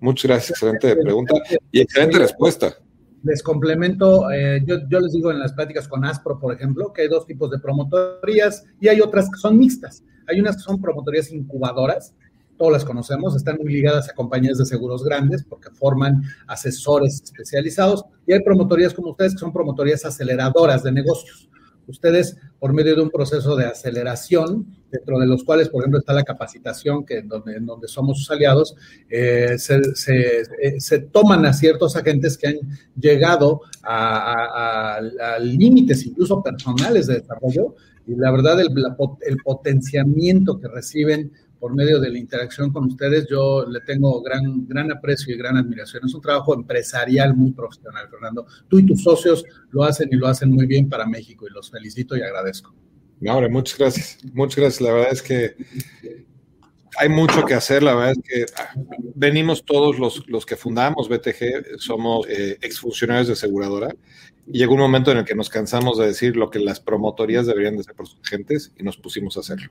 Muchas 0.00 0.28
gracias, 0.28 0.50
excelente 0.50 0.96
pregunta 0.96 1.34
y 1.70 1.80
excelente 1.80 2.18
respuesta. 2.18 2.74
Les 3.22 3.40
complemento, 3.42 4.30
eh, 4.32 4.60
yo, 4.66 4.78
yo, 4.88 5.00
les 5.00 5.12
digo 5.12 5.30
en 5.30 5.38
las 5.38 5.52
pláticas 5.52 5.86
con 5.86 6.04
ASPRO, 6.04 6.40
por 6.40 6.52
ejemplo, 6.52 6.92
que 6.92 7.02
hay 7.02 7.08
dos 7.08 7.24
tipos 7.24 7.50
de 7.50 7.60
promotorías 7.60 8.64
y 8.80 8.88
hay 8.88 9.00
otras 9.00 9.30
que 9.30 9.38
son 9.38 9.58
mixtas. 9.58 10.02
Hay 10.26 10.40
unas 10.40 10.56
que 10.56 10.62
son 10.62 10.80
promotorías 10.80 11.30
incubadoras, 11.30 12.14
todas 12.56 12.72
las 12.72 12.84
conocemos, 12.84 13.36
están 13.36 13.56
muy 13.56 13.72
ligadas 13.72 14.08
a 14.08 14.14
compañías 14.14 14.58
de 14.58 14.66
seguros 14.66 15.04
grandes 15.04 15.44
porque 15.44 15.70
forman 15.70 16.22
asesores 16.48 17.22
especializados 17.22 18.04
y 18.26 18.32
hay 18.32 18.42
promotorías 18.42 18.92
como 18.92 19.10
ustedes 19.10 19.34
que 19.34 19.38
son 19.38 19.52
promotorías 19.52 20.04
aceleradoras 20.04 20.82
de 20.82 20.92
negocios. 20.92 21.48
Ustedes, 21.88 22.36
por 22.58 22.72
medio 22.72 22.94
de 22.94 23.02
un 23.02 23.10
proceso 23.10 23.56
de 23.56 23.64
aceleración, 23.64 24.66
dentro 24.90 25.18
de 25.18 25.26
los 25.26 25.42
cuales, 25.42 25.68
por 25.68 25.82
ejemplo, 25.82 25.98
está 25.98 26.12
la 26.12 26.22
capacitación, 26.22 27.04
que 27.04 27.18
en 27.18 27.28
donde, 27.28 27.88
somos 27.88 28.18
sus 28.18 28.30
aliados, 28.30 28.76
eh, 29.10 29.56
eh, 29.56 30.74
se, 30.78 30.98
toman 31.10 31.46
a 31.46 31.52
ciertos 31.52 31.96
agentes 31.96 32.36
que 32.36 32.48
han 32.48 32.58
llegado 32.98 33.62
a, 33.82 35.00
límites 35.40 36.04
incluso 36.06 36.42
personales 36.42 37.06
de 37.06 37.20
desarrollo 37.20 37.74
y 38.06 38.14
la 38.16 38.30
verdad 38.30 38.58
el 38.60 39.36
potenciamiento 39.44 40.58
que 40.58 40.68
reciben 40.68 41.32
por 41.58 41.74
medio 41.74 42.00
de 42.00 42.10
la 42.10 42.18
interacción 42.18 42.72
con 42.72 42.84
ustedes, 42.84 43.26
yo 43.28 43.66
le 43.66 43.80
tengo 43.80 44.20
gran, 44.22 44.66
gran 44.66 44.90
aprecio 44.92 45.34
y 45.34 45.38
gran 45.38 45.56
admiración. 45.56 46.04
Es 46.06 46.14
un 46.14 46.20
trabajo 46.20 46.54
empresarial 46.54 47.34
muy 47.34 47.52
profesional, 47.52 48.08
Fernando. 48.08 48.46
Tú 48.68 48.78
y 48.78 48.86
tus 48.86 49.02
socios 49.02 49.44
lo 49.70 49.84
hacen 49.84 50.08
y 50.12 50.16
lo 50.16 50.26
hacen 50.28 50.50
muy 50.50 50.66
bien 50.66 50.88
para 50.88 51.06
México 51.06 51.46
y 51.48 51.52
los 51.52 51.70
felicito 51.70 52.16
y 52.16 52.22
agradezco. 52.22 52.74
Hombre, 53.26 53.48
muchas 53.48 53.78
gracias. 53.78 54.18
Muchas 54.32 54.56
gracias. 54.56 54.80
La 54.80 54.92
verdad 54.92 55.12
es 55.12 55.22
que 55.22 55.56
hay 56.98 57.08
mucho 57.08 57.44
que 57.44 57.54
hacer. 57.54 57.82
La 57.82 57.94
verdad 57.94 58.12
es 58.12 58.22
que 58.22 58.46
venimos 59.14 59.64
todos 59.64 59.98
los, 59.98 60.28
los 60.28 60.46
que 60.46 60.56
fundamos 60.56 61.08
BTG, 61.08 61.78
somos 61.78 62.28
eh, 62.28 62.58
exfuncionarios 62.60 63.26
de 63.26 63.32
aseguradora. 63.32 63.94
Y 64.46 64.58
llegó 64.58 64.74
un 64.74 64.80
momento 64.80 65.10
en 65.10 65.18
el 65.18 65.24
que 65.24 65.34
nos 65.34 65.50
cansamos 65.50 65.98
de 65.98 66.06
decir 66.06 66.36
lo 66.36 66.50
que 66.50 66.60
las 66.60 66.80
promotorías 66.80 67.46
deberían 67.46 67.74
de 67.74 67.80
hacer 67.80 67.94
por 67.94 68.06
sus 68.06 68.20
agentes 68.20 68.72
y 68.78 68.82
nos 68.82 68.96
pusimos 68.96 69.36
a 69.36 69.40
hacerlo 69.40 69.70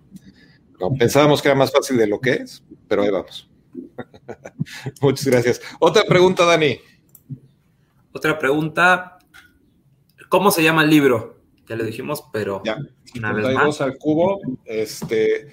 pensábamos 0.97 1.41
que 1.41 1.47
era 1.47 1.57
más 1.57 1.71
fácil 1.71 1.97
de 1.97 2.07
lo 2.07 2.19
que 2.19 2.31
es, 2.31 2.63
pero 2.87 3.03
ahí 3.03 3.09
vamos. 3.09 3.49
Muchas 5.01 5.25
gracias. 5.25 5.61
Otra 5.79 6.03
pregunta, 6.07 6.45
Dani. 6.45 6.77
Otra 8.11 8.37
pregunta. 8.37 9.17
¿Cómo 10.29 10.51
se 10.51 10.63
llama 10.63 10.83
el 10.83 10.89
libro? 10.89 11.41
Ya 11.67 11.75
lo 11.75 11.83
dijimos, 11.83 12.23
pero 12.31 12.61
ya. 12.63 12.77
una 13.17 13.33
vez 13.33 13.53
más. 13.53 13.81
al 13.81 13.97
cubo. 13.97 14.39
Este. 14.65 15.47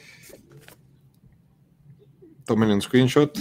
Tomen 2.45 2.71
un 2.71 2.83
screenshot. 2.83 3.39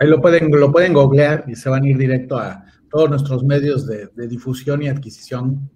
Ahí 0.00 0.08
lo 0.08 0.20
pueden, 0.20 0.50
lo 0.50 0.70
pueden 0.70 0.92
googlear 0.92 1.44
y 1.48 1.56
se 1.56 1.68
van 1.68 1.84
a 1.84 1.88
ir 1.88 1.98
directo 1.98 2.38
a 2.38 2.64
todos 2.90 3.10
nuestros 3.10 3.42
medios 3.42 3.86
de 3.86 4.28
difusión 4.28 4.82
y 4.82 4.88
adquisición 4.88 5.70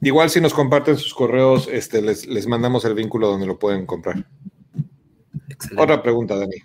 Igual 0.00 0.30
si 0.30 0.40
nos 0.40 0.54
comparten 0.54 0.96
sus 0.96 1.14
correos, 1.14 1.68
este, 1.70 2.02
les, 2.02 2.46
mandamos 2.46 2.84
el 2.84 2.94
vínculo 2.94 3.28
donde 3.28 3.46
lo 3.46 3.58
pueden 3.58 3.86
comprar. 3.86 4.26
Otra 5.76 6.02
pregunta, 6.02 6.36
Dani. 6.36 6.56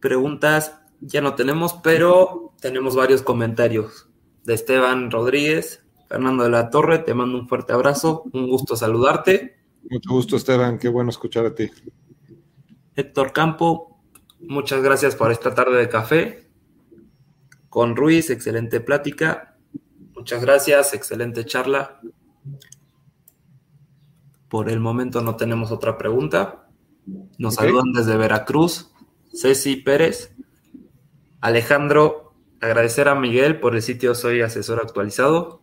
Preguntas 0.00 0.78
ya 1.00 1.20
no 1.20 1.34
tenemos, 1.34 1.74
pero 1.82 2.52
tenemos 2.60 2.96
varios 2.96 3.22
comentarios 3.22 4.08
de 4.44 4.54
Esteban 4.54 5.10
Rodríguez. 5.10 5.82
Fernando 6.08 6.44
de 6.44 6.50
la 6.50 6.70
Torre, 6.70 6.98
te 6.98 7.14
mando 7.14 7.38
un 7.38 7.48
fuerte 7.48 7.72
abrazo, 7.72 8.24
un 8.32 8.48
gusto 8.48 8.76
saludarte. 8.76 9.56
Mucho 9.90 10.10
gusto, 10.10 10.36
Esteban, 10.36 10.78
qué 10.78 10.88
bueno 10.88 11.10
escuchar 11.10 11.46
a 11.46 11.54
ti. 11.54 11.70
Héctor 12.94 13.32
Campo, 13.32 14.00
muchas 14.40 14.82
gracias 14.82 15.16
por 15.16 15.32
esta 15.32 15.54
tarde 15.54 15.78
de 15.78 15.88
café. 15.88 16.48
Con 17.68 17.96
Ruiz, 17.96 18.30
excelente 18.30 18.80
plática. 18.80 19.53
Muchas 20.24 20.40
gracias, 20.40 20.94
excelente 20.94 21.44
charla. 21.44 22.00
Por 24.48 24.70
el 24.70 24.80
momento 24.80 25.20
no 25.20 25.36
tenemos 25.36 25.70
otra 25.70 25.98
pregunta. 25.98 26.66
Nos 27.36 27.56
saludan 27.56 27.92
desde 27.92 28.16
Veracruz, 28.16 28.90
Ceci 29.34 29.76
Pérez. 29.76 30.34
Alejandro, 31.42 32.32
agradecer 32.58 33.08
a 33.08 33.14
Miguel 33.14 33.60
por 33.60 33.74
el 33.76 33.82
sitio 33.82 34.14
Soy 34.14 34.40
Asesor 34.40 34.80
Actualizado. 34.80 35.62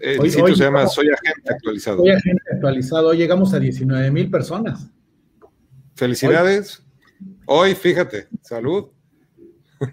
El 0.00 0.30
sitio 0.30 0.54
se 0.54 0.62
llama 0.62 0.86
Soy 0.86 1.08
Agente 1.08 1.52
Actualizado. 1.52 1.98
Soy 1.98 2.10
Agente 2.10 2.42
Actualizado. 2.54 3.08
Hoy 3.08 3.16
llegamos 3.16 3.52
a 3.54 3.58
19 3.58 4.12
mil 4.12 4.30
personas. 4.30 4.88
Felicidades. 5.96 6.80
Hoy, 7.46 7.74
fíjate, 7.74 8.28
salud. 8.40 8.93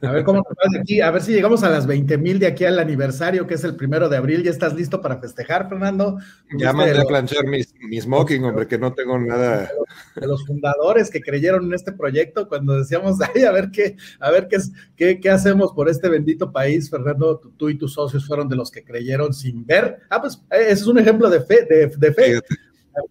A 0.01 0.11
ver 0.11 0.23
cómo 0.23 0.39
nos 0.39 0.71
de 0.71 0.79
aquí, 0.79 1.01
a 1.01 1.11
ver 1.11 1.21
si 1.21 1.33
llegamos 1.33 1.63
a 1.63 1.69
las 1.69 1.87
20 1.87 2.17
mil 2.17 2.39
de 2.39 2.47
aquí 2.47 2.65
al 2.65 2.79
aniversario, 2.79 3.47
que 3.47 3.55
es 3.55 3.63
el 3.63 3.75
primero 3.75 4.09
de 4.09 4.17
abril. 4.17 4.43
¿Ya 4.43 4.51
estás 4.51 4.73
listo 4.73 5.01
para 5.01 5.19
festejar, 5.19 5.69
Fernando? 5.69 6.17
Ya 6.57 6.73
mandé 6.73 6.99
a 6.99 7.03
planchar 7.03 7.45
mi, 7.45 7.61
smoking, 8.01 8.43
hombre, 8.45 8.67
que 8.67 8.77
no 8.77 8.93
tengo 8.93 9.17
nada. 9.19 9.69
De 10.15 10.27
los 10.27 10.45
fundadores 10.45 11.09
que 11.09 11.21
creyeron 11.21 11.65
en 11.65 11.73
este 11.73 11.91
proyecto, 11.91 12.47
cuando 12.47 12.77
decíamos, 12.77 13.17
ay, 13.35 13.43
a 13.43 13.51
ver 13.51 13.71
qué, 13.71 13.95
a 14.19 14.31
ver 14.31 14.47
qué, 14.47 14.57
qué, 14.95 15.19
qué 15.19 15.29
hacemos 15.29 15.73
por 15.73 15.89
este 15.89 16.09
bendito 16.09 16.51
país, 16.51 16.89
Fernando, 16.89 17.39
tú 17.57 17.69
y 17.69 17.77
tus 17.77 17.93
socios 17.93 18.25
fueron 18.25 18.49
de 18.49 18.55
los 18.55 18.71
que 18.71 18.83
creyeron 18.83 19.33
sin 19.33 19.65
ver. 19.65 19.99
Ah, 20.09 20.21
pues 20.21 20.35
eh, 20.51 20.65
ese 20.65 20.73
es 20.73 20.87
un 20.87 20.99
ejemplo 20.99 21.29
de 21.29 21.41
fe, 21.41 21.65
de, 21.65 22.13
fe. 22.13 22.41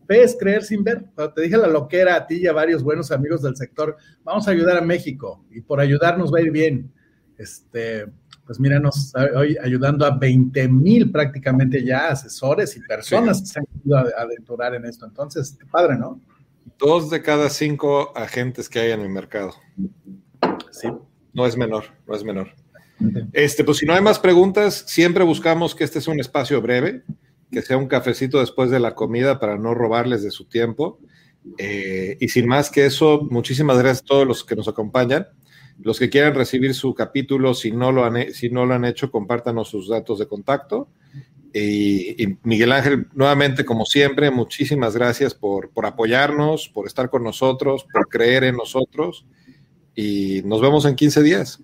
Fe 0.06 0.22
es 0.22 0.36
creer 0.38 0.62
sin 0.62 0.84
ver. 0.84 1.04
te 1.34 1.42
dije 1.42 1.56
la 1.56 1.68
loquera 1.68 2.16
a 2.16 2.26
ti 2.26 2.36
y 2.36 2.46
a 2.46 2.52
varios 2.52 2.82
buenos 2.82 3.10
amigos 3.10 3.42
del 3.42 3.56
sector, 3.56 3.96
vamos 4.22 4.46
a 4.46 4.50
ayudar 4.50 4.76
a 4.76 4.82
México 4.82 5.44
y 5.50 5.60
por 5.60 5.80
ayudarnos 5.80 6.32
va 6.32 6.38
a 6.38 6.42
ir 6.42 6.50
bien. 6.50 6.92
Este, 7.38 8.06
pues 8.44 8.60
míranos, 8.60 9.12
hoy 9.36 9.56
ayudando 9.62 10.04
a 10.04 10.10
20 10.10 10.68
mil 10.68 11.10
prácticamente 11.10 11.84
ya 11.84 12.08
asesores 12.08 12.76
y 12.76 12.80
personas 12.80 13.40
que 13.40 13.46
se 13.46 13.58
han 13.60 13.66
ido 13.84 13.96
a 13.96 14.04
aventurar 14.18 14.74
en 14.74 14.84
esto. 14.84 15.06
Entonces, 15.06 15.56
padre, 15.70 15.96
¿no? 15.96 16.20
Dos 16.78 17.10
de 17.10 17.22
cada 17.22 17.48
cinco 17.48 18.12
agentes 18.16 18.68
que 18.68 18.80
hay 18.80 18.90
en 18.90 19.00
el 19.00 19.08
mercado. 19.08 19.54
Sí. 20.70 20.88
No 21.32 21.46
es 21.46 21.56
menor, 21.56 21.84
no 22.06 22.14
es 22.14 22.24
menor. 22.24 22.48
Este, 23.32 23.64
pues 23.64 23.78
si 23.78 23.86
no 23.86 23.94
hay 23.94 24.02
más 24.02 24.18
preguntas, 24.18 24.84
siempre 24.86 25.24
buscamos 25.24 25.74
que 25.74 25.84
este 25.84 25.98
es 25.98 26.08
un 26.08 26.20
espacio 26.20 26.60
breve 26.60 27.04
que 27.50 27.62
sea 27.62 27.76
un 27.76 27.88
cafecito 27.88 28.40
después 28.40 28.70
de 28.70 28.80
la 28.80 28.94
comida 28.94 29.38
para 29.40 29.58
no 29.58 29.74
robarles 29.74 30.22
de 30.22 30.30
su 30.30 30.44
tiempo. 30.44 31.00
Eh, 31.58 32.16
y 32.20 32.28
sin 32.28 32.46
más 32.46 32.70
que 32.70 32.86
eso, 32.86 33.26
muchísimas 33.30 33.78
gracias 33.78 34.02
a 34.02 34.06
todos 34.06 34.26
los 34.26 34.44
que 34.44 34.56
nos 34.56 34.68
acompañan. 34.68 35.26
Los 35.82 35.98
que 35.98 36.10
quieran 36.10 36.34
recibir 36.34 36.74
su 36.74 36.94
capítulo, 36.94 37.54
si 37.54 37.72
no 37.72 37.90
lo 37.90 38.04
han, 38.04 38.32
si 38.32 38.50
no 38.50 38.66
lo 38.66 38.74
han 38.74 38.84
hecho, 38.84 39.10
compártanos 39.10 39.68
sus 39.68 39.88
datos 39.88 40.18
de 40.18 40.26
contacto. 40.26 40.88
Y, 41.52 42.38
Miguel 42.44 42.70
Ángel, 42.72 43.08
nuevamente, 43.12 43.64
como 43.64 43.84
siempre, 43.84 44.30
muchísimas 44.30 44.94
gracias 44.94 45.34
por, 45.34 45.70
por 45.70 45.86
apoyarnos, 45.86 46.68
por 46.68 46.86
estar 46.86 47.10
con 47.10 47.24
nosotros, 47.24 47.86
por 47.92 48.08
creer 48.08 48.44
en 48.44 48.56
nosotros. 48.56 49.26
Y 49.94 50.42
nos 50.44 50.60
vemos 50.60 50.84
en 50.84 50.94
15 50.94 51.22
días. 51.22 51.60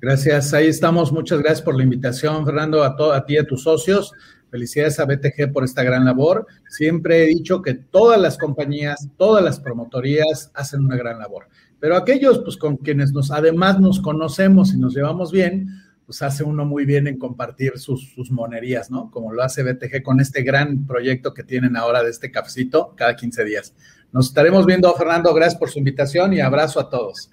Gracias, 0.00 0.52
ahí 0.52 0.66
estamos. 0.66 1.12
Muchas 1.12 1.38
gracias 1.38 1.62
por 1.62 1.76
la 1.76 1.84
invitación, 1.84 2.44
Fernando, 2.44 2.82
a, 2.82 2.96
a 3.16 3.24
ti 3.24 3.34
y 3.34 3.38
a 3.38 3.46
tus 3.46 3.62
socios. 3.62 4.12
Felicidades 4.54 5.00
a 5.00 5.04
BTG 5.04 5.52
por 5.52 5.64
esta 5.64 5.82
gran 5.82 6.04
labor. 6.04 6.46
Siempre 6.68 7.24
he 7.24 7.26
dicho 7.26 7.60
que 7.60 7.74
todas 7.74 8.20
las 8.20 8.38
compañías, 8.38 9.08
todas 9.16 9.42
las 9.42 9.58
promotorías 9.58 10.52
hacen 10.54 10.84
una 10.84 10.94
gran 10.94 11.18
labor. 11.18 11.48
Pero 11.80 11.96
aquellos 11.96 12.38
pues, 12.38 12.56
con 12.56 12.76
quienes 12.76 13.12
nos, 13.12 13.32
además 13.32 13.80
nos 13.80 14.00
conocemos 14.00 14.72
y 14.72 14.78
nos 14.78 14.94
llevamos 14.94 15.32
bien, 15.32 15.66
pues 16.06 16.22
hace 16.22 16.44
uno 16.44 16.64
muy 16.64 16.84
bien 16.84 17.08
en 17.08 17.18
compartir 17.18 17.80
sus, 17.80 18.14
monerías, 18.30 18.92
¿no? 18.92 19.10
Como 19.10 19.32
lo 19.32 19.42
hace 19.42 19.64
BTG 19.64 20.04
con 20.04 20.20
este 20.20 20.44
gran 20.44 20.86
proyecto 20.86 21.34
que 21.34 21.42
tienen 21.42 21.76
ahora 21.76 22.04
de 22.04 22.10
este 22.10 22.30
cafecito 22.30 22.94
cada 22.96 23.16
15 23.16 23.44
días. 23.44 23.74
Nos 24.12 24.28
estaremos 24.28 24.66
viendo, 24.66 24.94
Fernando. 24.94 25.34
Gracias 25.34 25.58
por 25.58 25.68
su 25.68 25.80
invitación 25.80 26.32
y 26.32 26.38
abrazo 26.38 26.78
a 26.78 26.88
todos. 26.88 27.28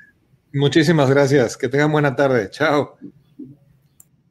Muchísimas 0.54 1.08
gracias. 1.08 1.56
Que 1.56 1.70
tengan 1.70 1.92
buena 1.92 2.16
tarde. 2.16 2.50
Chao. 2.50 2.98